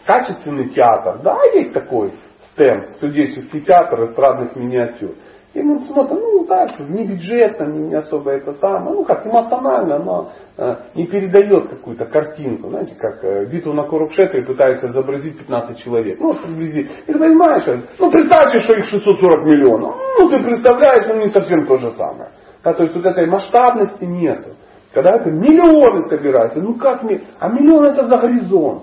качественный 0.07 0.71
театр, 0.71 1.19
да, 1.23 1.37
есть 1.53 1.75
такой 1.75 2.15
стенд, 2.53 2.93
студенческий 2.93 3.61
театр 3.61 4.05
эстрадных 4.05 4.57
миниатюр. 4.57 5.11
И 5.53 5.61
мы 5.61 5.81
смотрим, 5.81 6.21
ну 6.21 6.47
так, 6.47 6.81
не 6.81 7.05
бюджетно, 7.07 7.65
не 7.67 7.95
особо 7.95 8.31
это 8.31 8.55
самое, 8.55 8.97
ну 8.97 9.05
как 9.05 9.27
эмоционально, 9.27 9.99
но 9.99 10.31
э, 10.57 10.75
не 10.95 11.07
передает 11.07 11.69
какую-то 11.69 12.07
картинку. 12.07 12.71
Знаете, 12.71 12.95
как 12.95 13.23
э, 13.23 13.45
битву 13.53 13.75
на 13.75 13.83
Курукшетре 13.83 14.47
пытаются 14.47 14.87
изобразить 14.87 15.37
15 15.37 15.85
человек. 15.85 16.19
Ну, 16.19 16.33
приблизительно. 16.33 16.97
И 17.07 17.13
понимаешь, 17.13 17.85
ну 17.99 18.11
представьте, 18.11 18.63
что 18.63 18.73
их 18.73 18.87
640 18.87 19.45
миллионов. 19.45 19.97
Ну 20.19 20.31
ты 20.31 20.43
представляешь, 20.43 21.07
ну 21.09 21.17
не 21.17 21.29
совсем 21.29 21.67
то 21.67 21.77
же 21.77 21.91
самое. 21.91 22.31
Да, 22.65 22.73
то 22.73 22.85
есть 22.85 22.95
вот 22.95 23.05
этой 23.05 23.27
масштабности 23.27 24.05
нету. 24.05 24.55
Когда 24.99 25.15
это 25.15 25.31
миллионы 25.31 26.09
собираются, 26.09 26.61
ну 26.61 26.75
как 26.75 27.05
мне, 27.05 27.23
а 27.39 27.49
миллион 27.49 27.85
это 27.85 28.09
за 28.09 28.17
горизонт. 28.17 28.83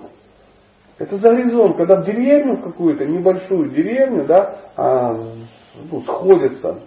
Это 0.96 1.18
за 1.18 1.28
горизонт, 1.28 1.76
когда 1.76 2.00
в 2.00 2.06
деревню 2.06 2.56
какую-то, 2.56 3.04
небольшую 3.04 3.68
деревню, 3.68 4.24
да, 4.24 4.56
а, 4.78 5.12
ну, 5.12 6.00
сходятся 6.00 6.78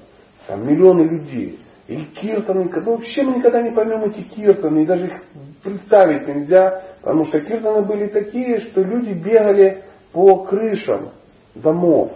там, 0.47 0.67
миллионы 0.67 1.03
людей. 1.03 1.59
И 1.87 2.05
киртаны, 2.05 2.71
ну, 2.73 2.91
вообще 2.93 3.21
мы 3.21 3.37
никогда 3.37 3.61
не 3.61 3.69
поймем 3.69 4.05
эти 4.05 4.21
киртаны, 4.21 4.81
и 4.81 4.87
даже 4.87 5.05
их 5.05 5.21
представить 5.63 6.27
нельзя, 6.27 6.81
потому 7.03 7.25
что 7.25 7.39
киртаны 7.39 7.85
были 7.85 8.07
такие, 8.07 8.61
что 8.61 8.81
люди 8.81 9.13
бегали 9.13 9.83
по 10.11 10.43
крышам 10.45 11.11
домов, 11.53 12.13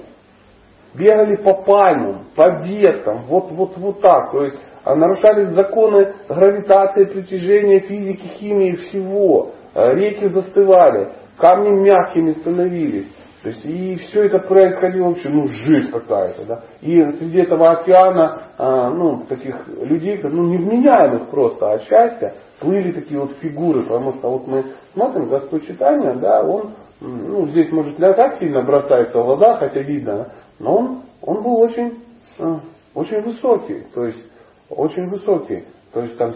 бегали 0.96 1.36
по 1.36 1.62
пальмам, 1.62 2.24
по 2.36 2.64
веткам, 2.64 3.26
вот, 3.28 3.52
вот, 3.52 3.78
вот 3.78 4.02
так. 4.02 4.32
То 4.32 4.46
есть 4.46 4.58
нарушались 4.86 5.50
законы 5.50 6.14
гравитации, 6.28 7.06
притяжения, 7.06 7.80
физики, 7.80 8.28
химии, 8.40 8.74
всего. 8.74 9.52
А 9.74 9.94
реки 9.94 10.28
застывали, 10.28 11.10
камни 11.38 11.70
мягкими 11.70 12.32
становились. 12.34 13.08
То 13.44 13.50
есть 13.50 13.66
и 13.66 13.96
все 13.98 14.24
это 14.24 14.40
происходило 14.40 15.10
вообще, 15.10 15.28
ну, 15.28 15.48
жизнь 15.50 15.92
какая-то, 15.92 16.46
да. 16.46 16.64
И 16.80 17.04
среди 17.18 17.40
этого 17.40 17.72
океана, 17.72 18.44
а, 18.58 18.90
ну, 18.90 19.26
таких 19.28 19.68
людей, 19.68 20.22
ну, 20.24 20.44
невменяемых 20.46 21.30
просто 21.30 21.74
от 21.74 21.84
счастья, 21.84 22.36
плыли 22.62 22.94
такие 22.94 23.20
вот 23.20 23.32
фигуры, 23.42 23.84
потому 23.84 24.14
что 24.14 24.30
вот 24.30 24.48
мы 24.48 24.64
смотрим 24.94 25.28
Господь 25.28 25.68
читания, 25.68 26.14
да, 26.14 26.42
он, 26.42 26.72
ну, 27.02 27.46
здесь, 27.48 27.70
может, 27.70 28.00
не 28.00 28.14
так 28.14 28.38
сильно 28.38 28.62
бросается 28.62 29.20
в 29.20 29.26
глаза, 29.26 29.56
хотя 29.56 29.82
видно, 29.82 30.32
но 30.60 30.78
он, 30.78 31.02
он 31.22 31.44
был 31.44 31.58
очень, 31.58 32.00
а, 32.40 32.62
очень 32.96 33.22
высокий, 33.24 33.84
то 33.94 34.06
есть 34.06 34.24
очень 34.74 35.08
высокий. 35.10 35.66
То 35.94 36.02
есть 36.02 36.18
там 36.18 36.34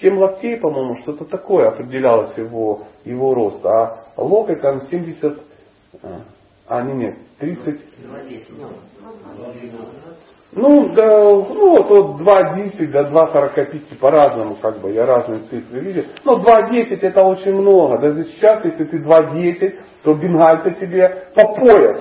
7 0.00 0.18
локтей, 0.18 0.56
по-моему, 0.58 0.96
что-то 1.02 1.24
такое 1.24 1.68
определялось 1.68 2.36
его, 2.36 2.82
его 3.04 3.34
рост. 3.34 3.64
А 3.64 4.04
локоть 4.16 4.60
там 4.60 4.82
70, 4.82 5.38
а, 6.66 6.82
не, 6.82 6.92
нет, 6.94 7.16
30. 7.38 7.80
Ну, 10.56 10.94
да, 10.94 11.20
ну 11.24 11.70
вот, 11.70 11.88
вот 11.88 12.20
2.10 12.20 12.86
до 12.86 13.00
2.45 13.00 13.98
по-разному, 13.98 14.56
как 14.62 14.78
бы, 14.78 14.92
я 14.92 15.04
разные 15.04 15.40
цифры 15.50 15.80
видел. 15.80 16.04
Но 16.24 16.38
2.10 16.40 17.00
это 17.00 17.24
очень 17.24 17.54
много. 17.54 17.98
Даже 17.98 18.24
сейчас, 18.24 18.64
если 18.64 18.84
ты 18.84 18.98
2.10, 18.98 19.80
то 20.04 20.14
бенгальцы 20.14 20.70
тебе 20.78 21.26
по 21.34 21.54
пояс. 21.54 22.00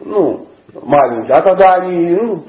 Ну, 0.00 0.48
маленькие. 0.72 1.36
А 1.36 1.42
тогда 1.42 1.74
они 1.74 2.14
ну, 2.14 2.44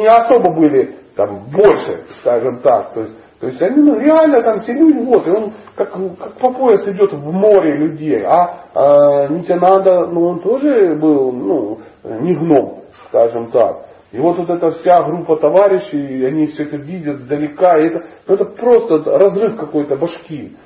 не 0.00 0.06
особо 0.06 0.52
были 0.52 0.96
там 1.16 1.46
больше, 1.50 2.04
скажем 2.20 2.58
так. 2.60 2.94
То 2.94 3.00
есть, 3.02 3.16
то 3.40 3.46
есть 3.46 3.62
они 3.62 3.82
ну, 3.82 3.98
реально 3.98 4.42
там 4.42 4.60
все 4.60 4.72
люди, 4.72 4.98
вот, 4.98 5.26
и 5.26 5.30
он 5.30 5.52
как, 5.74 5.92
как 5.92 6.34
по 6.34 6.52
пояс 6.52 6.86
идет 6.86 7.12
в 7.12 7.32
море 7.32 7.76
людей. 7.76 8.22
А, 8.24 8.66
а 8.74 9.28
Нитянанда, 9.28 10.06
ну 10.06 10.26
он 10.26 10.40
тоже 10.40 10.94
был, 10.96 11.32
ну, 11.32 11.78
не 12.04 12.34
гном, 12.34 12.82
скажем 13.08 13.50
так. 13.50 13.86
И 14.12 14.18
вот, 14.18 14.38
вот 14.38 14.50
эта 14.50 14.72
вся 14.72 15.02
группа 15.02 15.36
товарищей, 15.36 16.24
они 16.24 16.46
все 16.46 16.64
это 16.64 16.76
видят 16.76 17.18
сдалека, 17.18 17.78
и 17.78 17.86
это, 17.86 18.06
ну, 18.26 18.34
это 18.34 18.44
просто 18.44 19.04
разрыв 19.04 19.56
какой-то 19.56 19.96
башки. 19.96 20.56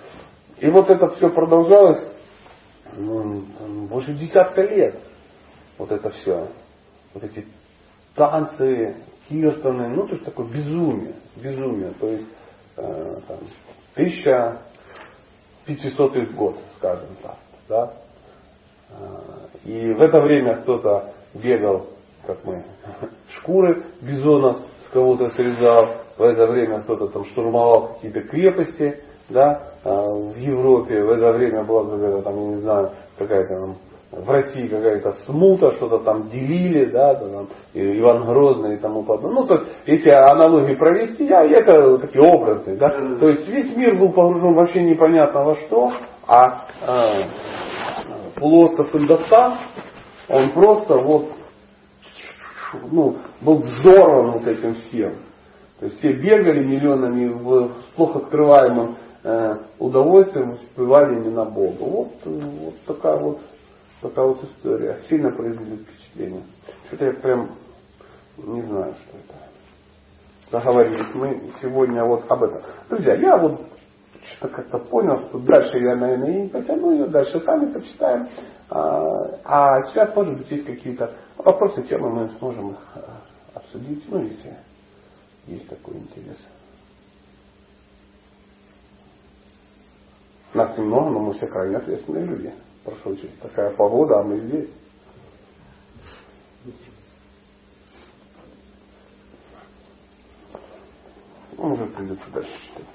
И 0.61 0.71
вот 0.71 0.89
это 0.89 1.09
все 1.09 1.29
продолжалось 1.29 2.03
ну, 2.97 3.43
больше 3.91 4.15
десятка 4.15 4.63
лет. 4.63 4.99
Вот 5.79 5.91
это 5.91 6.11
все. 6.11 6.49
Вот 7.15 7.25
эти 7.25 7.47
танцы, 8.15 8.95
киртаны, 9.29 9.89
ну 9.89 10.07
то 10.07 10.15
есть 10.15 10.25
такое 10.25 10.47
безумие, 10.47 11.17
безумие, 11.37 11.91
то 12.01 12.09
есть 12.09 12.25
э, 12.77 13.17
там, 13.29 13.39
1500 13.95 16.33
год, 16.33 16.57
скажем 16.79 17.11
так, 17.23 17.37
да. 17.69 17.93
Э, 18.91 18.95
и 19.65 19.93
в 19.93 20.01
это 20.01 20.21
время 20.21 20.63
кто-то 20.63 21.13
бегал, 21.35 21.87
как 22.27 22.43
мы, 22.45 22.65
шкуры 23.39 23.85
бизона 24.01 24.63
с 24.87 24.91
кого-то 24.93 25.31
срезал, 25.31 26.05
в 26.17 26.23
это 26.23 26.47
время 26.47 26.81
кто-то 26.83 27.09
там 27.09 27.25
штурмовал 27.27 27.95
какие-то 27.95 28.21
крепости, 28.23 29.03
да, 29.29 29.73
э, 29.85 29.91
в 29.91 30.37
Европе, 30.37 31.03
в 31.03 31.11
это 31.11 31.33
время 31.33 31.65
была 31.65 31.85
какая-то 31.85 32.23
там, 32.23 32.37
я 32.37 32.57
не 32.57 32.61
знаю, 32.61 32.93
какая-то 33.19 33.55
там 33.55 33.77
в 34.17 34.31
России 34.31 34.69
какая-то 34.69 35.13
смута, 35.27 35.73
что-то 35.75 35.99
там 35.99 36.29
делили, 36.29 36.87
да, 36.87 37.15
там, 37.15 37.49
Иван 37.73 38.27
Грозный 38.27 38.75
и 38.77 38.79
тому 38.79 39.03
подобное. 39.03 39.43
Ну, 39.43 39.47
то 39.47 39.55
есть, 39.55 39.67
если 39.87 40.11
аналогии 40.11 40.75
провести, 40.75 41.27
я, 41.27 41.43
это 41.43 41.99
такие 41.99 42.23
образы, 42.23 42.77
да. 42.77 42.91
То 43.19 43.29
есть 43.29 43.49
весь 43.49 43.75
мир 43.77 43.97
был 43.97 44.11
погружен 44.11 44.55
вообще 44.55 44.83
непонятно 44.83 45.43
во 45.43 45.57
что, 45.57 45.93
а 46.27 46.67
э, 46.87 48.41
полуостров 48.41 48.95
Индостан, 48.95 49.59
он 50.29 50.51
просто 50.53 50.95
вот 50.95 51.29
ну, 52.91 53.17
был 53.41 53.59
взорван 53.59 54.33
вот 54.33 54.47
этим 54.47 54.75
всем. 54.75 55.17
То 55.81 55.87
есть 55.87 55.99
все 55.99 56.13
бегали 56.13 56.65
миллионами 56.65 57.29
в 57.29 57.71
плохо 57.97 58.21
скрываемом 58.21 58.97
э, 59.23 59.57
удовольствием, 59.79 60.53
успевали 60.53 61.17
не 61.17 61.31
на 61.31 61.45
Бога. 61.45 61.83
Вот, 61.83 62.09
вот 62.25 62.75
такая 62.87 63.17
вот 63.17 63.39
Такая 64.05 64.27
вот 64.27 64.45
история. 64.45 65.01
Сильно 65.09 65.31
производит 65.31 65.81
впечатление. 65.81 66.43
Что-то 66.89 67.07
я 67.07 67.13
прям 67.15 67.51
не 68.37 68.61
знаю, 68.61 68.95
что 68.97 69.17
это. 69.17 69.35
Договорились 70.53 71.15
мы 71.15 71.51
сегодня 71.63 72.05
вот 72.05 72.31
об 72.31 72.43
этом. 72.43 72.61
Друзья, 72.91 73.15
я 73.15 73.39
вот 73.39 73.63
что-то 74.23 74.57
как-то 74.57 74.79
понял, 74.79 75.27
что 75.29 75.39
дальше 75.39 75.79
я, 75.79 75.97
наверное, 75.97 76.33
и 76.33 76.43
не 76.43 76.49
потяну 76.49 76.93
ее, 76.93 77.07
дальше 77.07 77.41
сами 77.41 77.73
почитаем. 77.73 78.29
А, 78.69 79.39
а 79.43 79.87
сейчас, 79.89 80.15
может 80.15 80.37
быть, 80.37 80.51
есть 80.51 80.67
какие-то 80.67 81.15
вопросы, 81.39 81.83
темы, 81.85 82.11
мы 82.11 82.29
сможем 82.39 82.77
а, 82.95 83.23
обсудить, 83.55 84.05
ну, 84.09 84.23
если 84.23 84.55
есть 85.47 85.67
такой 85.67 85.95
интерес. 85.95 86.37
Нас 90.53 90.77
немного, 90.77 91.09
но 91.09 91.21
мы 91.21 91.33
все 91.35 91.47
крайне 91.47 91.79
ответственные 91.79 92.27
люди. 92.27 92.55
Прошу 92.85 93.11
очень. 93.11 93.31
Такая 93.41 93.71
погода, 93.75 94.21
а 94.21 94.23
мы 94.23 94.39
здесь. 94.41 94.69
Ну, 101.57 101.73
уже 101.73 101.87
придется 101.87 102.31
дальше 102.31 102.53
читать. 102.61 102.87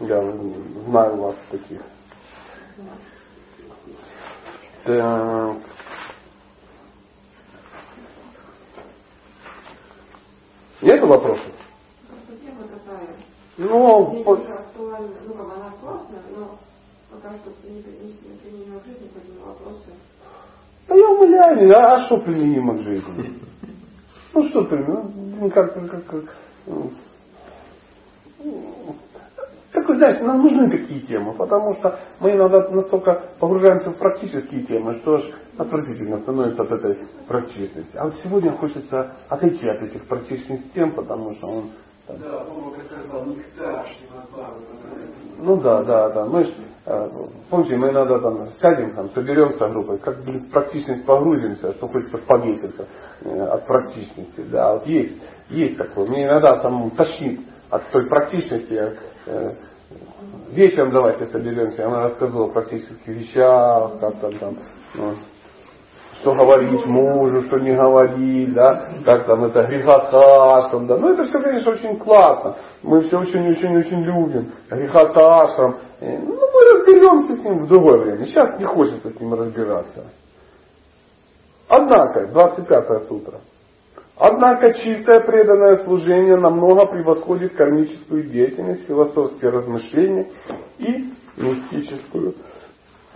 Я 0.00 0.32
знаю 0.86 1.16
вас 1.16 1.36
таких. 1.50 1.82
Так. 4.84 5.56
Нет 10.82 11.02
вопросов? 11.02 11.52
Ну, 13.56 14.10
Мне 14.10 14.24
по... 14.24 14.36
ну, 14.36 14.44
как 14.44 15.40
она 15.40 15.72
классная, 15.80 16.22
но 16.36 16.58
пока 17.10 17.30
что 17.34 17.50
не 17.68 17.82
жизни, 17.82 19.10
поэтому 19.14 19.46
вопросы. 19.46 19.90
Да 20.88 20.94
я 20.94 21.08
умоляю, 21.10 21.76
а, 21.76 21.94
а 21.94 22.04
что 22.04 22.18
применимо 22.18 22.78
к 22.78 22.82
жизни? 22.82 23.40
Ну 24.34 24.42
что 24.50 24.64
применимо? 24.64 25.10
Ну, 25.40 25.50
как, 25.50 25.74
как, 25.74 26.06
как, 26.06 26.36
ну, 26.66 26.90
вы 29.88 29.96
знаете, 29.96 30.22
нам 30.22 30.42
нужны 30.42 30.68
такие 30.68 31.00
темы, 31.00 31.32
потому 31.32 31.74
что 31.76 31.98
мы 32.20 32.32
иногда 32.32 32.68
настолько 32.68 33.22
погружаемся 33.40 33.90
в 33.90 33.96
практические 33.96 34.64
темы, 34.64 34.96
что 34.96 35.14
аж 35.14 35.24
отвратительно 35.56 36.18
становится 36.18 36.62
от 36.62 36.72
этой 36.72 36.98
практичности. 37.26 37.96
А 37.96 38.04
вот 38.04 38.14
сегодня 38.16 38.52
хочется 38.52 39.14
отойти 39.28 39.66
от 39.66 39.82
этих 39.82 40.06
практических 40.06 40.72
тем, 40.74 40.92
потому 40.92 41.34
что 41.34 41.46
он... 41.46 41.70
Там, 42.08 42.16
Да, 42.20 42.44
Бога 42.44 42.78
сказал, 42.84 43.26
нектар, 43.26 43.86
ну 45.40 45.56
да, 45.60 45.82
да, 45.84 46.08
да. 46.10 46.24
Мы 46.24 46.44
ж, 46.44 46.48
э, 46.86 47.10
помните, 47.50 47.76
мы 47.76 47.90
иногда 47.90 48.18
там 48.18 48.48
сядем, 48.60 48.94
там, 48.94 49.10
соберемся 49.10 49.68
группой, 49.68 49.98
как 49.98 50.24
бы 50.24 50.32
в 50.38 50.50
практичность 50.50 51.04
погрузимся, 51.04 51.74
что 51.74 51.86
хочется 51.86 52.18
повеситься 52.18 52.86
э, 53.22 53.40
от 53.42 53.66
практичности. 53.66 54.40
Да, 54.50 54.74
вот 54.74 54.86
есть, 54.86 55.16
есть 55.50 55.76
такое. 55.76 56.08
Мне 56.08 56.24
иногда 56.24 56.56
там 56.56 56.90
тошнит 56.92 57.40
от 57.70 57.88
той 57.90 58.08
практичности. 58.08 58.72
Я, 58.72 58.94
э, 59.26 59.54
вечером 60.50 60.90
давайте 60.90 61.26
соберемся, 61.26 61.86
она 61.86 62.04
рассказывала 62.04 62.46
о 62.46 62.52
практических 62.52 63.06
вещах, 63.06 64.00
как 64.00 64.16
там, 64.20 64.38
там 64.38 64.58
ну, 64.94 65.14
что 66.20 66.34
говорить 66.34 66.84
мужу, 66.86 67.42
что 67.44 67.58
не 67.58 67.74
говорить, 67.74 68.52
да, 68.52 68.88
как 69.04 69.26
там 69.26 69.44
это 69.44 69.62
грехоташам, 69.64 70.86
да. 70.86 70.96
Ну 70.96 71.12
это 71.12 71.24
все, 71.24 71.40
конечно, 71.40 71.72
очень 71.72 71.96
классно. 71.98 72.56
Мы 72.82 73.00
все 73.02 73.18
очень-очень-очень 73.18 74.02
любим. 74.02 74.52
Грехоташам. 74.68 75.76
Ну, 76.00 76.34
мы 76.34 76.74
разберемся 76.74 77.36
с 77.36 77.44
ним 77.44 77.64
в 77.64 77.68
другое 77.68 77.98
время. 77.98 78.24
Сейчас 78.26 78.58
не 78.58 78.64
хочется 78.64 79.10
с 79.10 79.20
ним 79.20 79.34
разбираться. 79.34 80.04
Однако, 81.68 82.28
25 82.28 83.08
сутра. 83.08 83.40
Однако 84.16 84.74
чистое 84.74 85.20
преданное 85.20 85.84
служение 85.84 86.36
намного 86.36 86.86
превосходит 86.86 87.54
кармическую 87.54 88.24
деятельность, 88.24 88.86
философские 88.86 89.50
размышления 89.52 90.28
и 90.78 91.12
мистическую 91.36 92.34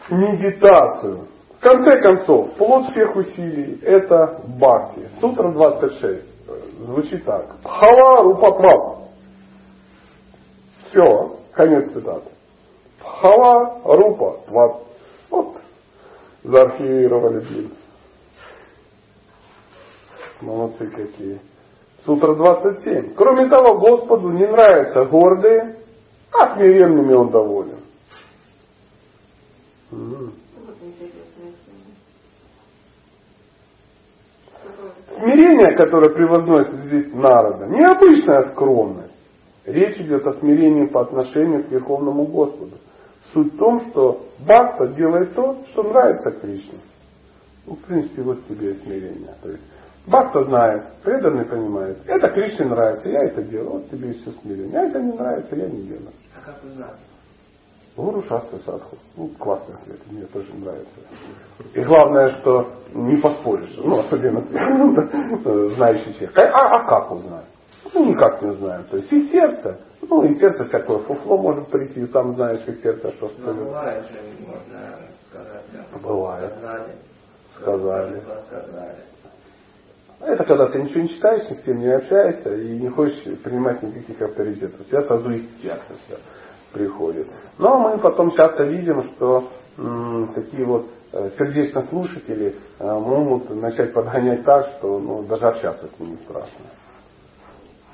медитацию. 0.08 1.26
Конце 1.62 2.00
концов, 2.00 2.54
плод 2.54 2.86
всех 2.86 3.14
усилий– 3.14 3.78
это 3.82 4.40
бхакти. 4.48 5.08
Сутра 5.20 5.52
26 5.52 6.24
звучит 6.80 7.24
так. 7.24 7.54
Хава 7.62 8.24
рупатват. 8.24 8.98
Все, 10.88 11.36
конец 11.52 11.92
цитаты. 11.92 12.30
Хава 12.98 13.80
рупа 13.84 14.40
тват. 14.48 14.82
Вот, 15.30 15.56
заархивировали, 16.42 17.38
блин. 17.38 17.70
Молодцы 20.40 20.88
какие. 20.88 21.40
Сутра 22.04 22.34
27. 22.34 23.14
Кроме 23.14 23.48
того, 23.48 23.78
Господу 23.78 24.30
не 24.30 24.48
нравятся 24.48 25.04
гордые, 25.04 25.76
а 26.32 26.56
смиренными 26.56 27.14
он 27.14 27.30
доволен. 27.30 27.78
Смирение, 35.22 35.76
которое 35.76 36.10
превозносит 36.12 36.84
здесь 36.86 37.12
народа, 37.12 37.66
необычная 37.66 38.50
скромность. 38.50 39.14
Речь 39.64 39.96
идет 40.00 40.26
о 40.26 40.32
смирении 40.32 40.86
по 40.86 41.02
отношению 41.02 41.62
к 41.62 41.70
Верховному 41.70 42.24
Господу. 42.24 42.72
Суть 43.32 43.54
в 43.54 43.56
том, 43.56 43.80
что 43.88 44.26
Бхакта 44.40 44.88
делает 44.88 45.32
то, 45.34 45.58
что 45.70 45.84
нравится 45.84 46.32
Кришне. 46.32 46.80
Ну, 47.68 47.76
в 47.76 47.84
принципе, 47.84 48.22
вот 48.22 48.44
тебе 48.48 48.72
и 48.72 48.82
смирение. 48.82 49.32
То 49.44 49.50
есть 49.50 49.62
Бхакта 50.08 50.42
знает, 50.42 50.86
преданный 51.04 51.44
понимает. 51.44 51.98
Это 52.08 52.28
Кришне 52.30 52.66
нравится, 52.66 53.08
я 53.08 53.20
это 53.22 53.42
делаю. 53.44 53.74
Вот 53.74 53.90
тебе 53.90 54.10
и 54.10 54.14
все 54.14 54.32
смирение. 54.42 54.76
А 54.76 54.86
это 54.86 55.00
не 55.00 55.12
нравится, 55.12 55.54
я 55.54 55.68
не 55.68 55.82
делаю. 55.82 56.10
А 56.36 56.44
как 56.44 56.64
узнать? 56.64 56.98
Гуру 57.96 58.22
Шастра 58.22 58.58
Садху. 58.64 58.96
Ну, 59.16 59.28
классный 59.38 59.74
ответ, 59.74 59.98
мне 60.10 60.24
тоже 60.26 60.48
нравится. 60.54 60.94
И 61.74 61.80
главное, 61.82 62.40
что 62.40 62.72
не 62.94 63.16
поспоришь. 63.18 63.74
Ну, 63.76 64.00
особенно 64.00 64.40
ты, 64.42 65.74
знающий 65.74 66.14
человек. 66.14 66.36
А, 66.36 66.76
а 66.76 66.84
как 66.88 67.12
узнать? 67.12 67.44
Ну, 67.92 68.06
никак 68.06 68.40
не 68.40 68.48
узнаем. 68.50 68.84
То 68.84 68.96
есть 68.96 69.12
и 69.12 69.28
сердце. 69.28 69.78
Ну, 70.00 70.24
и 70.24 70.34
сердце 70.36 70.64
всякое 70.64 70.98
фуфло 70.98 71.36
может 71.36 71.68
прийти, 71.68 72.06
сам 72.06 72.34
знаешь, 72.34 72.62
и 72.66 72.74
сердце 72.76 73.12
что 73.12 73.30
Но 73.38 73.52
бывает 73.52 74.04
же, 74.06 74.20
можно 74.46 74.98
сказать. 75.28 75.64
да. 75.72 75.98
Бывает. 75.98 76.52
Сказали. 76.52 76.92
Сказали. 77.60 78.20
Сказали. 78.48 78.96
Это 80.20 80.44
когда 80.44 80.68
ты 80.68 80.82
ничего 80.82 81.00
не 81.02 81.08
читаешь, 81.08 81.50
ни 81.50 81.54
с 81.54 81.62
кем 81.62 81.78
не 81.78 81.88
общаешься 81.88 82.54
и 82.54 82.78
не 82.78 82.88
хочешь 82.88 83.22
принимать 83.40 83.82
никаких 83.82 84.22
авторитетов. 84.22 84.80
У 84.80 84.84
тебя 84.84 85.02
сразу 85.02 85.30
из 85.30 85.60
сердца 85.60 85.94
все 86.06 86.16
приходит. 86.72 87.28
Но 87.58 87.78
мы 87.78 87.98
потом 87.98 88.30
часто 88.32 88.64
видим, 88.64 89.14
что 89.14 89.50
м, 89.78 90.32
такие 90.34 90.64
вот 90.64 90.86
э, 91.12 91.30
сердечнослушатели 91.38 92.56
э, 92.78 92.84
могут 92.84 93.50
начать 93.50 93.92
подгонять 93.92 94.44
так, 94.44 94.68
что 94.78 94.98
ну, 94.98 95.22
даже 95.22 95.46
общаться 95.46 95.86
с 95.86 96.00
ними 96.00 96.16
страшно. 96.24 96.66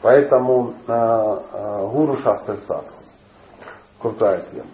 Поэтому 0.03 0.74
э, 0.87 0.93
э, 0.93 1.89
гуру 1.91 2.16
садху. 2.16 2.93
Крутая 4.01 4.45
тема. 4.53 4.70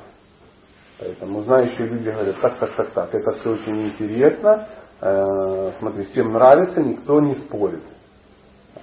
Поэтому 0.98 1.42
знающие 1.42 1.88
люди 1.88 2.08
говорят, 2.08 2.40
так, 2.40 2.58
так, 2.58 2.76
так, 2.76 2.90
так, 2.92 3.14
это 3.14 3.32
все 3.32 3.50
очень 3.50 3.88
интересно, 3.88 4.68
э, 5.00 5.72
смотри, 5.80 6.04
всем 6.04 6.32
нравится, 6.32 6.80
никто 6.80 7.20
не 7.20 7.34
спорит. 7.34 7.82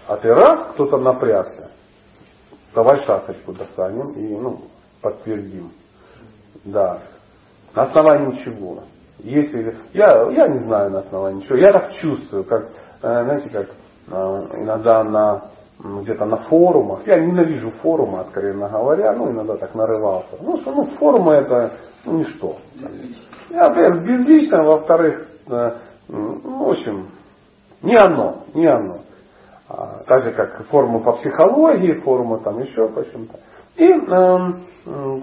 А 0.07 0.17
ты 0.17 0.33
раз, 0.33 0.73
кто-то 0.73 0.97
напрягся, 0.97 1.71
давай 2.73 2.97
шашечку 3.05 3.53
достанем 3.53 4.11
и 4.11 4.35
ну, 4.35 4.61
подтвердим. 5.01 5.71
Да. 6.65 6.99
На 7.75 7.83
основании 7.83 8.43
чего? 8.43 8.83
Если 9.19 9.77
я, 9.93 10.29
я 10.31 10.47
не 10.47 10.59
знаю 10.59 10.91
на 10.91 10.99
основании 10.99 11.43
чего, 11.43 11.57
я 11.57 11.71
так 11.71 11.93
чувствую, 11.93 12.43
как, 12.43 12.69
э, 13.01 13.23
знаете, 13.23 13.49
как 13.49 13.67
э, 13.67 14.11
иногда 14.61 15.03
на 15.03 15.51
где-то 15.83 16.25
на 16.25 16.37
форумах. 16.37 17.05
Я 17.07 17.19
ненавижу 17.19 17.71
форумы, 17.81 18.19
откровенно 18.19 18.69
говоря, 18.69 19.13
ну 19.13 19.31
иногда 19.31 19.57
так 19.57 19.73
нарывался. 19.73 20.37
Ну 20.39 20.57
что, 20.57 20.71
ну 20.73 20.83
форумы 20.97 21.33
это 21.33 21.73
ну, 22.05 22.19
ничто. 22.19 22.57
Я, 23.49 23.69
во-первых, 23.69 24.03
безлично, 24.03 24.63
во-вторых, 24.63 25.27
э, 25.49 25.71
ну, 26.07 26.65
в 26.65 26.69
общем, 26.69 27.07
не 27.81 27.95
оно, 27.95 28.43
не 28.53 28.67
оно. 28.67 28.99
А, 29.67 30.03
так 30.05 30.23
же, 30.23 30.31
как 30.33 30.65
форумы 30.67 30.99
по 30.99 31.13
психологии, 31.13 32.01
форумы 32.01 32.39
там 32.39 32.59
еще 32.59 32.87
почему-то. 32.89 33.39
И 33.75 33.85
э, 33.85 33.97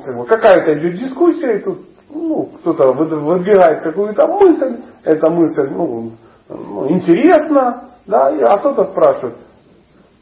как 0.05 0.16
бы, 0.16 0.26
какая-то 0.26 0.78
идет 0.78 1.01
дискуссия, 1.01 1.59
и 1.59 1.62
тут 1.62 1.78
ну, 2.11 2.44
кто-то 2.61 2.92
выдвигает 2.92 3.82
какую-то 3.82 4.26
мысль, 4.26 4.78
эта 5.05 5.30
мысль 5.30 5.68
ну, 5.70 6.12
ну, 6.49 6.90
интересна, 6.90 7.90
да, 8.07 8.28
а 8.28 8.59
кто-то 8.59 8.84
спрашивает, 8.86 9.36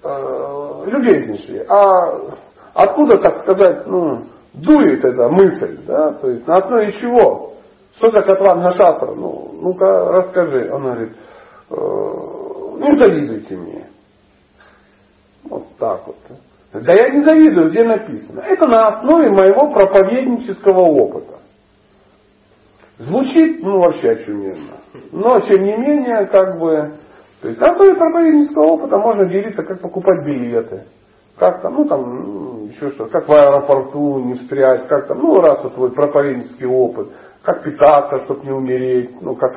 э, 0.02 0.82
любезнейший, 0.86 1.64
а 1.68 2.18
откуда, 2.74 3.18
так 3.18 3.38
сказать, 3.38 3.86
ну, 3.86 4.24
дует 4.54 5.04
эта 5.04 5.28
мысль, 5.28 5.78
да, 5.86 6.12
то 6.14 6.30
есть 6.30 6.46
на 6.46 6.56
основе 6.56 6.92
чего? 6.92 7.52
Что 7.96 8.10
за 8.10 8.20
Катванга 8.20 8.72
Шастра? 8.72 9.14
Ну, 9.14 9.52
ну-ка 9.62 10.12
расскажи. 10.12 10.70
Он 10.70 10.82
говорит, 10.82 11.16
э, 11.70 11.74
не 11.74 12.96
завидуйте 12.96 13.56
мне. 13.56 13.86
Вот 15.44 15.64
так 15.78 16.06
вот. 16.06 16.16
Да 16.82 16.92
я 16.92 17.10
не 17.10 17.22
завидую, 17.22 17.70
где 17.70 17.84
написано. 17.84 18.40
Это 18.40 18.66
на 18.66 18.86
основе 18.88 19.30
моего 19.30 19.72
проповеднического 19.72 20.80
опыта. 20.80 21.38
Звучит, 22.98 23.62
ну, 23.62 23.78
вообще 23.78 24.10
очуменно. 24.10 24.78
Но, 25.12 25.40
тем 25.40 25.62
не 25.62 25.76
менее, 25.76 26.26
как 26.26 26.58
бы, 26.58 26.92
то 27.42 27.48
есть 27.48 27.60
на 27.60 27.72
основе 27.72 27.94
проповеднического 27.94 28.64
опыта 28.64 28.98
можно 28.98 29.26
делиться, 29.26 29.62
как 29.62 29.80
покупать 29.80 30.24
билеты. 30.24 30.84
Как 31.38 31.60
там, 31.60 31.74
ну 31.74 31.84
там, 31.84 32.02
ну, 32.02 32.64
еще 32.66 32.90
что, 32.92 33.06
как 33.06 33.28
в 33.28 33.32
аэропорту 33.32 34.20
не 34.20 34.34
встрять, 34.34 34.88
как 34.88 35.06
там, 35.06 35.18
ну 35.18 35.38
раз 35.38 35.62
вот 35.62 35.74
твой 35.74 35.90
проповеднический 35.92 36.66
опыт, 36.66 37.08
как 37.42 37.62
питаться, 37.62 38.24
чтобы 38.24 38.46
не 38.46 38.52
умереть, 38.52 39.20
ну 39.20 39.36
как. 39.36 39.54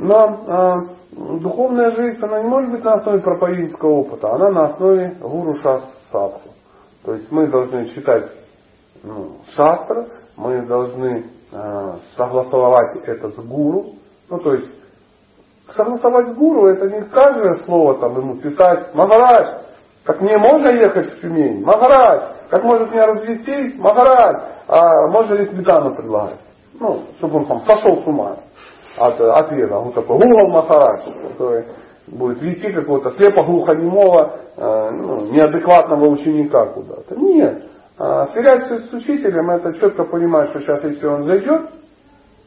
Но 0.00 0.44
а, 0.46 0.80
духовная 1.10 1.90
жизнь, 1.90 2.22
она 2.22 2.40
не 2.40 2.48
может 2.48 2.70
быть 2.70 2.84
на 2.84 2.94
основе 2.94 3.20
проповеднического 3.20 3.90
опыта, 3.90 4.32
она 4.32 4.50
на 4.50 4.62
основе 4.68 5.16
гуру 5.20 5.54
шастр 5.54 5.88
садху. 6.12 6.50
То 7.04 7.14
есть 7.14 7.30
мы 7.32 7.48
должны 7.48 7.88
читать 7.88 8.30
ну, 9.02 9.38
шастра, 9.56 10.06
мы 10.36 10.64
должны 10.66 11.26
э, 11.50 11.94
согласовать 12.16 13.02
это 13.06 13.28
с 13.28 13.36
гуру. 13.44 13.94
Ну, 14.30 14.38
то 14.38 14.52
есть 14.52 14.70
согласовать 15.74 16.28
с 16.28 16.34
гуру, 16.34 16.68
это 16.68 16.88
не 16.88 17.02
каждое 17.06 17.54
слово 17.64 17.98
там 17.98 18.16
ему 18.18 18.36
писать, 18.36 18.94
Махарадж, 18.94 19.62
как 20.04 20.20
мне 20.20 20.38
можно 20.38 20.68
ехать 20.68 21.12
в 21.12 21.20
Тюмень? 21.20 21.64
Махарадж, 21.64 22.34
как 22.50 22.62
может 22.62 22.92
меня 22.92 23.06
развести? 23.06 23.76
Махарадж, 23.78 24.44
а 24.68 25.08
можно 25.08 25.34
ли 25.34 25.48
сметану 25.48 25.94
предлагать? 25.96 26.40
Ну, 26.78 27.02
чтобы 27.16 27.38
он 27.38 27.46
там 27.46 27.60
сошел 27.62 28.00
с 28.02 28.06
ума 28.06 28.36
от 28.98 29.20
ответа. 29.20 29.78
Вот 29.78 29.94
такой 29.94 30.16
Гугл 30.18 30.52
Махарадж, 30.52 31.04
который 31.30 31.64
будет 32.06 32.40
вести 32.42 32.72
какого-то 32.72 33.10
слепо-глухонемого, 33.10 34.32
э, 34.56 34.90
ну, 34.90 35.26
неадекватного 35.32 36.06
ученика 36.06 36.66
куда-то. 36.66 37.16
Нет. 37.16 37.64
А 37.98 38.26
сверяться 38.28 38.80
с 38.80 38.92
учителем, 38.92 39.50
это 39.50 39.74
четко 39.74 40.04
понимать, 40.04 40.50
что 40.50 40.60
сейчас, 40.60 40.84
если 40.84 41.06
он 41.06 41.24
зайдет, 41.24 41.70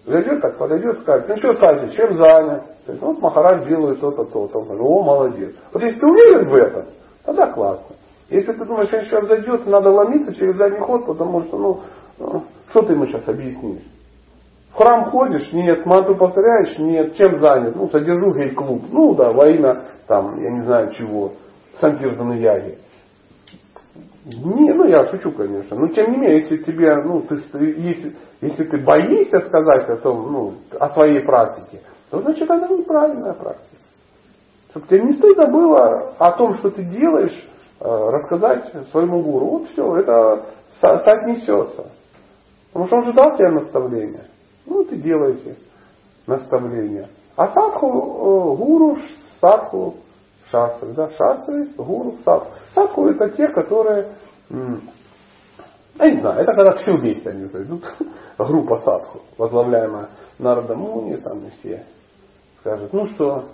зайдет, 0.05 0.41
так 0.41 0.57
подойдет, 0.57 0.99
скажет, 0.99 1.27
ну 1.27 1.35
что, 1.37 1.53
Сади, 1.55 1.95
чем 1.95 2.13
занят? 2.15 2.63
То 2.85 2.91
есть, 2.93 3.01
вот 3.01 3.19
Махарадж 3.19 3.67
делает 3.67 3.99
то-то, 3.99 4.23
то-то. 4.23 4.59
Он 4.59 4.65
говорит, 4.65 4.83
о, 4.83 5.03
молодец. 5.03 5.55
Вот 5.73 5.83
если 5.83 5.99
ты 5.99 6.07
уверен 6.07 6.49
в 6.49 6.53
этом, 6.55 6.85
тогда 7.25 7.51
классно. 7.51 7.95
Если 8.29 8.53
ты 8.53 8.65
думаешь, 8.65 8.87
что 8.87 9.03
сейчас 9.03 9.25
зайдет, 9.27 9.67
надо 9.67 9.91
ломиться 9.91 10.33
через 10.33 10.55
задний 10.55 10.79
ход, 10.79 11.05
потому 11.05 11.41
что, 11.41 11.57
ну, 11.57 11.79
ну 12.17 12.43
что 12.69 12.83
ты 12.83 12.93
ему 12.93 13.05
сейчас 13.05 13.27
объяснишь? 13.27 13.83
Храм 14.73 15.05
ходишь? 15.11 15.51
Нет. 15.51 15.85
Манту 15.85 16.15
повторяешь? 16.15 16.77
Нет. 16.77 17.15
Чем 17.15 17.39
занят? 17.39 17.75
Ну, 17.75 17.89
содержу 17.89 18.33
гей-клуб. 18.33 18.83
Ну, 18.89 19.15
да, 19.15 19.31
во 19.31 19.47
имя, 19.49 19.83
там, 20.07 20.41
я 20.41 20.51
не 20.51 20.61
знаю 20.61 20.91
чего, 20.91 21.33
Санкиртаны 21.79 22.33
Яги. 22.33 22.77
Не, 24.25 24.73
ну 24.73 24.85
я 24.85 25.09
шучу, 25.09 25.31
конечно. 25.31 25.77
Но 25.77 25.87
тем 25.87 26.11
не 26.11 26.17
менее, 26.17 26.41
если 26.41 26.57
тебе, 26.57 26.95
ну, 27.03 27.21
ты, 27.21 27.35
если, 27.59 28.15
если 28.39 28.63
ты 28.65 28.77
боишься 28.77 29.39
сказать 29.41 29.89
о 29.89 29.97
том, 29.97 30.31
ну, 30.31 30.53
о 30.79 30.89
своей 30.89 31.21
практике, 31.21 31.81
то 32.11 32.21
значит 32.21 32.43
это 32.43 32.67
неправильная 32.67 33.33
практика. 33.33 33.65
Чтобы 34.69 34.87
тебе 34.87 35.01
не 35.01 35.13
стыдно 35.13 35.47
было 35.47 36.13
о 36.17 36.31
том, 36.33 36.53
что 36.55 36.69
ты 36.69 36.83
делаешь, 36.83 37.35
э, 37.79 37.83
рассказать 37.85 38.71
своему 38.91 39.21
гуру. 39.21 39.45
Вот 39.47 39.69
все, 39.69 39.97
это 39.97 40.45
соотнесется. 40.79 41.91
Потому 42.71 42.87
что 42.87 42.97
он 42.97 43.03
же 43.05 43.13
дал 43.13 43.35
тебе 43.35 43.49
наставление. 43.49 44.30
Ну, 44.65 44.83
ты 44.85 44.97
делаете 44.97 45.57
наставление. 46.27 47.09
А 47.35 47.47
садху, 47.47 47.87
э, 47.87 48.57
гуру, 48.57 48.97
садху, 49.39 49.95
шастры. 50.49 50.93
Да? 50.93 51.09
Шастры, 51.11 51.65
гуру, 51.77 52.17
садху. 52.23 52.51
Садху 52.73 53.07
это 53.07 53.29
те, 53.29 53.47
которые, 53.49 54.13
я 54.49 56.11
не 56.11 56.19
знаю, 56.19 56.41
это 56.41 56.53
когда 56.53 56.73
все 56.73 56.93
вместе 56.93 57.29
они 57.29 57.45
зайдут. 57.45 57.83
Группа 58.37 58.77
садху, 58.83 59.21
возглавляемая 59.37 60.09
Нардамуни, 60.39 61.17
там 61.17 61.45
и 61.45 61.49
все 61.51 61.85
скажут, 62.61 62.93
ну 62.93 63.07
что, 63.07 63.49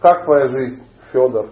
как 0.00 0.24
твоя 0.24 0.48
жизнь, 0.48 0.82
Федор? 1.12 1.46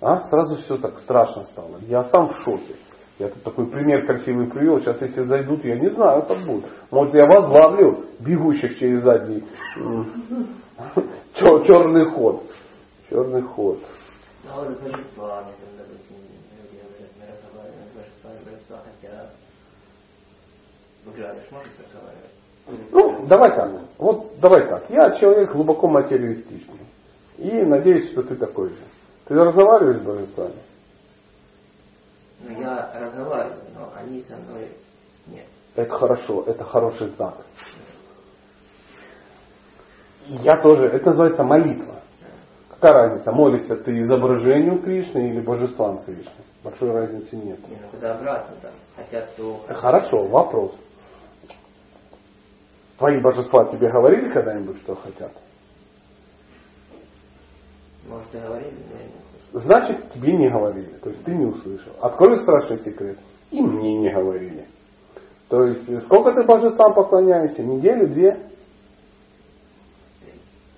А? 0.00 0.28
Сразу 0.28 0.56
все 0.56 0.76
так 0.78 0.98
страшно 1.00 1.44
стало. 1.44 1.78
Я 1.82 2.04
сам 2.04 2.28
в 2.28 2.38
шоке. 2.40 2.76
Я 3.18 3.28
тут 3.28 3.42
такой 3.44 3.66
пример 3.66 4.06
красивый 4.06 4.46
привел. 4.48 4.80
Сейчас 4.80 5.00
если 5.00 5.22
зайдут, 5.22 5.64
я 5.64 5.78
не 5.78 5.88
знаю, 5.90 6.22
как 6.22 6.38
будет. 6.44 6.64
Может 6.90 7.14
я 7.14 7.26
возглавлю 7.26 8.06
бегущих 8.18 8.78
через 8.78 9.02
задний 9.02 9.44
черный 11.34 12.10
ход. 12.10 12.42
Черный 13.08 13.42
ход. 13.42 13.78
Ну, 22.90 23.26
давай 23.26 23.54
так. 23.54 23.70
Вот 23.98 24.40
давай 24.40 24.66
так. 24.66 24.90
Я 24.90 25.12
человек 25.18 25.52
глубоко 25.52 25.86
материалистичный. 25.86 26.80
И 27.38 27.50
надеюсь, 27.62 28.10
что 28.10 28.22
ты 28.22 28.34
такой 28.36 28.70
же. 28.70 28.76
Ты 29.26 29.34
разговариваешь 29.34 30.00
с 30.00 30.04
божествами? 30.04 30.54
Ну, 32.46 32.60
я 32.60 32.92
разговариваю, 32.94 33.62
но 33.74 33.92
они 33.96 34.22
со 34.22 34.36
мной 34.36 34.68
нет. 35.26 35.46
Это 35.74 35.92
хорошо, 35.94 36.44
это 36.46 36.62
хороший 36.64 37.08
знак. 37.10 37.36
Я 40.26 40.56
тоже, 40.60 40.86
это 40.86 41.06
называется 41.10 41.42
молитва. 41.42 42.00
Какая 42.68 42.92
разница, 42.92 43.32
молишься 43.32 43.76
ты 43.76 44.02
изображению 44.02 44.82
Кришны 44.82 45.30
или 45.30 45.40
божествам 45.40 46.02
Кришны? 46.04 46.32
Большой 46.62 46.92
разницы 46.92 47.36
нет. 47.36 47.58
Не, 47.68 47.76
ну 47.76 47.88
куда 47.90 48.14
обратно 48.14 48.56
там, 48.60 48.72
хотят 48.96 49.34
то. 49.36 49.64
Хорошо, 49.68 50.24
вопрос. 50.24 50.74
Твои 52.98 53.20
божества 53.20 53.64
тебе 53.66 53.90
говорили 53.90 54.30
когда-нибудь, 54.30 54.78
что 54.82 54.94
хотят? 54.96 55.32
Может 58.06 58.34
и 58.34 58.38
говорили, 58.38 58.76
но 58.90 58.98
я 58.98 59.04
не. 59.04 59.33
Значит, 59.54 60.10
тебе 60.12 60.32
не 60.36 60.48
говорили. 60.50 60.94
То 61.00 61.10
есть 61.10 61.22
ты 61.22 61.32
не 61.32 61.46
услышал. 61.46 61.92
Открою 62.00 62.42
страшный 62.42 62.80
секрет. 62.80 63.18
И 63.52 63.62
мне 63.62 63.98
не 63.98 64.10
говорили. 64.10 64.66
То 65.48 65.62
есть, 65.62 66.02
сколько 66.06 66.32
ты 66.32 66.42
божествам 66.42 66.92
поклоняешься? 66.92 67.62
Неделю, 67.62 68.08
две? 68.08 68.36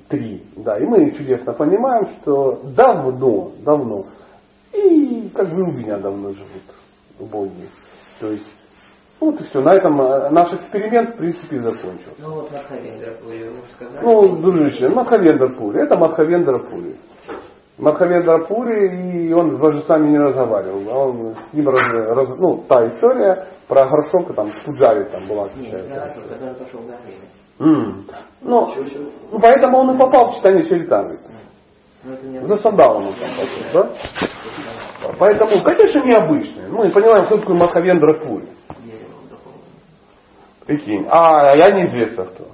Три. 0.09 0.43
Да, 0.57 0.79
и 0.79 0.85
мы 0.85 1.11
чудесно 1.13 1.55
понимаем, 1.55 2.11
что 2.21 2.61
давно, 2.77 3.53
давно, 3.65 4.07
и 4.73 5.31
как 5.35 5.49
бы 5.55 5.63
у 5.63 5.73
меня 5.73 5.99
давно 5.99 6.35
живут 6.35 7.31
боги. 7.31 7.69
То 8.21 8.31
есть, 8.31 8.47
вот 9.21 9.41
и 9.41 9.45
все. 9.45 9.61
На 9.63 9.75
этом 9.75 10.01
э, 10.01 10.31
наш 10.31 10.53
эксперимент, 10.53 11.15
в 11.15 11.17
принципе, 11.17 11.63
закончился. 11.63 12.21
Ну 12.21 12.35
вот 12.35 12.53
Мадхавендра 12.53 13.15
Пури, 13.15 13.49
вы 13.49 13.63
сказали. 13.75 14.05
Ну, 14.05 14.37
дружище, 14.37 14.89
Мадхавендра 14.91 15.49
Пури. 15.49 15.83
Это 15.83 15.97
Мадхавендра 15.97 16.59
Пури. 16.59 16.97
Пури, 18.49 19.29
и 19.29 19.33
он 19.33 19.57
с 19.57 19.61
божествами 19.61 20.09
не 20.09 20.19
разговаривал. 20.19 20.83
а 20.91 21.09
Он 21.09 21.35
с 21.35 21.53
ним 21.53 21.69
раз, 21.69 21.81
раз- 21.91 22.39
ну, 22.39 22.65
та 22.69 22.87
история 22.89 23.47
про 23.69 23.87
горшок, 23.87 24.35
там, 24.35 24.51
с 24.53 24.65
Пуджари 24.65 25.05
там 25.05 25.27
была 25.29 25.49
Нет, 25.57 25.73
когда 25.73 26.47
он 26.49 26.55
пошел 26.55 26.81
время. 26.81 27.21
М. 27.59 28.05
Ну, 28.43 28.69
ну, 29.33 29.39
поэтому 29.41 29.79
он 29.79 29.95
и 29.95 29.99
попал 29.99 30.33
в 30.33 30.37
читание 30.37 30.65
Чаритамрит. 30.65 31.21
Ну 32.05 32.47
За 32.47 32.57
сандалом 32.59 33.09
он 33.09 33.15
там 33.15 33.29
пошел, 33.37 33.73
да? 33.73 33.91
Поэтому, 35.19 35.63
конечно, 35.63 36.03
необычное. 36.05 36.69
Мы 36.69 36.91
понимаем, 36.91 37.27
кто 37.27 37.39
такой 37.39 37.57
Махавендра 37.57 38.25
Пури. 38.25 38.49
Прикинь. 40.67 41.07
А 41.11 41.55
я 41.57 41.71
неизвестно 41.71 42.25
кто. 42.25 42.45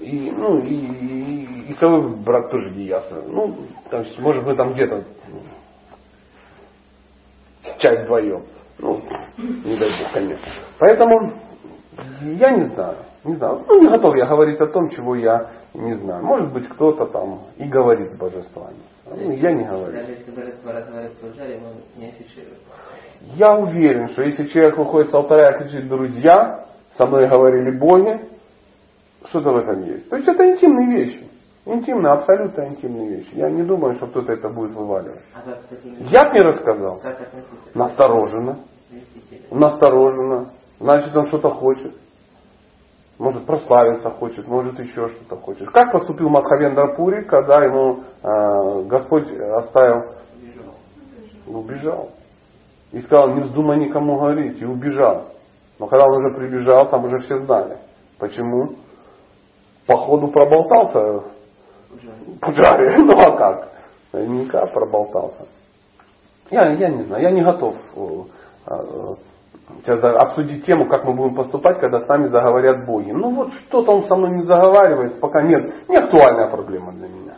И, 0.00 0.30
ну, 0.30 0.58
и, 0.60 0.74
и, 0.74 1.70
и 1.70 1.74
целый 1.74 2.16
брат 2.16 2.50
тоже 2.50 2.70
не 2.70 2.84
ясно. 2.84 3.22
Ну, 3.26 3.56
там, 3.90 4.04
может 4.18 4.44
мы 4.44 4.56
там 4.56 4.74
где-то 4.74 5.04
часть 7.78 8.04
вдвоем. 8.04 8.42
Ну, 8.78 9.00
не 9.36 9.76
дай 9.76 9.90
бог, 9.90 10.12
конечно. 10.12 10.46
Поэтому 10.78 11.32
я 12.22 12.50
не 12.52 12.66
знаю. 12.66 12.96
Не 13.24 13.34
знаю. 13.34 13.64
Ну, 13.66 13.82
не 13.82 13.88
готов 13.88 14.16
я 14.16 14.26
говорить 14.26 14.60
о 14.60 14.66
том, 14.66 14.90
чего 14.90 15.16
я 15.16 15.50
не 15.74 15.94
знаю. 15.94 16.24
Может 16.24 16.52
быть, 16.52 16.68
кто-то 16.68 17.06
там 17.06 17.40
и 17.56 17.64
говорит 17.64 18.12
с 18.12 18.16
божествами. 18.16 18.76
Ну, 19.06 19.32
я 19.32 19.52
не 19.52 19.64
говорю. 19.64 19.92
Даже 19.92 20.12
если 20.12 20.30
божество 20.30 20.72
разговаривает 20.72 21.12
с 21.14 21.16
Пуджари, 21.16 21.54
он 21.56 22.00
не 22.00 22.08
афиширует. 22.08 22.58
Я 23.34 23.56
уверен, 23.56 24.10
что 24.10 24.22
если 24.22 24.46
человек 24.46 24.78
выходит 24.78 25.10
с 25.10 25.14
алтаря 25.14 25.50
и 25.50 25.58
кричит 25.58 25.88
«друзья», 25.88 26.66
со 26.96 27.06
мной 27.06 27.28
говорили 27.28 27.76
боги, 27.76 28.20
что-то 29.26 29.52
в 29.52 29.56
этом 29.56 29.82
есть. 29.84 30.08
То 30.08 30.16
есть 30.16 30.28
это 30.28 30.46
интимные 30.48 31.04
вещи. 31.04 31.28
Интимные, 31.66 32.12
абсолютно 32.12 32.68
интимные 32.68 33.16
вещи. 33.16 33.30
Я 33.34 33.50
не 33.50 33.62
думаю, 33.62 33.94
что 33.96 34.06
кто-то 34.06 34.32
это 34.32 34.48
будет 34.48 34.72
вываливать. 34.72 35.20
А. 35.34 35.40
Я 35.98 36.30
бы 36.30 36.34
не 36.34 36.40
рассказал. 36.42 37.02
Настороженно. 37.74 38.58
Настороженно. 39.50 40.50
Значит, 40.80 41.14
он 41.14 41.28
что-то 41.28 41.50
хочет. 41.50 41.94
Может, 43.18 43.46
прославиться 43.46 44.10
хочет, 44.10 44.46
может, 44.46 44.78
еще 44.78 45.08
что-то 45.08 45.36
хочет. 45.36 45.68
Как 45.70 45.90
поступил 45.90 46.28
Мадхавендра 46.28 46.94
Пури, 46.94 47.24
когда 47.24 47.64
ему 47.64 48.04
э, 48.22 48.82
Господь 48.84 49.28
оставил, 49.32 50.14
Убежал. 51.44 51.58
убежал. 51.60 52.08
И 52.92 53.00
сказал, 53.00 53.34
не 53.34 53.40
вздумай 53.40 53.78
никому 53.78 54.16
говорить, 54.18 54.62
и 54.62 54.64
убежал. 54.64 55.32
Но 55.80 55.88
когда 55.88 56.06
он 56.06 56.24
уже 56.24 56.36
прибежал, 56.36 56.88
там 56.90 57.04
уже 57.04 57.18
все 57.18 57.40
знали. 57.40 57.78
Почему? 58.20 58.76
Походу 59.88 60.28
проболтался. 60.28 61.24
Пуджари. 62.42 62.96
Ну 63.02 63.18
а 63.18 63.36
как? 63.36 63.68
Наверняка 64.12 64.66
проболтался. 64.66 65.46
Я, 66.50 66.70
я 66.72 66.88
не 66.88 67.04
знаю, 67.04 67.22
я 67.22 67.30
не 67.30 67.42
готов 67.42 67.74
э, 67.96 68.00
э, 68.66 69.14
сейчас 69.84 70.02
обсудить 70.02 70.64
тему, 70.66 70.88
как 70.88 71.04
мы 71.04 71.14
будем 71.14 71.34
поступать, 71.34 71.78
когда 71.78 72.00
с 72.00 72.08
нами 72.08 72.28
заговорят 72.28 72.86
боги. 72.86 73.12
Ну 73.12 73.34
вот 73.34 73.52
что-то 73.54 73.92
он 73.92 74.06
со 74.06 74.16
мной 74.16 74.38
не 74.38 74.44
заговаривает, 74.44 75.20
пока 75.20 75.42
нет. 75.42 75.88
Не 75.88 75.96
актуальная 75.96 76.48
проблема 76.48 76.92
для 76.92 77.08
меня. 77.08 77.34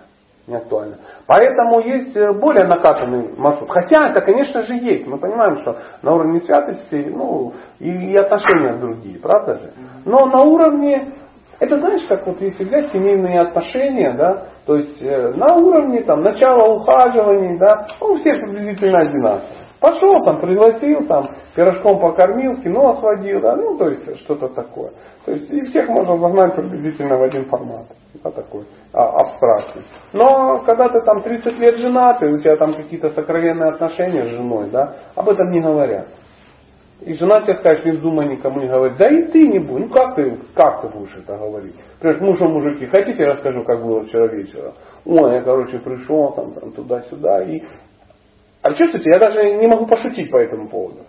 Не 0.46 0.56
актуальна. 0.56 0.96
Поэтому 1.26 1.80
есть 1.80 2.16
э, 2.16 2.32
более 2.32 2.66
накатанный 2.66 3.32
маршрут. 3.36 3.70
Хотя 3.70 4.10
это, 4.10 4.20
конечно 4.22 4.62
же, 4.62 4.74
есть. 4.74 5.06
Мы 5.06 5.18
понимаем, 5.18 5.58
что 5.58 5.78
на 6.02 6.14
уровне 6.14 6.40
святости 6.40 7.12
ну, 7.14 7.52
и, 7.78 7.90
и 7.90 8.16
отношения 8.16 8.76
другие, 8.76 9.20
правда 9.20 9.54
же? 9.54 9.72
Но 10.04 10.26
на 10.26 10.42
уровне 10.42 11.14
это 11.60 11.76
знаешь, 11.76 12.08
как 12.08 12.26
вот 12.26 12.40
если 12.40 12.64
взять 12.64 12.90
семейные 12.90 13.42
отношения, 13.42 14.14
да, 14.16 14.48
то 14.64 14.76
есть 14.76 15.00
э, 15.02 15.32
на 15.36 15.56
уровне 15.56 16.02
там 16.02 16.22
начала 16.22 16.74
ухаживаний, 16.74 17.58
да, 17.58 17.86
ну, 18.00 18.16
все 18.16 18.32
приблизительно 18.32 19.00
одинаковые. 19.00 19.60
Пошел 19.78 20.22
там, 20.24 20.40
пригласил, 20.40 21.06
там, 21.06 21.30
пирожком 21.54 22.00
покормил, 22.00 22.60
кино 22.62 22.94
сводил, 22.96 23.40
да, 23.40 23.56
ну, 23.56 23.76
то 23.76 23.88
есть 23.88 24.20
что-то 24.20 24.48
такое. 24.48 24.90
То 25.24 25.32
есть 25.32 25.50
и 25.50 25.62
всех 25.66 25.88
можно 25.88 26.16
загнать 26.16 26.54
приблизительно 26.54 27.18
в 27.18 27.22
один 27.22 27.44
формат. 27.46 27.86
Да, 28.22 28.30
такой 28.30 28.64
а, 28.92 29.20
абстрактный. 29.20 29.84
Но 30.12 30.58
когда 30.60 30.88
ты 30.88 31.00
там 31.04 31.22
30 31.22 31.58
лет 31.58 31.78
женат, 31.78 32.22
и 32.22 32.26
у 32.26 32.38
тебя 32.38 32.56
там 32.56 32.74
какие-то 32.74 33.10
сокровенные 33.10 33.70
отношения 33.70 34.26
с 34.26 34.30
женой, 34.30 34.68
да, 34.70 34.96
об 35.14 35.28
этом 35.28 35.50
не 35.50 35.60
говорят. 35.60 36.08
И 37.02 37.14
жена 37.14 37.40
тебе 37.40 37.54
скажет, 37.54 37.84
не 37.86 37.92
вздумай 37.92 38.28
никому 38.28 38.60
не 38.60 38.68
говорить. 38.68 38.98
Да 38.98 39.08
и 39.08 39.22
ты 39.24 39.48
не 39.48 39.58
будешь. 39.58 39.88
Ну 39.88 39.94
как 39.94 40.16
ты, 40.16 40.38
как 40.54 40.82
ты 40.82 40.88
будешь 40.88 41.16
это 41.16 41.36
говорить? 41.36 41.74
Например, 41.94 42.22
мужу 42.22 42.48
мужики, 42.48 42.86
хотите, 42.86 43.22
я 43.22 43.30
расскажу, 43.30 43.64
как 43.64 43.82
было 43.82 44.04
вчера 44.04 44.26
вечером? 44.26 44.74
Ой, 45.06 45.34
я, 45.34 45.42
короче, 45.42 45.78
пришел 45.78 46.32
там, 46.32 46.52
там 46.52 46.72
туда-сюда. 46.72 47.42
И... 47.44 47.62
А 48.62 48.74
чувствуете, 48.74 49.10
я 49.12 49.18
даже 49.18 49.56
не 49.56 49.66
могу 49.66 49.86
пошутить 49.86 50.30
по 50.30 50.36
этому 50.36 50.68
поводу. 50.68 51.00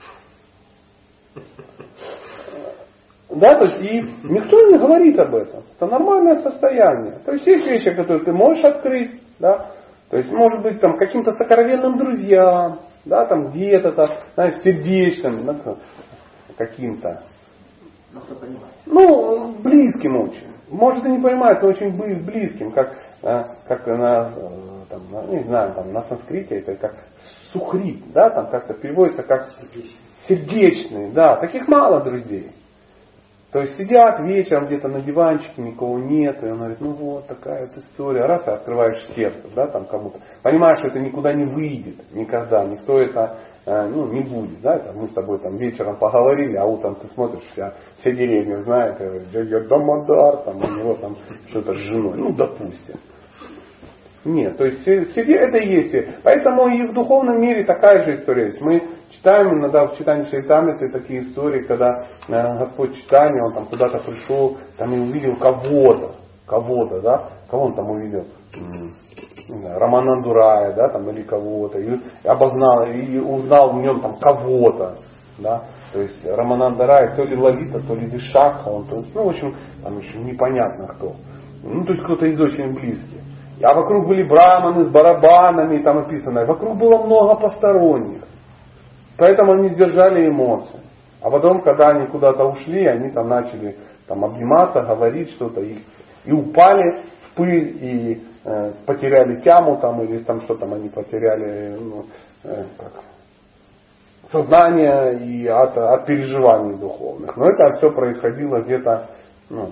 Да, 3.29 3.55
то 3.55 3.65
есть 3.65 3.81
и 3.81 4.01
никто 4.23 4.61
не 4.67 4.77
говорит 4.77 5.17
об 5.17 5.35
этом. 5.35 5.63
Это 5.77 5.87
нормальное 5.87 6.37
состояние. 6.41 7.19
То 7.25 7.33
есть 7.33 7.47
есть 7.47 7.65
вещи, 7.65 7.91
которые 7.91 8.23
ты 8.25 8.33
можешь 8.33 8.63
открыть, 8.63 9.21
да, 9.39 9.71
То 10.09 10.17
есть, 10.17 10.29
может 10.29 10.61
быть, 10.61 10.81
там 10.81 10.97
каким-то 10.97 11.31
сокровенным 11.33 11.97
друзьям, 11.97 12.79
да, 13.05 13.25
там 13.25 13.51
где-то, 13.51 13.91
там, 13.93 14.09
знаешь, 14.35 14.61
сердечным, 14.63 15.45
да, 15.45 15.75
каким-то. 16.57 17.23
Ну, 18.13 18.21
понимает. 18.21 18.73
Ну, 18.85 19.51
близким 19.63 20.17
очень. 20.17 20.47
Может 20.69 21.05
и 21.05 21.09
не 21.09 21.19
понимает, 21.19 21.61
но 21.61 21.69
очень 21.69 21.91
близким, 22.23 22.71
как, 22.71 22.95
э, 23.23 23.43
как 23.67 23.87
на, 23.87 24.31
э, 24.35 24.71
там, 24.89 25.01
не 25.31 25.43
знаю, 25.43 25.73
там, 25.73 25.91
на 25.91 26.03
санскрите 26.03 26.59
это 26.59 26.75
как 26.75 26.95
сухрит, 27.51 28.01
да, 28.13 28.29
там 28.29 28.47
как-то 28.47 28.73
переводится 28.73 29.23
как 29.23 29.49
сердечный, 30.27 31.11
да, 31.11 31.35
таких 31.37 31.67
мало 31.67 32.01
друзей. 32.01 32.51
То 33.51 33.59
есть 33.59 33.77
сидят 33.77 34.21
вечером 34.21 34.67
где-то 34.67 34.87
на 34.87 35.01
диванчике, 35.01 35.61
никого 35.61 35.99
нет, 35.99 36.41
и 36.41 36.47
он 36.47 36.57
говорит, 36.57 36.79
ну 36.79 36.91
вот 36.91 37.27
такая 37.27 37.67
вот 37.67 37.83
история. 37.83 38.25
Раз, 38.25 38.47
и 38.47 38.51
открываешь 38.51 39.05
сердце, 39.13 39.41
да, 39.53 39.67
там 39.67 39.85
кому-то. 39.85 40.19
Понимаешь, 40.41 40.79
что 40.79 40.87
это 40.87 40.99
никуда 40.99 41.33
не 41.33 41.43
выйдет, 41.43 41.97
никогда, 42.13 42.63
никто 42.63 42.97
это 42.97 43.39
э, 43.65 43.87
ну, 43.87 44.07
не 44.07 44.21
будет, 44.21 44.61
да, 44.61 44.79
там, 44.79 44.95
мы 44.99 45.09
с 45.09 45.13
тобой 45.13 45.39
там 45.39 45.57
вечером 45.57 45.97
поговорили, 45.97 46.55
а 46.55 46.65
утром 46.65 46.95
ты 46.95 47.07
смотришь, 47.07 47.43
вся, 47.51 47.73
вся 47.99 48.11
деревня 48.11 48.61
знает, 48.61 48.97
я 49.33 49.59
Дамодар, 49.67 50.37
там, 50.45 50.57
у 50.57 50.77
него 50.77 50.93
там 50.95 51.17
что-то 51.49 51.73
с 51.73 51.77
женой, 51.77 52.17
ну, 52.17 52.31
допустим. 52.31 52.95
Нет, 54.23 54.55
то 54.55 54.65
есть 54.65 54.83
себе 54.83 55.35
это 55.35 55.57
и 55.57 55.67
есть. 55.67 56.21
Поэтому 56.23 56.67
и 56.67 56.85
в 56.85 56.93
духовном 56.93 57.41
мире 57.41 57.65
такая 57.65 58.03
же 58.03 58.19
история 58.19 58.47
есть. 58.47 58.61
Мы 58.61 58.87
читаем 59.11 59.59
иногда 59.59 59.87
в 59.87 59.97
читании 59.97 60.29
Шайтамриты 60.29 60.89
такие 60.89 61.21
истории, 61.21 61.63
когда 61.63 62.07
э, 62.27 62.57
Господь 62.59 62.95
читание, 62.95 63.43
он 63.43 63.53
там 63.53 63.65
куда-то 63.65 63.99
пришел, 63.99 64.57
там 64.77 64.93
и 64.93 64.99
увидел 64.99 65.35
кого-то, 65.37 66.15
кого-то, 66.45 67.01
да, 67.01 67.29
кого 67.49 67.65
он 67.65 67.73
там 67.73 67.89
увидел? 67.89 68.25
Романа 69.49 70.21
Дурая, 70.23 70.73
да, 70.73 70.89
там, 70.89 71.09
или 71.09 71.23
кого-то, 71.23 71.79
и 71.79 71.99
обознал, 72.23 72.85
и 72.87 73.19
узнал 73.19 73.73
в 73.73 73.81
нем 73.81 74.01
там 74.01 74.17
кого-то, 74.17 74.97
да, 75.37 75.63
то 75.93 75.99
есть 75.99 76.25
Романанда 76.25 76.85
Рай, 76.87 77.15
то 77.15 77.23
ли 77.23 77.35
Лолита, 77.35 77.85
то 77.85 77.95
ли 77.95 78.07
Вишакха, 78.07 78.69
он, 78.69 78.87
то 78.87 78.97
есть, 78.97 79.13
ну, 79.13 79.23
в 79.23 79.29
общем, 79.29 79.55
там 79.83 79.97
еще 79.99 80.17
непонятно 80.19 80.87
кто. 80.87 81.13
Ну, 81.63 81.83
то 81.85 81.91
есть 81.91 82.03
кто-то 82.05 82.25
из 82.25 82.39
очень 82.39 82.73
близких. 82.73 83.19
А 83.61 83.73
вокруг 83.73 84.07
были 84.07 84.23
браманы 84.23 84.85
с 84.85 84.91
барабанами, 84.91 85.83
там 85.83 85.97
написано, 85.97 86.45
вокруг 86.45 86.77
было 86.77 87.05
много 87.05 87.35
посторонних. 87.35 88.23
Поэтому 89.21 89.51
они 89.51 89.69
сдержали 89.69 90.27
эмоции. 90.27 90.79
А 91.21 91.29
потом, 91.29 91.61
когда 91.61 91.89
они 91.89 92.07
куда-то 92.07 92.43
ушли, 92.43 92.87
они 92.87 93.11
там 93.11 93.29
начали 93.29 93.77
там, 94.07 94.25
обниматься, 94.25 94.81
говорить 94.81 95.29
что-то, 95.33 95.61
и, 95.61 95.77
и 96.25 96.31
упали 96.31 97.03
в 97.27 97.35
пыль, 97.35 97.77
и 97.79 98.23
э, 98.43 98.71
потеряли 98.87 99.39
тяму 99.41 99.77
там, 99.77 100.01
или 100.01 100.23
там 100.23 100.41
что 100.41 100.55
там 100.55 100.73
они 100.73 100.89
потеряли, 100.89 101.77
ну, 101.79 102.05
э, 102.45 102.63
как, 102.79 102.93
сознание 104.31 105.19
и 105.19 105.45
от, 105.45 105.77
от 105.77 106.07
переживаний 106.07 106.79
духовных. 106.79 107.37
Но 107.37 107.47
это 107.47 107.77
все 107.77 107.91
происходило 107.91 108.61
где-то 108.61 109.07
ну, 109.51 109.69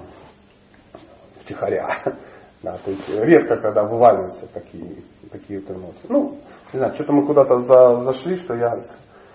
втихаря. 1.41 1.89
Да, 2.61 2.77
то 2.83 2.91
есть 2.91 3.07
редко, 3.07 3.55
когда 3.55 3.85
вываливаются 3.85 4.45
такие, 4.53 4.97
такие 5.31 5.59
эмоции. 5.61 6.07
Ну, 6.09 6.35
не 6.73 6.79
знаю, 6.79 6.93
что-то 6.95 7.13
мы 7.13 7.25
куда-то 7.25 7.61
за, 7.61 8.01
зашли, 8.01 8.35
что 8.35 8.53
я 8.53 8.77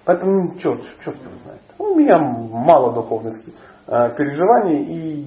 Поэтому 0.04 0.58
черт, 0.58 0.82
черт 1.04 1.16
его 1.16 1.32
знает. 1.44 1.60
У 1.78 1.94
меня 1.94 2.18
мало 2.18 2.92
духовных 2.92 3.36
э, 3.86 4.14
переживаний, 4.16 4.82
и 4.82 5.20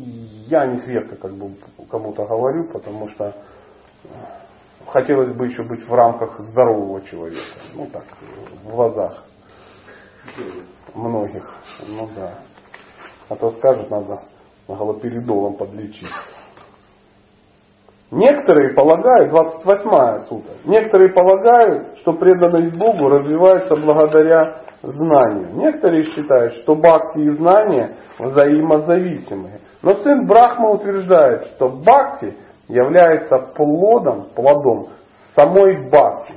я 0.50 0.62
о 0.62 0.68
них 0.68 0.88
редко 0.88 1.16
как 1.16 1.34
бы 1.34 1.52
кому-то 1.90 2.26
говорю, 2.26 2.66
потому 2.66 3.10
что 3.10 3.34
хотелось 4.88 5.34
бы 5.36 5.48
еще 5.48 5.64
быть 5.64 5.88
в 5.88 5.94
рамках 5.94 6.40
здорового 6.40 7.02
человека. 7.02 7.60
Ну 7.74 7.88
так, 7.88 8.06
в 8.64 8.70
глазах 8.70 9.24
многих. 10.94 11.50
Ну 11.88 12.10
да. 12.16 12.36
А 13.30 13.36
то 13.36 13.52
скажут, 13.52 13.90
надо 13.90 14.22
галоперидолом 14.68 15.56
подлечить. 15.56 16.10
Некоторые 18.10 18.74
полагают, 18.74 19.30
28 19.32 20.28
сута, 20.30 20.52
некоторые 20.64 21.10
полагают, 21.10 21.98
что 21.98 22.14
преданность 22.14 22.78
Богу 22.78 23.10
развивается 23.10 23.76
благодаря 23.76 24.62
знанию. 24.92 25.54
Некоторые 25.54 26.04
считают, 26.06 26.54
что 26.56 26.76
бхакти 26.76 27.20
и 27.20 27.30
знания 27.32 27.96
взаимозависимые. 28.20 29.62
Но 29.82 29.96
сын 29.98 30.26
Брахма 30.26 30.72
утверждает, 30.72 31.46
что 31.56 31.70
бхакти 31.70 32.36
является 32.68 33.38
плодом, 33.56 34.30
плодом 34.36 34.90
самой 35.36 35.88
бхакти. 35.88 36.34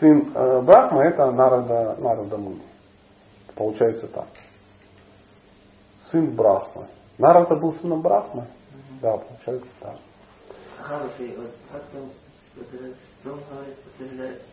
Сын 0.00 0.32
э, 0.34 0.60
Брахма 0.62 1.04
это 1.04 1.30
Нарада, 1.30 1.96
Нарада 1.98 2.36
Муни. 2.36 2.62
Получается 3.54 4.08
так. 4.08 4.26
Сын 6.10 6.34
Брахма. 6.34 6.86
Нарада 7.18 7.56
был 7.56 7.74
сыном 7.74 8.02
Брахмы? 8.02 8.44
Да, 9.00 9.16
получается 9.16 9.68
так. 9.80 9.96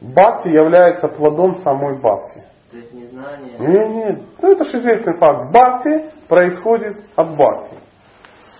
Бхакти 0.01 0.47
является 0.49 1.07
плодом 1.07 1.57
самой 1.63 1.97
бхакти. 1.97 2.43
То 2.72 2.78
есть 2.78 2.93
незнание... 2.93 3.57
Нет, 3.59 3.89
нет. 3.89 4.22
Ну, 4.41 4.51
это 4.51 4.63
же 4.63 4.78
известный 4.78 5.17
факт. 5.17 5.51
Бхакти 5.51 6.09
происходит 6.30 7.03
от 7.17 7.36
бхакти. 7.36 7.76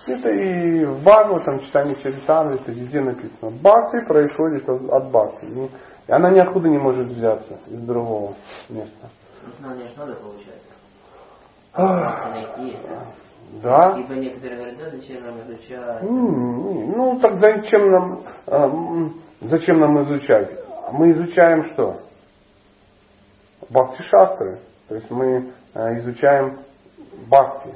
Это 0.06 0.30
и 0.30 0.84
в 0.84 1.02
Бхагаватам, 1.02 1.60
читании 1.60 1.94
Чаританы, 1.94 2.56
это 2.56 2.72
везде 2.72 3.00
написано. 3.00 3.52
Бхакти 3.62 4.06
происходит 4.06 4.68
от 4.68 5.10
бхакти. 5.10 5.46
И 5.46 6.12
она 6.12 6.30
ниоткуда 6.30 6.68
не 6.68 6.76
может 6.78 7.08
взяться 7.08 7.58
из 7.68 7.80
другого 7.80 8.34
места. 8.68 9.08
Ну, 9.46 9.52
знание 9.58 9.86
же 9.86 9.94
надо 9.96 10.14
получать. 10.16 10.62
Найти 11.74 12.76
это. 12.76 13.06
Да. 13.62 13.96
Ибо 13.98 14.14
некоторые 14.14 14.56
говорят, 14.56 14.78
да, 14.78 14.90
зачем 14.90 15.22
нам 15.24 15.40
изучать? 15.40 16.02
Ну, 16.02 17.18
так 17.20 17.38
зачем 17.38 17.90
нам, 17.90 18.22
э, 18.46 19.08
зачем 19.40 19.80
нам 19.80 20.02
изучать? 20.04 20.50
Мы 20.92 21.12
изучаем 21.12 21.64
что? 21.72 22.00
Бхакти 23.72 24.02
шастры. 24.02 24.58
То 24.88 24.94
есть 24.96 25.10
мы 25.10 25.52
э, 25.74 25.98
изучаем 26.00 26.58
бхакти. 27.28 27.74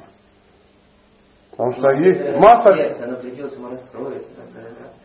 Потому 1.51 1.71
что 1.71 1.91
ну, 1.91 2.03
есть 2.03 2.37
масса... 2.37 2.75
Сердце, 2.75 3.03
оно 3.03 3.49
самораскроется. 3.49 4.29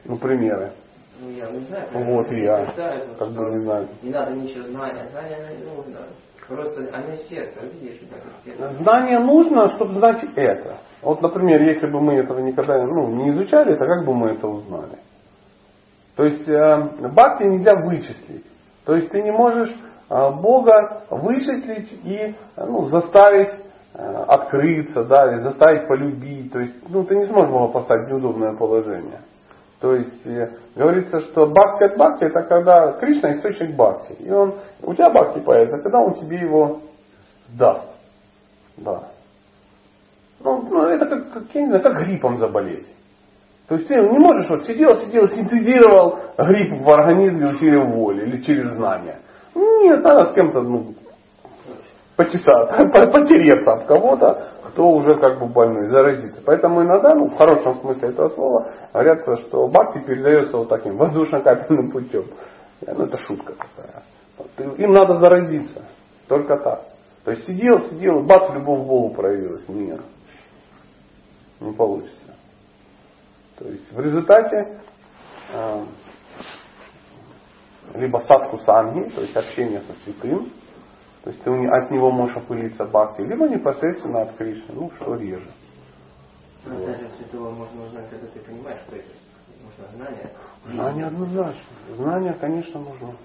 Ну, 0.04 0.18
примеры. 0.18 0.72
Ну, 1.20 1.30
я 1.30 1.50
не 1.50 1.60
знаю. 1.60 1.88
Вот 1.94 2.30
и 2.30 2.42
я. 2.42 2.66
Читаю, 2.66 3.14
как 3.18 3.28
бы 3.30 3.50
не 3.52 3.58
знаю. 3.60 3.88
Не 4.02 4.10
надо 4.10 4.32
ничего 4.32 4.66
знать. 4.66 4.94
А 5.00 5.10
знание 5.10 5.38
не 5.56 5.64
нужно. 5.64 6.00
Просто 6.46 6.80
оно 6.92 7.14
сердце, 7.28 7.60
видишь, 7.80 8.00
сердце. 8.44 8.72
Знание 8.82 9.18
нужно, 9.20 9.72
чтобы 9.76 9.94
знать 9.94 10.24
это. 10.36 10.78
Вот, 11.00 11.22
например, 11.22 11.62
если 11.62 11.86
бы 11.86 12.00
мы 12.00 12.14
этого 12.14 12.40
никогда 12.40 12.84
ну, 12.84 13.08
не 13.08 13.30
изучали, 13.30 13.74
то 13.74 13.86
как 13.86 14.04
бы 14.04 14.12
мы 14.12 14.30
это 14.30 14.46
узнали? 14.48 14.98
То 16.16 16.24
есть 16.24 16.46
э, 16.46 17.08
бхакти 17.08 17.44
нельзя 17.44 17.76
вычислить. 17.76 18.44
То 18.84 18.96
есть 18.96 19.08
ты 19.10 19.22
не 19.22 19.30
можешь 19.30 19.74
Бога 20.32 21.04
вычислить 21.08 21.90
и 22.04 22.34
ну, 22.56 22.86
заставить 22.86 23.54
э, 23.94 24.24
открыться, 24.28 25.04
да, 25.04 25.32
или 25.32 25.40
заставить 25.40 25.88
полюбить. 25.88 26.52
То 26.52 26.60
есть, 26.60 26.74
ну, 26.88 27.04
ты 27.04 27.16
не 27.16 27.24
сможешь 27.24 27.50
Бога 27.50 27.72
поставить 27.72 28.08
в 28.08 28.10
неудобное 28.10 28.54
положение. 28.54 29.20
То 29.80 29.94
есть, 29.94 30.26
э, 30.26 30.50
говорится, 30.76 31.20
что 31.20 31.46
бхакти 31.46 31.84
от 31.84 31.96
бхакти, 31.96 32.24
это 32.24 32.42
когда 32.42 32.92
Кришна 32.92 33.34
источник 33.34 33.74
бхакти. 33.74 34.12
И 34.20 34.30
он, 34.30 34.54
у 34.82 34.92
тебя 34.92 35.08
бхакти 35.08 35.40
появится, 35.40 35.78
когда 35.78 36.00
он 36.00 36.14
тебе 36.14 36.40
его 36.40 36.80
даст. 37.48 37.88
Да. 38.76 39.04
Ну, 40.44 40.62
ну 40.68 40.86
это 40.88 41.06
как, 41.06 41.32
как, 41.32 41.42
я 41.54 41.62
не 41.62 41.68
знаю, 41.68 41.82
как 41.82 41.96
гриппом 41.98 42.36
заболеть. 42.38 42.86
То 43.68 43.76
есть 43.76 43.88
ты 43.88 43.94
не 43.94 44.18
можешь 44.18 44.50
вот 44.50 44.66
сидел, 44.66 44.94
сидел, 44.96 45.28
синтезировал 45.28 46.18
грипп 46.36 46.82
в 46.82 46.90
организме 46.90 47.48
усилием 47.48 47.92
воли 47.92 48.26
или 48.26 48.42
через 48.42 48.74
знания. 48.74 49.16
Нет, 49.54 50.02
надо 50.02 50.32
с 50.32 50.34
кем-то 50.34 50.60
ну, 50.60 50.94
почесаться, 52.16 52.86
потереться 52.88 53.72
об 53.72 53.86
кого-то, 53.86 54.48
кто 54.68 54.90
уже 54.90 55.16
как 55.16 55.38
бы 55.38 55.46
больной, 55.46 55.88
заразится. 55.90 56.40
Поэтому 56.44 56.82
иногда, 56.82 57.14
ну, 57.14 57.26
в 57.26 57.36
хорошем 57.36 57.76
смысле 57.80 58.08
этого 58.08 58.28
слова, 58.30 58.72
говорят, 58.92 59.20
что 59.40 59.68
бакти 59.68 59.98
передается 59.98 60.56
вот 60.56 60.68
таким 60.68 60.96
воздушно-капельным 60.98 61.90
путем. 61.90 62.24
Ну, 62.86 63.04
это 63.04 63.16
шутка 63.18 63.54
такая. 63.54 64.02
Им 64.78 64.92
надо 64.92 65.20
заразиться. 65.20 65.82
Только 66.28 66.56
так. 66.56 66.82
То 67.24 67.30
есть 67.30 67.46
сидел, 67.46 67.80
сидел, 67.90 68.22
бац, 68.22 68.50
любовь 68.52 68.80
в 68.80 68.86
Богу 68.86 69.14
проявилась. 69.14 69.68
Нет. 69.68 70.00
Не 71.60 71.72
получится. 71.72 72.34
То 73.58 73.68
есть 73.68 73.92
в 73.92 74.00
результате 74.00 74.80
э, 75.52 75.84
либо 77.94 78.18
садху 78.18 78.58
санги, 78.58 79.08
то 79.10 79.20
есть 79.20 79.36
общение 79.36 79.80
со 79.80 79.92
святым, 80.04 80.50
то 81.22 81.30
есть 81.30 81.42
ты 81.42 81.50
от 81.50 81.90
него 81.90 82.10
можешь 82.10 82.36
опылиться 82.36 82.84
бхакти, 82.84 83.22
либо 83.22 83.48
непосредственно 83.48 84.22
от 84.22 84.36
Кришны, 84.36 84.74
ну 84.74 84.90
что 84.96 85.14
реже. 85.14 85.50
Но 86.64 86.74
вот. 86.74 86.86
даже 86.86 87.08
святого 87.18 87.50
можно 87.50 87.84
узнать, 87.86 88.08
когда 88.10 88.26
ты 88.26 88.40
понимаешь, 88.40 88.80
что 88.86 88.96
это. 88.96 89.08
Нужно 89.62 89.96
знание. 89.96 90.30
Знание 90.66 91.06
однозначно. 91.06 91.60
Знание, 91.96 92.32
конечно, 92.34 92.80
нужно. 92.80 93.16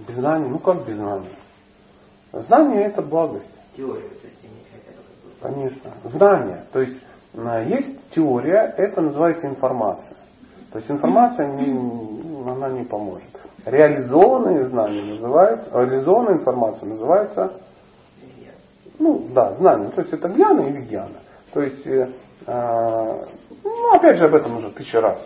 Без 0.00 0.16
знания, 0.16 0.48
ну 0.48 0.58
как 0.58 0.86
без 0.86 0.96
знания? 0.96 1.30
Знание 2.32 2.86
это 2.86 3.02
благость. 3.02 3.48
Теорию, 3.76 4.10
то 4.10 4.26
есть 4.26 4.44
иметь 4.44 4.66
хотя 4.72 4.96
бы. 4.96 5.54
Конечно. 5.54 5.90
Знание. 6.10 6.64
То 6.72 6.80
есть 6.80 7.00
э, 7.34 7.64
есть 7.68 8.10
теория, 8.10 8.74
это 8.76 9.00
называется 9.00 9.46
информация. 9.46 10.16
То 10.72 10.78
есть 10.78 10.90
информация 10.90 11.46
не, 11.54 11.72
она 12.48 12.68
не 12.70 12.84
поможет. 12.84 13.28
Реализованные 13.64 14.68
знания 14.68 15.02
называются, 15.02 15.70
реализованная 15.72 16.34
информация 16.34 16.88
называется, 16.88 17.52
ну 18.98 19.26
да, 19.32 19.54
знание. 19.54 19.90
То 19.90 20.02
есть 20.02 20.12
это 20.12 20.28
гьяна 20.28 20.60
или 20.62 20.80
гьяна. 20.82 21.16
То 21.52 21.62
есть, 21.62 21.86
э, 21.86 22.08
э, 22.46 23.24
ну 23.64 23.94
опять 23.94 24.18
же 24.18 24.24
об 24.24 24.34
этом 24.34 24.56
уже 24.56 24.70
тысячу 24.70 25.00
раз 25.00 25.18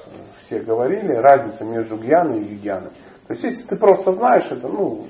все 0.47 0.61
говорили, 0.61 1.13
разница 1.13 1.65
между 1.65 1.97
гьяной 1.97 2.43
и 2.43 2.55
гьяной. 2.57 2.91
То 3.27 3.35
есть 3.35 3.45
если 3.45 3.63
ты 3.63 3.77
просто 3.77 4.13
знаешь 4.15 4.51
это, 4.51 4.69
ну, 4.69 5.07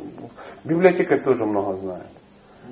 библиотека 0.64 1.18
тоже 1.18 1.44
много 1.44 1.76
знает. 1.76 2.06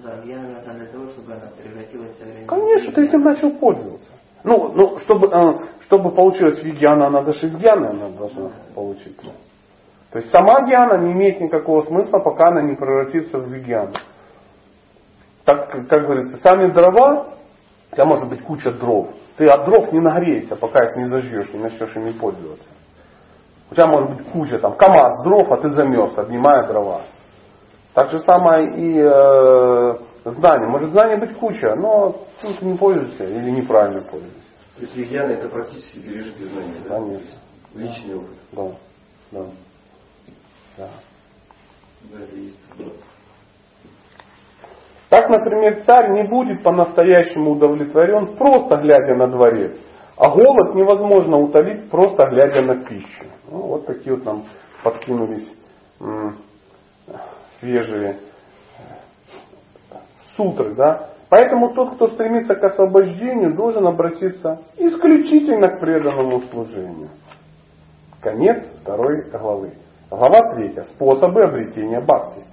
Да, 0.02 0.16
нужна 0.16 0.74
для 0.74 0.86
того, 0.86 1.06
чтобы 1.10 1.32
она 1.32 1.48
превратилась 1.56 2.18
в. 2.18 2.46
Конечно, 2.46 2.92
ты 2.92 3.06
этим 3.06 3.22
начал 3.22 3.50
пользоваться. 3.52 4.10
Ну, 4.46 4.72
ну 4.74 4.98
чтобы, 5.00 5.26
э, 5.26 5.58
чтобы 5.86 6.12
получилось 6.12 6.62
вигьяна, 6.62 7.10
надо 7.10 7.32
же 7.32 7.48
из 7.48 7.54
она 7.56 8.10
должна 8.10 8.52
получиться. 8.76 9.32
То 10.12 10.20
есть 10.20 10.30
сама 10.30 10.62
гьяна 10.62 10.98
не 10.98 11.12
имеет 11.12 11.40
никакого 11.40 11.82
смысла, 11.82 12.20
пока 12.20 12.50
она 12.50 12.62
не 12.62 12.76
превратится 12.76 13.40
в 13.40 13.48
вигьяну. 13.48 13.94
Так, 15.44 15.88
как 15.88 16.02
говорится, 16.06 16.36
сами 16.36 16.72
дрова, 16.72 17.26
у 17.90 17.94
тебя 17.94 18.04
может 18.04 18.28
быть 18.28 18.44
куча 18.44 18.70
дров. 18.70 19.08
Ты 19.36 19.48
от 19.48 19.64
дров 19.64 19.92
не 19.92 19.98
нагреешься, 19.98 20.54
пока 20.54 20.90
их 20.90 20.96
не 20.96 21.08
зажжешь, 21.08 21.52
не 21.52 21.58
начнешь 21.58 21.96
ими 21.96 22.12
пользоваться. 22.12 22.68
У 23.72 23.74
тебя 23.74 23.88
может 23.88 24.10
быть 24.10 24.30
куча, 24.30 24.60
там, 24.60 24.76
КАМАЗ 24.76 25.24
дров, 25.24 25.50
а 25.50 25.56
ты 25.56 25.70
замерз, 25.70 26.16
обнимая 26.16 26.68
дрова. 26.68 27.00
Так 27.94 28.12
же 28.12 28.20
самое 28.20 28.76
и 28.76 29.00
э, 29.00 29.94
знание. 30.32 30.68
Может 30.68 30.90
знание 30.90 31.18
быть 31.18 31.36
куча, 31.36 31.74
но 31.76 32.26
ты 32.40 32.64
не 32.64 32.76
пользуешься 32.76 33.24
или 33.24 33.50
неправильно 33.50 34.02
пользуешься. 34.02 34.40
То 34.76 34.82
есть 34.82 34.96
вегьяна 34.96 35.32
это 35.32 35.48
практически 35.48 35.98
пережитые 35.98 36.46
знания, 36.48 36.80
да? 36.84 36.96
Конечно. 36.96 37.38
Личный 37.74 38.16
опыт. 38.16 38.36
Да. 38.52 38.72
Да. 39.32 39.46
Да. 40.76 40.88
Да, 42.12 42.22
это 42.22 42.36
есть. 42.36 42.60
Да. 42.78 42.84
Так, 45.08 45.30
например, 45.30 45.82
царь 45.84 46.10
не 46.10 46.24
будет 46.24 46.62
по-настоящему 46.62 47.52
удовлетворен, 47.52 48.36
просто 48.36 48.76
глядя 48.76 49.14
на 49.14 49.28
дворец. 49.28 49.72
А 50.16 50.30
голод 50.30 50.74
невозможно 50.74 51.38
утолить, 51.38 51.88
просто 51.90 52.26
глядя 52.26 52.62
на 52.62 52.84
пищу. 52.84 53.24
Ну, 53.50 53.58
вот 53.58 53.86
такие 53.86 54.16
вот 54.16 54.24
нам 54.24 54.44
подкинулись 54.82 55.50
свежие 57.60 58.18
сутры. 60.36 60.74
Да? 60.74 61.10
Поэтому 61.28 61.74
тот, 61.74 61.94
кто 61.94 62.08
стремится 62.08 62.54
к 62.54 62.62
освобождению, 62.62 63.54
должен 63.54 63.86
обратиться 63.86 64.62
исключительно 64.76 65.76
к 65.76 65.80
преданному 65.80 66.40
служению. 66.42 67.08
Конец 68.20 68.62
второй 68.82 69.28
главы. 69.30 69.72
Глава 70.10 70.54
третья. 70.54 70.84
Способы 70.94 71.42
обретения 71.42 72.00
бхакти. 72.00 72.44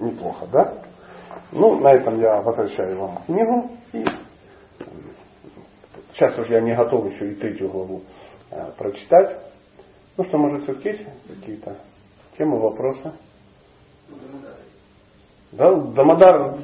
Неплохо, 0.00 0.46
да? 0.52 0.74
Ну, 1.52 1.80
на 1.80 1.88
этом 1.94 2.20
я 2.20 2.40
возвращаю 2.42 2.98
вам 2.98 3.18
книгу. 3.26 3.70
И 3.92 4.04
сейчас 6.12 6.38
уже 6.38 6.52
я 6.52 6.60
не 6.60 6.74
готов 6.74 7.10
еще 7.10 7.32
и 7.32 7.34
третью 7.34 7.70
главу 7.70 8.02
э, 8.50 8.70
прочитать. 8.76 9.38
Ну 10.16 10.24
что, 10.24 10.36
может, 10.36 10.64
все-таки 10.64 10.90
есть 10.90 11.06
какие-то 11.26 11.78
темы, 12.36 12.58
вопросы? 12.58 13.12
Да, 15.52 15.74
Дамодар 15.74 16.54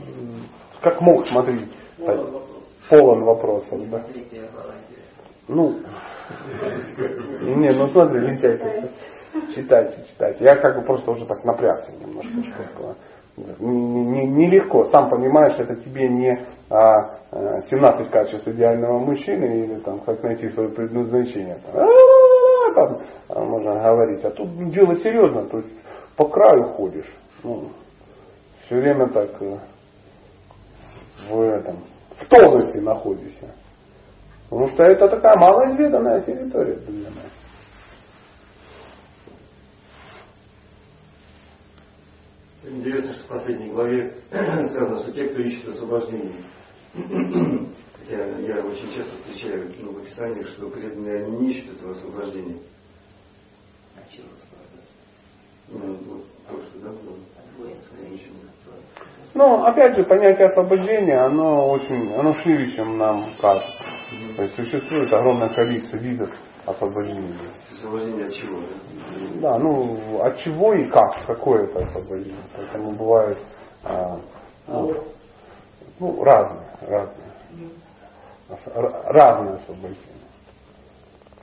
как 0.81 1.01
мог, 1.01 1.27
смотри, 1.27 1.61
так, 2.05 2.21
полон 2.91 3.25
вопросов. 3.25 3.89
Да. 3.91 4.03
Ну, 5.49 5.75
не, 7.57 7.71
ну 7.73 7.87
смотри, 7.89 8.21
лентяйка. 8.21 8.91
Читайте, 9.55 10.05
читайте. 10.11 10.45
Я 10.45 10.57
как 10.57 10.77
бы 10.77 10.83
просто 10.83 11.11
уже 11.11 11.27
так 11.27 11.45
напрягся 11.45 11.91
немножко. 11.93 12.31
чтобы, 12.53 12.95
не- 13.61 14.05
не- 14.05 14.27
Нелегко. 14.47 14.85
Сам 14.87 15.11
понимаешь, 15.11 15.59
это 15.59 15.75
тебе 15.77 16.09
не 16.09 16.47
а, 16.71 17.19
э, 17.33 17.63
17 17.71 18.11
качеств 18.11 18.47
идеального 18.49 18.99
мужчины 18.99 19.65
или 19.65 19.81
там 19.81 19.99
как 20.01 20.23
найти 20.23 20.49
свое 20.51 20.69
предназначение. 20.71 21.59
Там, 21.67 21.83
«А-а-а», 21.83 22.75
там, 22.75 22.99
а, 23.29 23.41
можно 23.45 23.75
говорить. 23.75 24.25
А 24.25 24.31
тут 24.31 24.49
дело 24.71 24.97
серьезно. 25.01 25.47
То 25.47 25.59
есть 25.59 25.71
по 26.17 26.29
краю 26.29 26.65
ходишь. 26.71 27.13
Ну, 27.43 27.71
все 28.67 28.77
время 28.77 29.09
так 29.09 29.31
э, 29.43 29.59
в 31.29 31.41
этом, 31.41 31.85
в 32.17 32.29
тонусе 32.29 32.81
находишься. 32.81 33.55
Потому 34.49 34.69
что 34.69 34.83
это 34.85 35.09
такая 35.09 35.37
малоизведанная 35.37 36.21
территория 36.23 36.77
для 36.77 37.11
нас. 37.11 37.33
Интересно, 42.63 43.15
что 43.15 43.25
в 43.25 43.29
последней 43.29 43.71
главе 43.71 44.15
сказано, 44.31 45.03
что 45.03 45.13
те, 45.13 45.29
кто 45.29 45.43
ищет 45.43 45.69
освобождение, 45.69 46.43
хотя 47.99 48.39
я 48.39 48.65
очень 48.65 48.91
часто 48.91 49.17
встречаю 49.17 49.71
ну, 49.81 49.93
в 49.93 49.99
описании, 49.99 50.43
что 50.43 50.71
преданные 50.71 51.25
они 51.25 51.37
не 51.39 51.51
ищут 51.51 51.77
этого 51.77 51.91
освобождения. 51.91 52.59
А 53.97 54.01
чего 54.11 54.29
освобождать? 54.29 54.89
Ну, 55.69 56.15
вот 56.15 56.25
то, 56.49 56.63
что 56.65 56.79
да, 56.81 56.89
было. 56.91 57.19
От 57.37 57.59
воинской 57.59 58.09
Ничего. 58.11 58.54
Но 59.35 59.65
опять 59.67 59.97
же, 59.97 60.05
понятие 60.05 60.47
освобождения, 60.47 61.19
оно 61.19 61.69
очень, 61.71 62.15
оно 62.15 62.35
шире, 62.35 62.71
чем 62.71 62.97
нам 62.99 63.37
кажется. 63.41 63.85
То 64.37 64.43
есть 64.43 64.55
существует 64.55 65.13
огромное 65.13 65.49
количество 65.49 65.97
видов 65.97 66.31
освобождения. 66.65 67.35
Освобождение 67.73 68.27
от 68.27 68.33
чего, 68.33 68.59
да? 69.41 69.59
Ну 69.59 70.23
от 70.23 70.39
чего 70.39 70.75
и 70.75 70.85
как, 70.85 71.27
какое 71.27 71.65
это 71.65 71.81
освобождение. 71.81 72.45
Поэтому 72.57 72.93
бывают 72.93 73.39
а, 73.83 74.21
ну, 74.69 75.05
ну, 75.99 76.23
разные, 76.23 76.69
разные. 76.83 77.29
Разные 79.07 79.55
освобождения. 79.57 79.99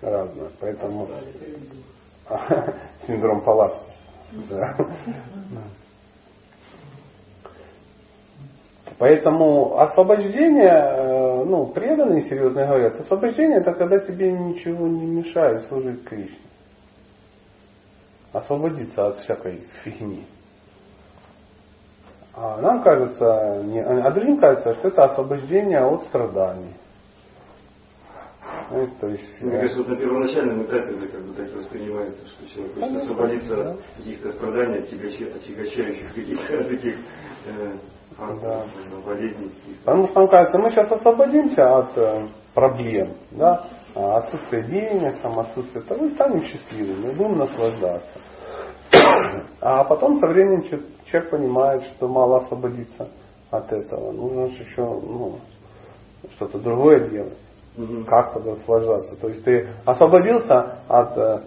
Разные. 0.01 0.49
Поэтому 0.61 1.09
синдром 3.05 3.41
палатки. 3.41 3.91
Да. 4.49 4.77
Поэтому 8.97 9.79
освобождение, 9.79 10.69
э, 10.69 11.43
ну, 11.45 11.67
преданные 11.67 12.23
серьезно 12.23 12.65
говорят, 12.65 12.99
освобождение 12.99 13.59
это 13.59 13.73
когда 13.73 13.99
тебе 13.99 14.31
ничего 14.31 14.87
не 14.87 15.05
мешает 15.05 15.67
служить 15.67 16.03
Кришне. 16.03 16.37
Освободиться 18.33 19.07
от 19.07 19.17
всякой 19.17 19.63
фигни. 19.83 20.25
А 22.33 22.61
нам 22.61 22.81
кажется, 22.81 23.61
не- 23.65 23.83
а 23.83 24.09
другим 24.11 24.39
кажется, 24.39 24.73
что 24.75 24.87
это 24.87 25.03
освобождение 25.03 25.81
от 25.83 26.03
страданий. 26.05 26.73
Знаете, 28.69 28.91
То 29.01 29.07
есть, 29.07 29.41
Мне 29.41 29.51
э, 29.55 29.57
кажется, 29.57 29.77
вот 29.79 29.87
на 29.89 29.95
первоначальном 29.97 30.63
этапе 30.63 30.93
это 30.95 31.07
как 31.07 31.21
бы 31.23 31.33
так 31.33 31.53
воспринимается, 31.53 32.25
что 32.25 32.47
человек 32.47 32.73
хочет 32.75 32.95
освободиться 32.97 33.55
да. 33.55 33.71
от 33.71 33.81
каких-то 33.97 34.33
страданий, 34.33 34.77
отягощающих 34.79 36.13
каких-то 36.13 36.63
таких 36.69 36.95
э, 37.47 37.75
каких-то. 38.17 39.43
Потому 39.85 40.07
что 40.07 40.19
нам 40.19 40.29
кажется, 40.29 40.57
мы 40.59 40.71
сейчас 40.71 40.91
освободимся 40.91 41.77
от 41.77 41.97
э, 41.97 42.27
проблем, 42.53 43.09
да, 43.31 43.67
а, 43.95 44.17
отсутствие 44.17 44.63
денег, 44.63 45.21
там, 45.21 45.39
отсутствие 45.39 45.83
того, 45.83 46.05
и 46.05 46.11
станем 46.11 46.45
счастливыми, 46.45 47.13
будем 47.13 47.37
наслаждаться. 47.37 48.11
А 49.61 49.83
потом 49.83 50.19
со 50.19 50.27
временем 50.27 50.63
че- 50.63 50.81
человек 51.05 51.29
понимает, 51.29 51.83
что 51.83 52.07
мало 52.07 52.37
освободиться 52.37 53.09
от 53.51 53.71
этого. 53.71 54.11
Нужно 54.11 54.47
же 54.47 54.63
еще 54.63 54.81
ну, 54.81 55.39
что-то 56.35 56.57
другое 56.59 57.07
делать. 57.09 57.37
Как 58.07 58.33
тогда 58.33 58.51
наслаждаться? 58.51 59.15
То 59.17 59.29
есть 59.29 59.43
ты 59.43 59.67
освободился 59.85 60.79
от, 60.87 61.17
э, 61.17 61.41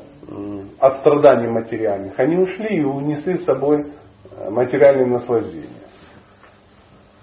от 0.79 0.97
страданий 0.99 1.49
материальных. 1.49 2.19
Они 2.19 2.37
ушли 2.37 2.79
и 2.79 2.85
унесли 2.85 3.39
с 3.39 3.45
собой 3.45 3.93
э, 4.31 4.51
материальные 4.51 5.07
наслаждения. 5.07 5.84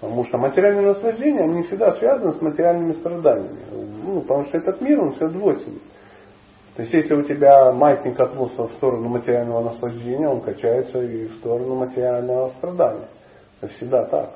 Потому 0.02 0.24
что 0.24 0.36
материальные 0.36 0.88
наслаждения, 0.88 1.42
они 1.42 1.62
всегда 1.62 1.92
связаны 1.92 2.32
с 2.32 2.42
материальными 2.42 2.92
страданиями. 2.94 3.60
Ну, 4.02 4.20
потому 4.22 4.46
что 4.46 4.58
этот 4.58 4.80
мир, 4.80 5.00
он 5.00 5.12
все 5.12 5.28
двойственный. 5.28 5.80
То 6.74 6.82
есть, 6.82 6.92
если 6.92 7.14
у 7.14 7.22
тебя 7.22 7.70
маятник 7.70 8.16
коснулся 8.16 8.64
в 8.64 8.72
сторону 8.72 9.08
материального 9.08 9.62
наслаждения, 9.62 10.28
он 10.28 10.40
качается 10.40 10.98
и 10.98 11.26
в 11.28 11.36
сторону 11.36 11.76
материального 11.76 12.48
страдания. 12.58 13.06
Это 13.60 13.72
всегда 13.74 14.04
так. 14.06 14.30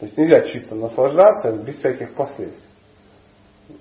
То 0.00 0.06
есть, 0.06 0.16
нельзя 0.16 0.40
чисто 0.40 0.74
наслаждаться 0.74 1.52
без 1.52 1.76
всяких 1.76 2.14
последствий. 2.14 2.70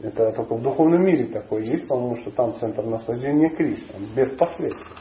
Это 0.01 0.33
только 0.33 0.55
в 0.55 0.61
духовном 0.61 1.05
мире 1.05 1.27
такое 1.27 1.63
есть, 1.63 1.83
потому 1.83 2.17
что 2.17 2.31
там 2.31 2.55
центр 2.59 2.83
наслаждения 2.83 3.49
Кришна, 3.49 3.95
без 4.13 4.29
последствий. 4.31 4.97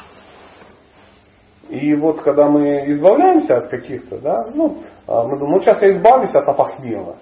И 1.68 1.94
вот 1.96 2.22
когда 2.22 2.48
мы 2.48 2.92
избавляемся 2.92 3.56
от 3.56 3.70
каких-то, 3.70 4.20
да, 4.20 4.50
ну, 4.54 4.84
мы 5.06 5.38
думаем, 5.38 5.56
ну 5.56 5.60
сейчас 5.60 5.82
я 5.82 5.96
избавлюсь 5.96 6.34
от 6.34 6.48
опохмела, 6.48 7.16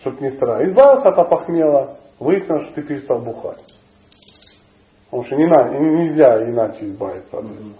чтобы 0.00 0.22
не 0.22 0.30
страдать. 0.30 0.68
Избавился 0.68 1.08
от 1.08 1.18
опохмела, 1.18 1.96
выяснилось, 2.18 2.64
что 2.64 2.74
ты 2.74 2.82
перестал 2.82 3.20
бухать. 3.20 3.62
Потому 5.06 5.24
что 5.24 5.36
не 5.36 5.46
на, 5.46 5.68
нельзя 5.78 6.42
иначе 6.50 6.86
избавиться 6.86 7.38
от 7.38 7.44
этого. 7.44 7.72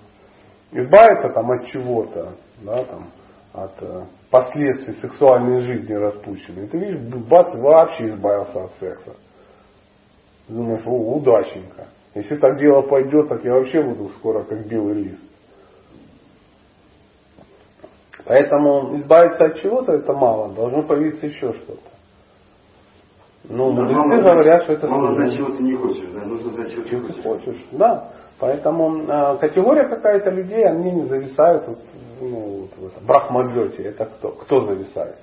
Избавиться 0.72 1.28
там 1.30 1.50
от 1.50 1.66
чего-то, 1.66 2.34
да, 2.62 2.84
там, 2.84 3.06
от 3.52 3.72
э, 3.80 4.04
последствий 4.30 4.94
сексуальной 4.94 5.62
жизни 5.62 5.94
распущенной. 5.94 6.66
Ты 6.68 6.78
видишь, 6.78 7.00
бац, 7.26 7.54
вообще 7.54 8.06
избавился 8.06 8.64
от 8.64 8.72
секса. 8.78 9.16
Думаешь, 10.48 10.86
о, 10.86 11.16
удаченько. 11.16 11.86
Если 12.14 12.36
так 12.36 12.58
дело 12.58 12.82
пойдет, 12.82 13.28
так 13.28 13.44
я 13.44 13.54
вообще 13.54 13.82
буду 13.82 14.08
скоро 14.10 14.42
как 14.44 14.66
белый 14.66 14.94
лист. 14.94 15.22
Поэтому 18.26 18.96
избавиться 18.96 19.44
от 19.44 19.56
чего-то 19.58 19.92
это 19.92 20.12
мало, 20.12 20.52
должно 20.52 20.82
появиться 20.82 21.26
еще 21.26 21.52
что-то. 21.52 21.80
Ну, 23.48 23.72
да, 23.72 23.82
мудрецы 23.82 24.22
мало, 24.22 24.32
говорят, 24.32 24.62
что 24.64 24.72
это 24.72 24.88
мало 24.88 25.14
знать, 25.14 25.34
чего 25.34 25.50
ты 25.50 25.62
не 25.62 25.74
хочешь, 25.76 26.08
да? 26.12 26.24
нужно 26.24 26.50
знать, 26.50 26.72
чего, 26.72 26.82
ты 26.82 27.12
хочешь. 27.12 27.22
хочешь. 27.22 27.66
Да. 27.70 28.08
Поэтому 28.40 28.98
э, 28.98 29.36
категория 29.38 29.86
какая-то 29.88 30.30
людей, 30.30 30.66
они 30.66 30.90
не 30.90 31.04
зависают 31.04 31.68
вот, 31.68 31.78
ну, 32.20 32.68
вот 32.76 32.92
в 33.00 33.06
брахмаджоте. 33.06 33.84
Это 33.84 34.06
кто? 34.06 34.30
Кто 34.30 34.64
зависает? 34.64 35.16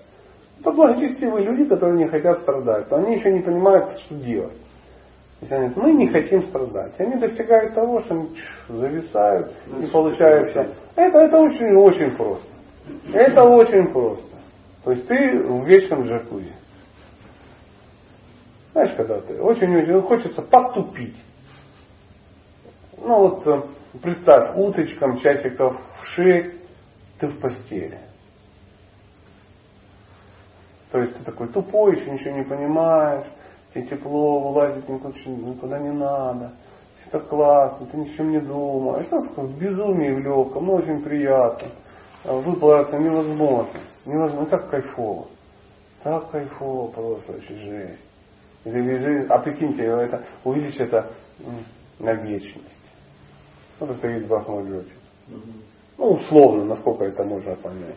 Это 0.61 0.71
благочестивые 0.71 1.45
люди, 1.45 1.65
которые 1.65 1.97
не 1.97 2.07
хотят 2.07 2.39
страдать. 2.39 2.89
Но 2.89 2.97
они 2.97 3.17
еще 3.17 3.33
не 3.33 3.41
понимают, 3.41 3.91
что 4.05 4.15
делать. 4.15 4.57
Они 5.41 5.49
говорят, 5.49 5.75
мы 5.75 5.91
не 5.91 6.07
хотим 6.07 6.43
страдать. 6.43 6.93
Они 6.99 7.17
достигают 7.17 7.73
того, 7.73 7.99
что 7.99 8.13
они 8.13 8.29
зависают, 8.69 9.51
ну, 9.67 9.81
не 9.81 9.87
получается. 9.87 10.69
Это, 10.95 11.17
это 11.17 11.37
очень-очень 11.37 12.15
просто. 12.15 12.52
Это 13.13 13.43
очень 13.43 13.91
просто. 13.91 14.37
То 14.83 14.91
есть 14.91 15.07
ты 15.07 15.15
в 15.43 15.65
вечном 15.65 16.03
джакузи. 16.03 16.53
Знаешь, 18.73 18.93
когда 18.97 19.21
ты 19.21 19.41
очень-очень 19.41 20.01
хочется 20.01 20.41
потупить. 20.41 21.15
Ну 22.97 23.19
вот 23.19 23.47
э, 23.47 23.61
представь, 24.01 24.57
уточкам 24.57 25.19
часиков 25.19 25.79
в 26.01 26.05
6 26.15 26.55
ты 27.19 27.27
в 27.27 27.39
постели. 27.39 27.99
То 30.91 30.99
есть 30.99 31.17
ты 31.17 31.23
такой 31.23 31.47
тупой, 31.47 31.97
еще 31.97 32.11
ничего 32.11 32.37
не 32.37 32.43
понимаешь, 32.43 33.25
тебе 33.73 33.85
тепло, 33.85 34.51
вылазить 34.51 34.87
никуда, 34.87 35.79
не 35.79 35.91
надо, 35.91 36.53
все 37.01 37.09
так 37.11 37.27
классно, 37.27 37.87
ты 37.87 37.97
ни 37.97 38.09
о 38.09 38.15
чем 38.15 38.29
не 38.29 38.39
думаешь. 38.39 39.07
Ну, 39.09 39.21
в 39.21 39.57
безумии 39.57 40.11
в 40.11 40.19
легком, 40.19 40.65
ну 40.65 40.73
очень 40.73 41.01
приятно. 41.01 41.69
Выплавиться 42.23 42.97
невозможно. 42.97 43.79
Невозможно, 44.05 44.57
как 44.57 44.69
кайфово. 44.69 45.27
Так 46.03 46.31
кайфово 46.31 46.91
просто, 46.91 47.33
очень 47.33 47.57
жесть. 47.57 48.01
Или, 48.65 49.25
а 49.27 49.39
прикиньте, 49.39 49.83
это, 49.83 50.23
увидишь 50.43 50.79
это 50.79 51.11
на 51.99 52.13
вечность. 52.13 52.77
Вот 53.79 53.89
это 53.89 54.07
есть 54.07 54.27
Брахмаджоти. 54.27 54.93
Ну, 55.97 56.11
условно, 56.11 56.65
насколько 56.65 57.03
это 57.03 57.23
можно 57.23 57.55
понять. 57.55 57.95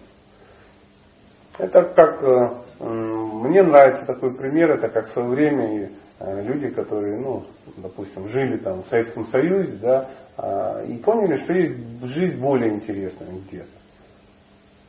Это 1.58 1.82
как, 1.84 2.22
э, 2.22 2.84
мне 2.84 3.62
нравится 3.62 4.04
такой 4.04 4.34
пример, 4.34 4.72
это 4.72 4.88
как 4.88 5.08
в 5.08 5.12
свое 5.12 5.28
время 5.28 5.90
э, 6.18 6.42
люди, 6.42 6.68
которые, 6.68 7.18
ну, 7.18 7.44
допустим, 7.76 8.28
жили 8.28 8.58
там 8.58 8.82
в 8.82 8.88
Советском 8.88 9.26
Союзе, 9.28 9.78
да, 9.78 10.10
а, 10.36 10.82
и 10.84 10.98
поняли, 10.98 11.38
что 11.44 11.52
есть 11.54 12.04
жизнь 12.04 12.38
более 12.40 12.74
интересная 12.74 13.28
где-то. 13.30 13.75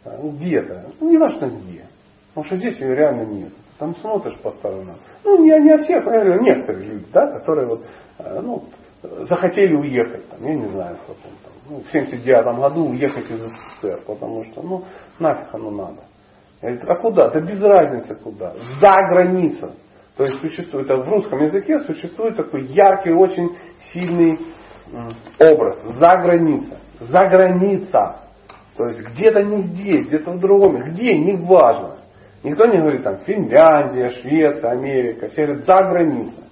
А, 0.08 0.22
где-то, 0.22 0.91
ну, 0.99 1.10
не 1.10 1.18
важно 1.18 1.47
где. 1.47 1.86
Потому 2.30 2.45
что 2.45 2.55
здесь 2.58 2.80
ее 2.80 2.95
реально 2.95 3.26
нет. 3.26 3.51
Там 3.78 3.95
смотришь 3.97 4.38
по 4.39 4.51
сторонам. 4.51 4.97
Ну, 5.24 5.43
не, 5.43 5.51
не 5.64 5.74
о 5.74 5.78
всех, 5.84 6.05
наверное, 6.05 6.39
некоторые 6.39 6.86
люди, 6.86 7.05
да, 7.14 7.28
которые 7.28 7.68
вот, 7.68 7.86
э, 8.20 8.39
ну, 8.41 8.64
захотели 9.01 9.76
уехать, 9.76 10.28
там, 10.30 10.43
я 10.43 10.55
не 10.55 10.68
знаю, 10.68 10.95
в 10.95 11.01
каком 11.01 11.32
там, 11.43 11.53
ну, 11.70 11.82
в 11.82 11.91
79 11.91 12.60
году 12.60 12.89
уехать 12.89 13.30
из 13.30 13.39
СССР, 13.39 14.01
потому 14.05 14.45
что, 14.45 14.62
ну, 14.62 14.84
нафиг 15.20 15.53
оно 15.53 15.72
надо. 15.72 16.01
Я 16.62 16.72
говорю, 16.72 16.91
а 16.91 16.95
куда? 16.95 17.30
Да 17.30 17.39
без 17.39 17.62
разницы 17.62 18.16
куда. 18.16 18.53
За 18.80 18.97
границу. 19.10 19.72
То 20.16 20.24
есть 20.24 20.39
существует, 20.39 20.88
в 20.88 21.08
русском 21.08 21.43
языке 21.43 21.80
существует 21.82 22.36
такой 22.36 22.66
яркий, 22.66 23.12
очень 23.12 23.55
сильный 23.93 24.39
образ. 25.39 25.84
За 25.99 26.18
граница. 26.18 26.80
За 26.99 27.28
граница. 27.28 28.27
То 28.78 28.88
есть 28.88 29.02
где-то 29.02 29.42
не 29.42 29.64
здесь, 29.64 30.08
где-то 30.08 30.32
в 30.34 30.40
другом. 30.40 30.78
Где, 30.92 31.18
не 31.18 31.36
важно. 31.36 31.98
Никто 32.44 32.68
не 32.68 32.78
говорит 32.78 33.04
там 33.04 33.18
Финляндия, 33.26 34.12
Швеция, 34.22 34.72
Америка. 34.72 35.28
Все 35.30 35.48
говорят 35.48 35.66
за 35.66 35.74
граница. 35.74 36.44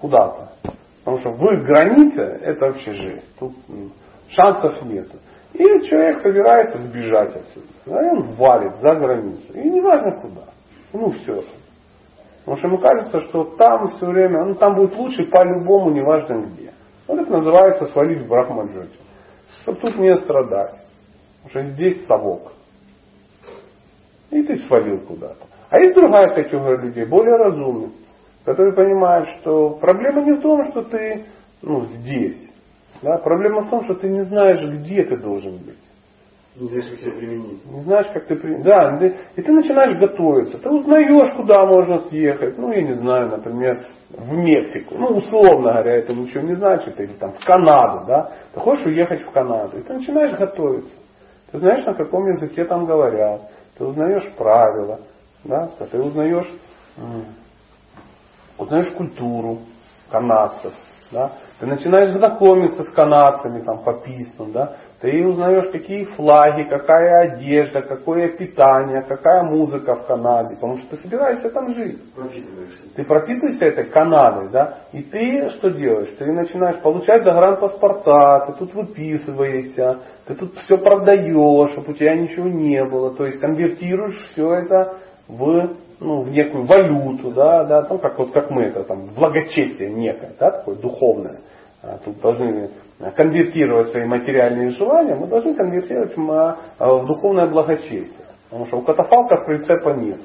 Куда-то. 0.00 0.52
Потому 1.00 1.18
что 1.18 1.30
в 1.30 1.44
их 1.52 1.64
границе 1.64 2.20
это 2.20 2.66
вообще 2.66 2.92
жесть. 2.92 3.36
Тут 3.38 3.52
шансов 4.28 4.80
нет. 4.84 5.08
И 5.54 5.64
человек 5.88 6.20
собирается 6.20 6.78
сбежать 6.78 7.34
отсюда. 7.36 7.66
И 7.86 7.90
он 7.90 8.22
валит 8.34 8.76
за 8.76 8.94
границу. 8.94 9.52
И 9.52 9.68
не 9.68 9.80
важно 9.80 10.12
куда. 10.20 10.44
Ну 10.92 11.10
все. 11.10 11.42
Потому 12.44 12.58
что 12.58 12.68
ему 12.68 12.78
кажется, 12.78 13.20
что 13.28 13.44
там 13.56 13.88
все 13.88 14.06
время, 14.06 14.44
ну 14.44 14.54
там 14.54 14.76
будет 14.76 14.96
лучше 14.96 15.24
по-любому, 15.28 15.90
неважно 15.90 16.42
где. 16.46 16.72
Вот 17.08 17.18
это 17.18 17.30
называется 17.30 17.86
свалить 17.86 18.24
в 18.24 18.28
Брахмаджоте. 18.28 18.96
Чтобы 19.62 19.78
тут 19.78 19.96
не 19.96 20.14
страдать. 20.16 20.82
Что 21.48 21.62
здесь 21.62 22.06
совок. 22.06 22.52
И 24.30 24.42
ты 24.42 24.56
свалил 24.66 25.00
куда-то. 25.00 25.46
А 25.68 25.78
есть 25.78 25.94
другая 25.94 26.34
категория 26.34 26.82
людей, 26.82 27.04
более 27.04 27.36
разумных 27.36 27.90
которые 28.44 28.74
понимают, 28.74 29.28
что 29.40 29.70
проблема 29.70 30.22
не 30.22 30.32
в 30.32 30.40
том, 30.40 30.70
что 30.70 30.82
ты 30.82 31.24
ну, 31.62 31.84
здесь. 31.84 32.50
Да? 33.02 33.18
Проблема 33.18 33.62
в 33.62 33.70
том, 33.70 33.84
что 33.84 33.94
ты 33.94 34.08
не 34.08 34.22
знаешь, 34.22 34.62
где 34.62 35.04
ты 35.04 35.16
должен 35.16 35.58
быть. 35.58 35.78
Не 36.54 36.68
знаешь, 36.68 36.90
как 36.90 36.98
тебя 36.98 37.12
применить. 37.12 37.64
Не 37.64 37.80
знаешь, 37.80 38.06
как 38.12 38.26
ты 38.26 38.36
применить. 38.36 38.64
Да, 38.64 39.00
и 39.36 39.42
ты 39.42 39.52
начинаешь 39.52 39.98
готовиться. 39.98 40.58
Ты 40.58 40.68
узнаешь, 40.68 41.34
куда 41.34 41.64
можно 41.64 42.00
съехать. 42.00 42.58
Ну, 42.58 42.70
я 42.72 42.82
не 42.82 42.92
знаю, 42.92 43.30
например, 43.30 43.86
в 44.10 44.34
Мексику. 44.34 44.96
Ну, 44.98 45.16
условно 45.16 45.72
говоря, 45.72 45.96
это 45.96 46.12
ничего 46.12 46.42
не 46.42 46.54
значит. 46.54 47.00
Или 47.00 47.14
там 47.14 47.32
в 47.32 47.42
Канаду, 47.42 48.06
да. 48.06 48.32
Ты 48.52 48.60
хочешь 48.60 48.84
уехать 48.84 49.22
в 49.22 49.30
Канаду. 49.30 49.78
И 49.78 49.82
ты 49.82 49.94
начинаешь 49.94 50.38
готовиться. 50.38 50.94
Ты 51.52 51.58
знаешь, 51.58 51.84
на 51.84 51.94
каком 51.94 52.26
языке 52.28 52.64
там 52.64 52.86
говорят. 52.86 53.42
Ты 53.78 53.84
узнаешь 53.84 54.28
правила. 54.36 55.00
Да? 55.44 55.68
Ты 55.90 56.00
узнаешь 56.00 56.50
узнаешь 58.58 58.90
культуру 58.92 59.58
канадцев, 60.10 60.72
да, 61.10 61.32
ты 61.58 61.66
начинаешь 61.66 62.12
знакомиться 62.12 62.84
с 62.84 62.90
канадцами 62.90 63.62
там, 63.62 63.82
по 63.82 63.94
письмам, 63.94 64.52
да, 64.52 64.76
ты 65.02 65.26
узнаешь, 65.26 65.72
какие 65.72 66.04
флаги, 66.04 66.62
какая 66.62 67.32
одежда, 67.32 67.82
какое 67.82 68.28
питание, 68.28 69.02
какая 69.02 69.42
музыка 69.42 69.96
в 69.96 70.06
Канаде, 70.06 70.54
потому 70.54 70.76
что 70.76 70.90
ты 70.90 71.02
собираешься 71.02 71.50
там 71.50 71.74
жить. 71.74 71.98
Ты 72.94 73.04
пропитываешься 73.04 73.66
этой 73.66 73.86
Канадой, 73.86 74.50
да, 74.50 74.78
и 74.92 75.02
ты 75.02 75.50
что 75.50 75.70
делаешь? 75.70 76.14
Ты 76.20 76.26
начинаешь 76.30 76.80
получать 76.82 77.24
загранпаспорта, 77.24 78.46
ты 78.46 78.52
тут 78.60 78.74
выписываешься, 78.74 79.98
ты 80.28 80.36
тут 80.36 80.54
все 80.54 80.78
продаешь, 80.78 81.72
чтобы 81.72 81.90
у 81.90 81.94
тебя 81.94 82.14
ничего 82.14 82.46
не 82.46 82.84
было, 82.84 83.12
то 83.12 83.26
есть 83.26 83.40
конвертируешь 83.40 84.30
все 84.30 84.54
это 84.54 84.98
в 85.26 85.70
ну, 85.98 86.22
в 86.22 86.30
некую 86.30 86.64
валюту, 86.64 87.32
да, 87.32 87.64
да, 87.64 87.82
там, 87.82 87.98
как, 87.98 88.18
вот, 88.18 88.32
как 88.32 88.50
мы 88.50 88.64
это, 88.64 88.82
там, 88.84 89.08
благочестие 89.14 89.90
некое, 89.90 90.32
да, 90.38 90.50
такое 90.50 90.76
духовное. 90.76 91.40
А, 91.82 91.98
тут 92.04 92.20
должны 92.20 92.70
конвертировать 93.16 93.88
свои 93.90 94.04
материальные 94.04 94.70
желания, 94.70 95.14
мы 95.14 95.26
должны 95.26 95.54
конвертировать 95.54 96.16
в, 96.16 96.56
в 96.78 97.06
духовное 97.06 97.48
благочестие. 97.48 98.26
Потому 98.44 98.66
что 98.66 98.78
у 98.78 98.82
катафалков 98.82 99.46
прицепа 99.46 99.90
нет. 99.90 100.20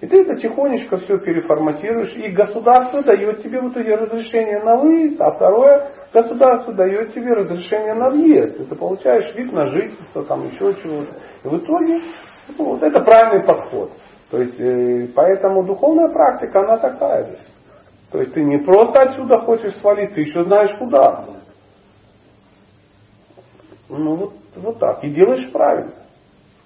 И 0.00 0.06
ты 0.06 0.22
это 0.22 0.36
тихонечко 0.36 0.98
все 0.98 1.18
переформатируешь, 1.18 2.14
и 2.16 2.28
государство 2.32 3.02
дает 3.02 3.42
тебе 3.42 3.60
в 3.60 3.70
итоге 3.70 3.94
разрешение 3.94 4.62
на 4.62 4.76
выезд, 4.76 5.20
а 5.20 5.30
второе, 5.30 5.86
государство 6.12 6.74
дает 6.74 7.14
тебе 7.14 7.32
разрешение 7.32 7.94
на 7.94 8.10
въезд. 8.10 8.60
И 8.60 8.64
ты 8.64 8.74
получаешь 8.74 9.34
вид 9.34 9.52
на 9.52 9.68
жительство, 9.68 10.24
там 10.24 10.46
еще 10.46 10.74
чего-то. 10.82 11.14
И 11.44 11.48
в 11.48 11.56
итоге, 11.56 12.00
ну, 12.58 12.64
вот 12.70 12.82
это 12.82 13.00
правильный 13.00 13.46
подход. 13.46 13.92
То 14.30 14.38
есть, 14.40 14.60
э, 14.60 15.08
поэтому 15.14 15.64
духовная 15.64 16.08
практика, 16.12 16.60
она 16.60 16.76
такая 16.76 17.26
же. 17.26 17.38
То 18.10 18.18
есть 18.18 18.34
ты 18.34 18.42
не 18.42 18.58
просто 18.58 19.00
отсюда 19.00 19.38
хочешь 19.38 19.76
свалить, 19.76 20.14
ты 20.14 20.20
еще 20.20 20.42
знаешь 20.42 20.76
куда. 20.78 21.24
Ну 23.98 24.16
вот, 24.16 24.32
вот 24.56 24.78
так. 24.78 25.04
И 25.04 25.10
делаешь 25.10 25.50
правильно. 25.52 25.92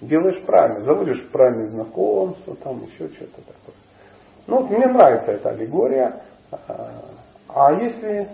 Делаешь 0.01 0.41
правильно. 0.47 0.85
Заводишь 0.85 1.29
правильные 1.31 1.69
знакомства, 1.69 2.57
там 2.57 2.83
еще 2.85 3.09
что-то 3.15 3.43
такое. 3.43 3.75
Ну, 4.47 4.67
мне 4.67 4.87
нравится 4.87 5.33
эта 5.33 5.51
аллегория. 5.51 6.23
А 7.49 7.73
если 7.73 8.29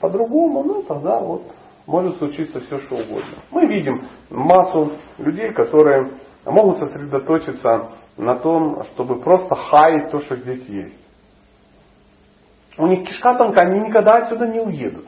по-другому, 0.00 0.62
ну 0.62 0.82
тогда 0.82 1.18
вот 1.18 1.42
может 1.86 2.16
случиться 2.18 2.60
все, 2.60 2.78
что 2.78 2.96
угодно. 2.96 3.36
Мы 3.50 3.66
видим 3.66 4.08
массу 4.30 4.92
людей, 5.18 5.50
которые 5.52 6.10
могут 6.44 6.78
сосредоточиться 6.78 7.90
на 8.16 8.36
том, 8.36 8.84
чтобы 8.92 9.20
просто 9.20 9.54
хаять 9.54 10.10
то, 10.10 10.20
что 10.20 10.36
здесь 10.36 10.64
есть. 10.66 11.00
У 12.78 12.86
них 12.86 13.06
кишка 13.06 13.34
тонка, 13.36 13.62
они 13.62 13.80
никогда 13.80 14.18
отсюда 14.18 14.46
не 14.46 14.60
уедут. 14.60 15.06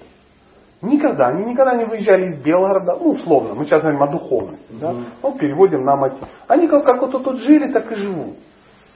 Никогда. 0.83 1.29
Они 1.29 1.45
никогда 1.45 1.77
не 1.77 1.85
выезжали 1.85 2.27
из 2.27 2.43
Белгорода. 2.43 2.97
Ну, 2.97 3.13
условно, 3.13 3.55
мы 3.55 3.65
сейчас 3.65 3.83
говорим 3.83 4.03
о 4.03 4.09
духовности. 4.09 4.67
Да? 4.81 4.93
Ну, 5.23 5.39
переводим 5.39 5.85
на 5.85 5.97
мотив. 5.97 6.29
Они 6.49 6.67
как, 6.67 6.85
как 6.85 7.01
вот 7.01 7.13
тут 7.23 7.37
жили, 7.39 7.73
так 7.73 7.91
и 7.93 7.95
живут. 7.95 8.37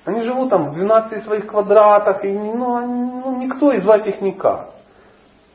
Они 0.05 0.21
живут 0.21 0.51
там 0.51 0.71
в 0.71 0.75
12 0.75 1.25
своих 1.25 1.47
квадратах, 1.47 2.25
и 2.25 2.33
ну, 2.33 2.81
ну, 2.81 3.41
никто 3.41 3.73
из 3.73 3.85
вас 3.85 4.05
их 4.05 4.21
никак. 4.21 4.71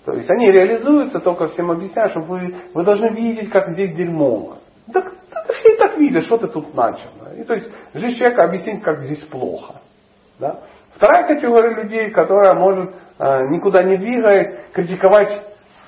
То 0.06 0.14
есть 0.14 0.30
они 0.30 0.52
реализуются, 0.52 1.20
только 1.20 1.48
всем 1.50 1.70
объясняют, 1.70 2.12
что 2.12 2.22
вы, 2.22 2.56
вы 2.74 2.84
должны 2.84 3.14
видеть, 3.14 3.50
как 3.50 3.70
здесь 3.70 3.94
дерьмово. 3.96 4.58
Так, 4.92 5.14
так 5.32 5.52
все 5.54 5.74
и 5.74 5.78
так 5.78 5.98
видят, 5.98 6.24
что 6.24 6.38
ты 6.38 6.48
тут 6.48 6.74
начал. 6.74 7.10
Да? 7.24 7.34
И 7.36 7.44
то 7.44 7.54
есть 7.54 7.70
жизнь 7.94 8.18
человека 8.18 8.44
объяснить, 8.44 8.82
как 8.84 9.02
здесь 9.02 9.24
плохо. 9.26 9.76
Да? 10.40 10.60
Вторая 10.96 11.28
категория 11.28 11.76
людей, 11.84 12.10
которая 12.10 12.54
может 12.54 12.92
э, 13.20 13.48
никуда 13.50 13.84
не 13.84 13.98
двигает, 13.98 14.72
критиковать 14.74 15.44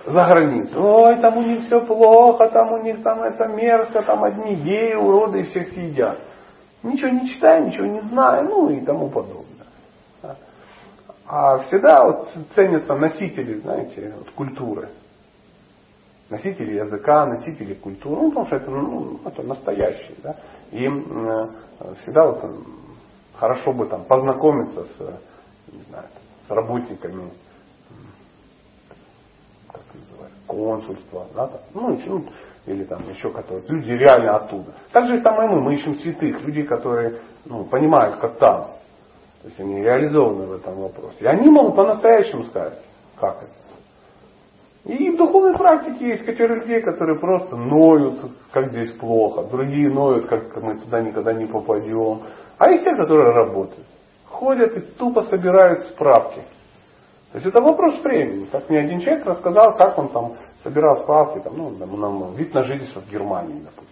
за 0.06 0.24
границу. 0.26 0.76
Ой, 0.78 1.22
там 1.22 1.38
у 1.38 1.42
них 1.44 1.66
все 1.66 1.80
плохо, 1.86 2.50
там 2.50 2.74
у 2.74 2.78
них 2.84 3.02
там 3.04 3.22
это 3.24 3.48
мерзко, 3.48 4.02
там 4.04 4.24
одни 4.24 4.56
геи, 4.56 4.94
уроды 4.94 5.42
и 5.42 5.44
всех 5.44 5.70
съедят. 5.70 6.20
Ничего 6.84 7.10
не 7.10 7.30
читаю, 7.30 7.68
ничего 7.68 7.86
не 7.86 8.02
знаю, 8.02 8.44
ну 8.50 8.70
и 8.70 8.82
тому 8.82 9.10
подобное. 9.10 9.48
А 11.26 11.60
всегда 11.60 12.04
вот 12.04 12.30
ценятся 12.54 12.96
носители, 12.96 13.60
знаете, 13.60 14.14
вот 14.18 14.32
культуры. 14.32 14.90
Носители 16.30 16.76
языка, 16.76 17.26
носители 17.26 17.74
культуры. 17.74 18.22
Ну, 18.24 18.30
потому 18.30 18.46
что 18.48 18.56
это, 18.58 18.72
ну, 18.72 19.20
это 19.26 19.44
настоящие. 19.44 20.16
Да? 20.22 20.36
И 20.72 20.86
э, 20.86 21.94
всегда 22.02 22.26
вот 22.26 22.44
хорошо 23.36 23.72
бы 23.72 23.86
там 23.88 24.04
познакомиться 24.04 24.84
с, 24.84 25.00
не 25.72 25.82
знаю, 25.84 26.08
с 26.48 26.52
работниками 26.52 27.32
консульства, 30.48 31.28
да, 31.36 31.48
там, 31.48 31.62
ну, 31.74 32.00
ну, 32.06 32.26
или 32.66 32.84
там 32.86 33.02
еще 33.10 33.30
которые, 33.32 33.66
люди 33.68 33.92
реально 33.92 34.38
оттуда. 34.38 34.74
Так 34.92 35.08
же 35.08 35.18
и 35.18 35.22
самое 35.22 35.50
мы, 35.50 35.62
мы 35.62 35.76
ищем 35.76 35.96
святых, 35.96 36.42
людей, 36.42 36.64
которые 36.64 37.20
ну, 37.46 37.66
понимают, 37.66 38.18
как 38.18 38.38
там. 38.38 38.68
То 39.42 39.50
есть 39.50 39.60
они 39.60 39.82
реализованы 39.82 40.46
в 40.46 40.54
этом 40.54 40.76
вопросе. 40.76 41.18
И 41.20 41.26
они 41.26 41.50
могут 41.50 41.76
по-настоящему 41.76 42.46
сказать, 42.46 42.80
как 43.20 43.38
это. 43.44 43.64
И 44.86 45.12
в 45.12 45.18
духовной 45.18 45.58
практике 45.58 46.10
есть 46.10 46.26
категория 46.26 46.62
людей, 46.62 46.82
которые 46.82 47.20
просто 47.20 47.56
ноют, 47.56 48.20
как 48.52 48.72
здесь 48.72 48.92
плохо. 48.94 49.44
Другие 49.44 49.90
ноют, 49.90 50.28
как 50.28 50.56
мы 50.62 50.78
туда 50.80 51.02
никогда 51.02 51.34
не 51.34 51.46
попадем. 51.46 52.22
А 52.58 52.70
есть 52.70 52.84
те, 52.84 52.96
которые 52.96 53.34
работают. 53.34 53.88
Ходят 54.26 54.76
и 54.76 54.82
тупо 54.82 55.24
собирают 55.24 55.82
справки. 55.92 56.42
То 57.34 57.40
есть 57.40 57.48
это 57.48 57.62
вопрос 57.62 58.00
времени. 58.04 58.46
Как 58.46 58.70
мне 58.70 58.82
один 58.82 59.00
человек 59.00 59.26
рассказал, 59.26 59.76
как 59.76 59.98
он 59.98 60.10
там 60.10 60.34
собирал 60.64 61.02
справки, 61.02 61.40
там, 61.40 61.58
ну, 61.58 61.72
нам 61.72 62.36
вид 62.36 62.54
на 62.54 62.62
жительство 62.62 63.02
в 63.02 63.10
Германии, 63.10 63.60
допустим. 63.64 63.88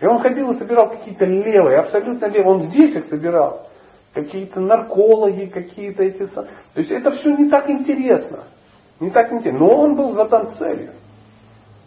И 0.00 0.06
он 0.06 0.18
ходил 0.18 0.50
и 0.50 0.58
собирал 0.58 0.88
какие-то 0.88 1.24
левые, 1.24 1.78
абсолютно 1.78 2.26
левые. 2.26 2.52
Он 2.52 2.68
здесь 2.68 2.96
их 2.96 3.06
собирал 3.06 3.68
какие-то 4.12 4.58
наркологи, 4.58 5.44
какие-то 5.46 6.02
эти... 6.02 6.26
То 6.26 6.48
есть 6.74 6.90
это 6.90 7.12
все 7.12 7.36
не 7.36 7.48
так 7.48 7.70
интересно. 7.70 8.40
Не 8.98 9.10
так 9.10 9.32
интересно. 9.32 9.60
Но 9.60 9.82
он 9.82 9.94
был 9.94 10.14
задан 10.14 10.48
целью. 10.58 10.94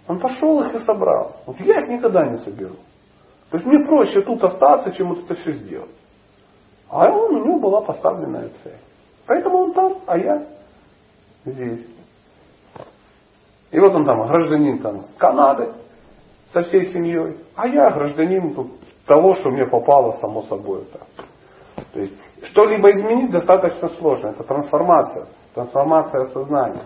Он 0.07 0.21
пошел 0.21 0.63
их 0.63 0.73
и 0.73 0.85
собрал. 0.85 1.35
Вот 1.45 1.59
я 1.59 1.81
их 1.81 1.89
никогда 1.89 2.25
не 2.27 2.37
соберу. 2.37 2.75
То 3.49 3.57
есть 3.57 3.65
мне 3.65 3.85
проще 3.85 4.21
тут 4.21 4.41
остаться, 4.41 4.89
чем 4.93 5.09
вот 5.09 5.25
это 5.25 5.35
все 5.35 5.51
сделать. 5.51 5.91
А 6.89 7.11
он, 7.11 7.35
у 7.35 7.45
него 7.45 7.59
была 7.59 7.81
поставленная 7.81 8.47
цель. 8.63 8.77
Поэтому 9.25 9.57
он 9.57 9.73
там, 9.73 9.97
а 10.05 10.17
я 10.17 10.43
здесь. 11.45 11.85
И 13.71 13.79
вот 13.79 13.93
он 13.93 14.05
там, 14.05 14.27
гражданин 14.27 14.79
там 14.79 15.05
Канады 15.17 15.73
со 16.51 16.61
всей 16.61 16.93
семьей, 16.93 17.37
а 17.55 17.67
я 17.67 17.89
гражданин 17.89 18.55
того, 19.07 19.33
что 19.35 19.49
мне 19.49 19.65
попало 19.65 20.17
само 20.21 20.43
собой. 20.43 20.85
Так. 20.91 21.25
То 21.93 21.99
есть 21.99 22.13
что-либо 22.49 22.91
изменить 22.91 23.31
достаточно 23.31 23.89
сложно. 23.89 24.27
Это 24.27 24.43
трансформация. 24.43 25.27
Трансформация 25.55 26.27
сознания. 26.27 26.83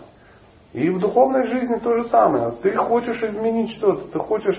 И 0.74 0.90
в 0.90 1.00
духовной 1.00 1.48
жизни 1.48 1.76
то 1.78 1.98
же 1.98 2.06
самое. 2.10 2.52
Ты 2.62 2.74
хочешь 2.74 3.22
изменить 3.24 3.72
что-то, 3.78 4.10
ты 4.12 4.20
хочешь 4.20 4.58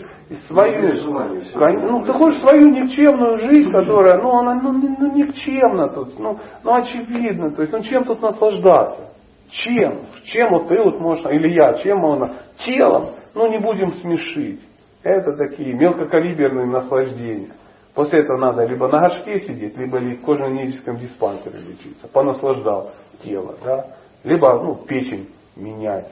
свою, 0.49 1.80
ну, 1.80 2.05
ты 2.05 2.12
хочешь 2.12 2.40
свою 2.40 2.70
никчемную 2.70 3.36
жизнь, 3.36 3.70
которая, 3.70 4.20
ну, 4.20 4.38
она 4.38 4.55
ну, 4.55 4.72
ну, 4.72 5.14
никчемна 5.14 5.88
тут, 5.90 6.18
ну, 6.18 6.38
ну, 6.64 6.74
очевидно, 6.74 7.53
то 7.53 7.62
есть, 7.62 7.72
ну, 7.72 7.82
чем 7.82 8.05
тут 8.05 8.22
наслаждаться? 8.22 9.12
Чем? 9.51 10.07
Чем 10.24 10.51
вот 10.51 10.68
ты 10.68 10.80
вот 10.82 11.01
можешь, 11.01 11.24
или 11.26 11.49
я, 11.49 11.74
чем 11.74 11.99
можно? 11.99 12.36
Телом, 12.59 13.14
ну, 13.34 13.51
не 13.51 13.59
будем 13.59 13.94
смешить. 13.94 14.61
Это 15.03 15.36
такие 15.36 15.74
мелкокалиберные 15.74 16.66
наслаждения. 16.66 17.53
После 17.94 18.20
этого 18.20 18.38
надо 18.38 18.64
либо 18.64 18.88
на 18.88 19.01
горшке 19.01 19.40
сидеть, 19.40 19.76
либо 19.76 19.96
в 19.96 20.20
кожно-венерическом 20.22 20.99
диспансере 20.99 21.59
лечиться. 21.59 22.09
Понаслаждал 22.09 22.92
тело. 23.22 23.57
Да? 23.64 23.86
Либо 24.22 24.62
ну, 24.62 24.74
печень 24.74 25.28
менять. 25.57 26.09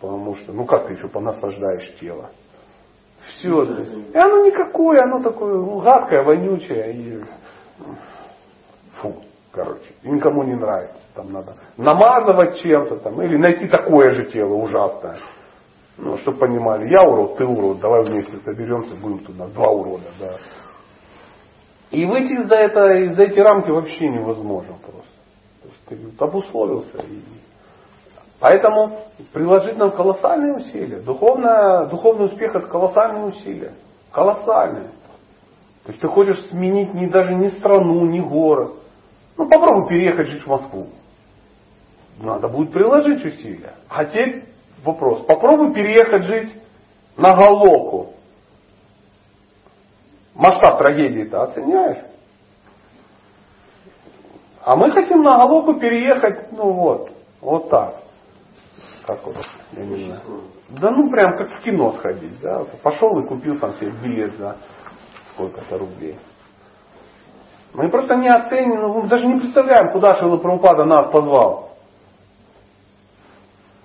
Потому 0.00 0.36
что, 0.36 0.52
ну 0.52 0.64
как 0.64 0.86
ты 0.86 0.94
еще 0.94 1.08
понаслаждаешь 1.08 1.94
тело? 1.98 2.30
Все. 3.26 3.62
И 3.62 4.16
оно 4.16 4.46
никакое, 4.46 5.02
оно 5.02 5.22
такое 5.22 5.54
ну, 5.54 5.80
гадкое, 5.80 6.22
вонючее. 6.22 6.92
И... 6.92 7.24
Фу, 8.96 9.14
короче. 9.52 9.94
И 10.02 10.08
никому 10.08 10.42
не 10.42 10.54
нравится. 10.54 11.05
Там 11.16 11.32
надо 11.32 11.54
намазывать 11.78 12.60
чем-то 12.60 12.98
там, 12.98 13.22
или 13.22 13.38
найти 13.38 13.66
такое 13.68 14.10
же 14.10 14.26
тело 14.26 14.52
ужасное. 14.52 15.18
Ну, 15.96 16.18
чтобы 16.18 16.36
понимали, 16.36 16.90
я 16.90 17.08
урод, 17.08 17.38
ты 17.38 17.46
урод, 17.46 17.80
давай 17.80 18.04
вместе 18.04 18.36
соберемся, 18.40 18.94
будем 19.00 19.20
туда, 19.20 19.46
два 19.46 19.70
урода, 19.70 20.04
да. 20.20 20.36
И 21.90 22.04
выйти 22.04 22.44
за, 22.44 22.56
это, 22.56 23.14
за 23.14 23.22
эти 23.22 23.38
рамки 23.38 23.70
вообще 23.70 24.08
невозможно 24.08 24.74
просто. 24.82 25.10
То 25.62 25.68
есть 25.94 26.16
ты 26.18 26.24
обусловился. 26.24 26.98
И... 26.98 27.22
Поэтому 28.38 28.98
приложить 29.32 29.78
нам 29.78 29.92
колоссальные 29.92 30.56
усилия. 30.56 31.00
Духовное, 31.00 31.86
духовный 31.86 32.26
успех 32.26 32.54
это 32.54 32.66
колоссальные 32.66 33.24
усилия. 33.24 33.72
Колоссальные. 34.12 34.90
То 35.84 35.92
есть 35.92 36.00
ты 36.00 36.08
хочешь 36.08 36.44
сменить 36.50 36.92
ни, 36.92 37.06
даже 37.06 37.34
ни 37.34 37.46
страну, 37.46 38.04
ни 38.04 38.20
город. 38.20 38.72
Ну 39.38 39.48
попробуй 39.48 39.88
переехать 39.88 40.26
жить 40.26 40.42
в 40.42 40.48
Москву. 40.48 40.88
Надо 42.20 42.48
будет 42.48 42.72
приложить 42.72 43.24
усилия. 43.24 43.74
А 43.88 44.04
теперь 44.04 44.44
вопрос. 44.84 45.24
Попробуй 45.26 45.74
переехать 45.74 46.24
жить 46.24 46.52
на 47.16 47.34
Галоку 47.34 48.14
масштаб 50.34 50.78
трагедии-то 50.78 51.42
оценяешь? 51.42 52.04
А 54.62 54.76
мы 54.76 54.90
хотим 54.90 55.22
на 55.22 55.46
голову 55.46 55.78
переехать, 55.78 56.50
ну 56.52 56.72
вот, 56.72 57.10
вот 57.40 57.70
так. 57.70 57.96
Как 59.06 59.24
вот, 59.24 59.36
я 59.72 59.84
не 59.84 60.06
знаю. 60.06 60.20
Да 60.70 60.90
ну 60.90 61.08
прям 61.10 61.36
как 61.36 61.60
в 61.60 61.62
кино 61.62 61.92
сходить, 61.92 62.40
да. 62.40 62.64
Пошел 62.82 63.16
и 63.20 63.26
купил 63.28 63.60
там 63.60 63.74
себе 63.74 63.92
билет 64.02 64.36
за 64.36 64.56
сколько-то 65.32 65.78
рублей. 65.78 66.18
Мы 67.74 67.88
просто 67.90 68.16
не 68.16 68.28
оценим, 68.28 68.80
ну, 68.80 69.02
мы 69.02 69.08
даже 69.08 69.26
не 69.26 69.38
представляем, 69.38 69.92
куда 69.92 70.14
Шила 70.14 70.38
Прабхупада 70.38 70.84
нас 70.84 71.10
позвал. 71.12 71.65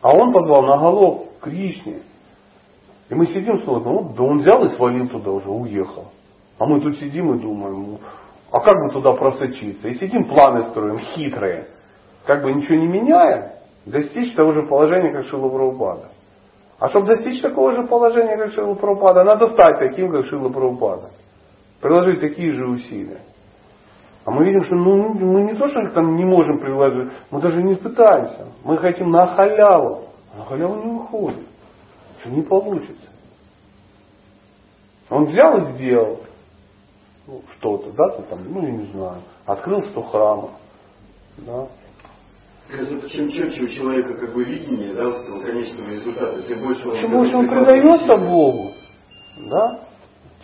А 0.02 0.16
он 0.16 0.34
позвал 0.34 0.64
на 0.64 0.78
голов 0.78 1.28
к 1.40 1.44
Кришне. 1.44 2.00
И 3.10 3.16
мы 3.16 3.26
сидим, 3.28 3.64
смотрим, 3.64 3.94
ну, 3.94 4.14
да 4.16 4.24
он 4.24 4.40
взял 4.40 4.64
и 4.64 4.70
свалил 4.70 5.08
туда 5.10 5.32
уже, 5.32 5.50
уехал. 5.50 6.06
А 6.58 6.66
мы 6.66 6.82
тут 6.82 6.98
сидим 6.98 7.34
и 7.36 7.42
думаем, 7.42 8.00
а 8.52 8.60
как 8.60 8.74
бы 8.74 8.94
туда 8.94 9.14
просочиться? 9.14 9.88
И 9.88 9.96
сидим, 9.96 10.26
планы 10.26 10.66
строим, 10.70 10.98
хитрые. 11.00 11.68
Как 12.26 12.44
бы 12.44 12.54
ничего 12.54 12.76
не 12.76 12.88
меняя, 12.88 13.60
достичь 13.86 14.34
того 14.36 14.52
же 14.52 14.64
положения, 14.64 15.12
как 15.12 15.26
Шила 15.26 15.50
Прабхупада. 15.50 16.10
А 16.80 16.90
чтобы 16.90 17.08
достичь 17.08 17.42
такого 17.42 17.76
же 17.76 17.88
положения, 17.88 18.38
как 18.38 18.54
Шила 18.54 18.76
Прабхупада, 18.76 19.24
надо 19.24 19.48
стать 19.48 19.80
таким, 19.80 20.12
как 20.12 20.26
Шила 20.26 20.50
Прабхупада. 20.50 21.10
Приложить 21.82 22.22
такие 22.22 22.54
же 22.54 22.68
усилия. 22.68 23.22
А 24.24 24.32
мы 24.32 24.46
видим, 24.46 24.66
что 24.66 24.76
ну, 24.76 25.14
мы 25.14 25.44
не 25.44 25.56
то, 25.56 25.68
что 25.68 25.90
там 25.94 26.16
не 26.16 26.26
можем 26.26 26.60
приложить, 26.60 27.12
мы 27.32 27.42
даже 27.42 27.64
не 27.64 27.76
пытаемся. 27.76 28.48
Мы 28.64 28.78
хотим 28.78 29.10
на 29.10 29.36
халяву. 29.36 30.04
А 30.34 30.40
на 30.40 30.46
халяву 30.46 30.76
не 30.84 31.00
выходит. 31.00 31.48
Что 32.20 32.30
не 32.30 32.44
получится. 32.44 33.10
Он 35.10 35.26
взял 35.26 35.58
и 35.58 35.74
сделал 35.74 36.20
ну, 37.28 37.42
что-то, 37.58 37.92
да, 37.92 38.10
там, 38.30 38.40
ну, 38.50 38.66
я 38.66 38.72
не 38.72 38.86
знаю, 38.92 39.22
открыл 39.46 39.82
100 39.92 40.02
храмов. 40.04 40.52
Да. 41.38 41.68
Чем 43.10 43.28
четче 43.28 43.64
у 43.64 43.68
человека 43.68 44.14
как 44.14 44.34
бы 44.34 44.44
видение 44.46 44.94
да, 44.94 45.10
вот 45.10 45.44
конечного 45.44 45.90
результата, 45.90 46.42
тем 46.44 46.62
больше 46.62 46.88
он... 46.88 46.96
Чем 46.96 47.12
больше 47.12 47.36
он 47.36 47.50
предается 47.50 48.16
Богу, 48.18 48.72
да, 49.50 49.82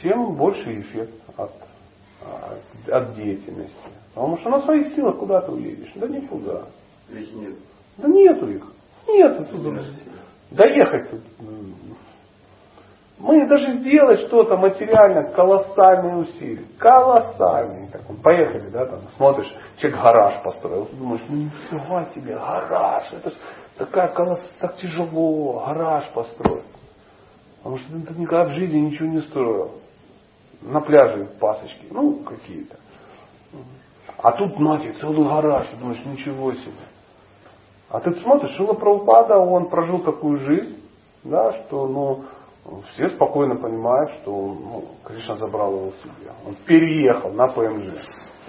тем 0.01 0.36
больше 0.36 0.80
эффект 0.80 1.13
от, 1.38 1.51
от, 2.22 2.89
от 2.89 3.15
деятельности. 3.15 3.76
Потому 4.13 4.38
что 4.39 4.49
на 4.49 4.61
своих 4.61 4.95
силах 4.95 5.18
куда 5.18 5.41
ты 5.41 5.51
уедешь? 5.51 5.91
Да 5.95 6.07
никуда. 6.07 6.63
Их 7.09 7.34
нет. 7.34 7.55
Да 7.97 8.07
нету 8.07 8.49
их. 8.49 8.65
Нету 9.07 9.45
тут. 9.45 9.80
Доехать 10.51 11.11
тут. 11.11 11.22
Мы 13.20 13.47
даже 13.47 13.78
сделать 13.78 14.28
что-то 14.28 14.57
материально, 14.57 15.24
колоссальные 15.32 16.18
усилия. 16.18 16.65
Колоссальные. 16.78 17.89
Так, 17.89 18.01
поехали, 18.24 18.70
да, 18.70 18.86
там, 18.86 18.99
смотришь, 19.18 19.51
человек 19.78 19.99
гараж 20.01 20.43
построил. 20.43 20.86
Ты 20.86 20.95
думаешь, 20.95 21.22
ну 21.28 21.38
нифига 21.38 22.05
тебе, 22.13 22.36
гараж. 22.36 23.11
Это 23.13 23.32
ж 23.32 23.34
такая 23.78 24.09
колосс... 24.09 24.41
так 24.59 24.76
тяжело, 24.76 25.63
гараж 25.65 26.07
построить. 26.13 26.63
Потому 27.57 27.80
что 27.80 27.91
ты 27.91 28.20
никогда 28.20 28.45
в 28.45 28.51
жизни 28.51 28.80
ничего 28.80 29.07
не 29.07 29.22
строил. 29.22 29.72
На 30.62 30.82
пляже 30.82 31.26
пасочки, 31.39 31.88
ну, 31.91 32.24
какие-то. 32.24 32.78
А 34.18 34.32
тут, 34.32 34.55
знаете, 34.55 34.93
целый 34.99 35.28
гараж. 35.28 35.70
Ты 35.70 35.78
думаешь, 35.78 36.03
ничего 36.05 36.51
себе. 36.53 36.74
А 37.89 37.99
ты 37.99 38.12
смотришь, 38.22 38.55
Шила 38.55 38.74
Прабхупада, 38.74 39.38
он 39.38 39.70
прожил 39.70 39.99
такую 39.99 40.39
жизнь, 40.39 40.84
да, 41.24 41.53
что 41.53 41.88
ну, 41.88 42.26
все 42.93 43.10
спокойно 43.10 43.55
понимают, 43.55 44.12
что 44.22 44.32
ну, 44.32 44.86
Кришна 45.05 45.36
забрал 45.38 45.74
его 45.74 45.91
себе. 46.03 46.32
Он 46.45 46.55
переехал 46.66 47.32
на 47.32 47.47
ПМЖ. 47.47 48.05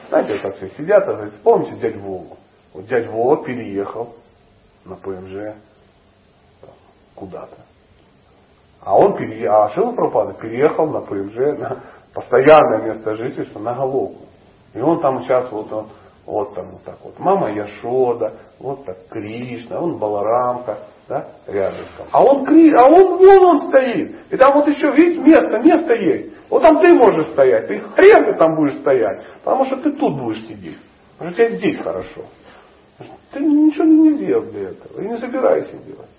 Знаете, 0.09 0.41
как 0.41 0.57
все 0.57 0.69
сидят, 0.69 1.07
а 1.07 1.13
говорят, 1.13 1.35
помните 1.43 1.77
дядь 1.77 1.97
Вову? 1.99 2.37
Вот 2.73 2.87
дядь 2.87 3.07
Вова 3.07 3.45
переехал 3.45 4.15
на 4.85 4.97
ПМЖ 4.97 5.57
куда-то. 7.15 7.57
А 8.81 8.97
он 8.97 9.17
переехал, 9.17 9.63
а 9.63 9.69
Шила 9.71 9.93
Пропада 9.93 10.35
переехал 10.35 10.87
на 10.89 11.01
ПМЖ 11.01 11.59
на 11.59 11.83
постоянное 12.15 12.83
место 12.87 13.15
жительства 13.17 13.61
на 13.61 13.75
Головку. 13.75 14.27
И 14.75 14.81
он 14.81 15.01
там 15.01 15.23
сейчас 15.23 15.51
вот 15.51 15.73
он, 15.73 15.89
вот 16.27 16.55
там 16.55 16.71
вот 16.73 16.85
так 16.85 16.99
вот. 17.03 17.19
Мама 17.19 17.51
Яшода, 17.51 18.35
вот 18.61 18.85
так 18.85 18.97
Кришна, 19.09 19.81
он 19.81 19.99
Баларамка, 19.99 20.79
да, 21.09 21.27
рядом. 21.47 21.87
А 22.11 22.23
он, 22.23 22.47
а 22.47 22.89
он, 22.89 23.19
вон 23.19 23.45
он 23.45 23.69
стоит. 23.69 24.15
И 24.31 24.37
там 24.37 24.55
вот 24.55 24.69
еще, 24.69 24.91
видите, 24.93 25.21
место, 25.21 25.59
место 25.59 25.95
есть. 25.95 26.35
Вот 26.51 26.63
там 26.63 26.79
ты 26.81 26.89
можешь 26.93 27.33
стоять. 27.33 27.67
Ты 27.69 27.81
хрен 27.81 28.25
ты 28.25 28.39
там 28.39 28.55
будешь 28.57 28.79
стоять. 28.81 29.25
Потому 29.43 29.65
что 29.65 29.77
ты 29.77 29.93
тут 29.93 30.21
будешь 30.21 30.43
сидеть. 30.47 30.79
Потому 31.13 31.33
что 31.33 31.47
тебе 31.47 31.57
здесь 31.57 31.79
хорошо. 31.79 32.25
Ты 33.33 33.41
ничего 33.41 33.85
не 33.85 34.13
сделал 34.15 34.43
для 34.45 34.71
этого. 34.71 35.01
И 35.01 35.09
не 35.09 35.19
собираешься 35.19 35.77
делать. 35.79 36.11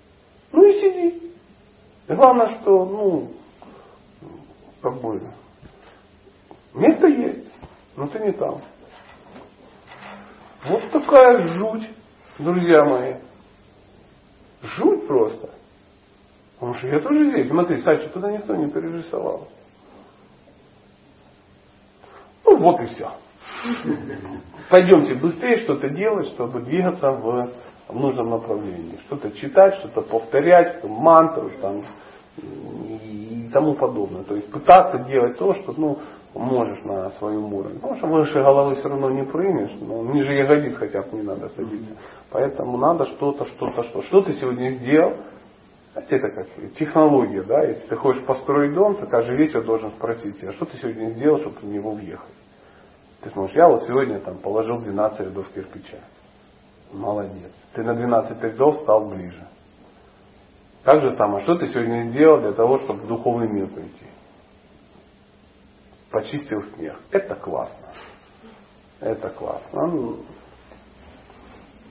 Ну 0.52 0.66
и 0.66 0.72
сиди. 0.80 1.32
И 2.08 2.12
главное, 2.12 2.58
что, 2.60 2.84
ну, 2.84 3.28
как 4.82 5.00
бы, 5.00 5.20
место 6.74 7.06
есть, 7.06 7.48
но 7.96 8.06
ты 8.08 8.18
не 8.20 8.32
там. 8.32 8.60
Вот 10.64 10.90
такая 10.90 11.40
жуть, 11.54 11.88
друзья 12.38 12.84
мои. 12.84 13.14
Жуть 14.62 15.06
просто. 15.06 15.50
Потому 16.54 16.74
что 16.74 16.88
я 16.88 17.00
тоже 17.00 17.30
здесь. 17.30 17.48
Смотри, 17.48 17.78
Сачи 17.78 18.08
туда 18.08 18.30
никто 18.30 18.54
не 18.54 18.70
перерисовал. 18.70 19.48
Ну 22.44 22.56
вот 22.58 22.80
и 22.82 22.86
все. 22.86 23.10
Пойдемте 24.68 25.14
быстрее 25.14 25.62
что-то 25.62 25.88
делать, 25.88 26.26
чтобы 26.28 26.60
двигаться 26.60 27.10
в, 27.10 27.50
в 27.88 27.94
нужном 27.94 28.30
направлении. 28.30 28.98
Что-то 29.06 29.30
читать, 29.32 29.76
что-то 29.78 30.02
повторять, 30.02 30.84
мантру 30.84 31.50
там, 31.62 31.82
и 32.36 33.48
тому 33.52 33.74
подобное. 33.74 34.24
То 34.24 34.34
есть 34.34 34.50
пытаться 34.50 34.98
делать 35.04 35.38
то, 35.38 35.54
что 35.54 35.72
ну, 35.76 35.98
можешь 36.34 36.84
на 36.84 37.10
своем 37.12 37.52
уровне. 37.52 37.80
Потому 37.80 37.98
что 37.98 38.06
выше 38.06 38.34
головы 38.34 38.76
все 38.76 38.88
равно 38.88 39.10
не 39.10 39.24
прыгнешь, 39.24 39.72
но 39.80 40.02
ниже 40.12 40.34
ягодиц 40.34 40.76
хотя 40.76 41.02
бы 41.02 41.16
не 41.16 41.22
надо 41.22 41.48
садиться. 41.50 41.96
Поэтому 42.30 42.78
надо 42.78 43.06
что-то, 43.06 43.44
что-то, 43.46 43.82
что. 43.84 44.02
Что 44.02 44.20
ты 44.22 44.32
сегодня 44.34 44.70
сделал? 44.70 45.16
Это 45.94 46.30
как 46.30 46.46
технология, 46.78 47.42
да? 47.42 47.64
Если 47.64 47.86
ты 47.88 47.96
хочешь 47.96 48.24
построить 48.24 48.74
дом, 48.74 48.94
то 48.94 49.06
каждый 49.06 49.36
вечер 49.36 49.64
должен 49.64 49.90
спросить 49.90 50.38
себя, 50.38 50.52
что 50.52 50.64
ты 50.66 50.76
сегодня 50.76 51.10
сделал, 51.10 51.40
чтобы 51.40 51.56
в 51.56 51.64
него 51.64 51.92
въехать. 51.92 52.34
Ты 53.22 53.30
сможешь, 53.30 53.56
я 53.56 53.68
вот 53.68 53.82
сегодня 53.82 54.20
там 54.20 54.38
положил 54.38 54.78
12 54.78 55.20
рядов 55.20 55.46
кирпича. 55.52 55.98
Молодец. 56.92 57.50
Ты 57.74 57.82
на 57.82 57.94
12 57.94 58.42
рядов 58.42 58.78
стал 58.82 59.06
ближе. 59.06 59.46
Так 60.84 61.02
же 61.02 61.14
самое, 61.16 61.44
что 61.44 61.56
ты 61.56 61.66
сегодня 61.66 62.04
сделал 62.04 62.40
для 62.40 62.52
того, 62.52 62.78
чтобы 62.80 63.00
в 63.00 63.06
духовный 63.06 63.48
мир 63.48 63.66
прийти? 63.66 64.06
Почистил 66.10 66.62
снег. 66.74 66.96
Это 67.10 67.34
классно. 67.36 67.88
Это 69.00 69.30
классно. 69.30 69.86
Ну, 69.86 70.16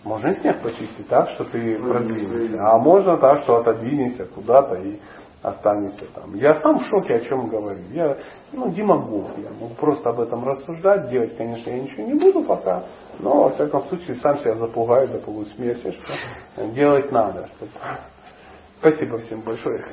можно 0.03 0.30
и 0.30 0.39
снег 0.39 0.61
почистить 0.61 1.07
так, 1.07 1.30
что 1.32 1.45
ты 1.45 1.78
продвинешься. 1.80 2.61
А 2.61 2.78
можно 2.78 3.17
так, 3.17 3.43
что 3.43 3.57
отодвинешься 3.57 4.26
куда-то 4.26 4.76
и 4.76 4.99
останешься 5.41 6.05
там. 6.13 6.36
Я 6.36 6.55
сам 6.61 6.80
в 6.80 6.88
шоке, 6.88 7.15
о 7.15 7.20
чем 7.22 7.47
говорю. 7.47 7.82
Я 7.91 8.17
ну, 8.51 8.70
демагог. 8.72 9.38
Я 9.38 9.49
могу 9.51 9.74
просто 9.76 10.09
об 10.09 10.20
этом 10.20 10.45
рассуждать. 10.45 11.09
Делать, 11.09 11.36
конечно, 11.38 11.70
я 11.70 11.80
ничего 11.80 12.03
не 12.03 12.13
буду 12.13 12.43
пока. 12.43 12.84
Но, 13.20 13.43
во 13.43 13.49
всяком 13.51 13.84
случае, 13.86 14.17
сам 14.17 14.39
себя 14.39 14.55
запугаю 14.55 15.07
до 15.07 15.20
полусмерти, 15.20 15.91
что 15.91 16.65
делать 16.67 17.11
надо. 17.11 17.49
Спасибо 18.80 19.17
всем 19.20 19.41
большое. 19.41 19.86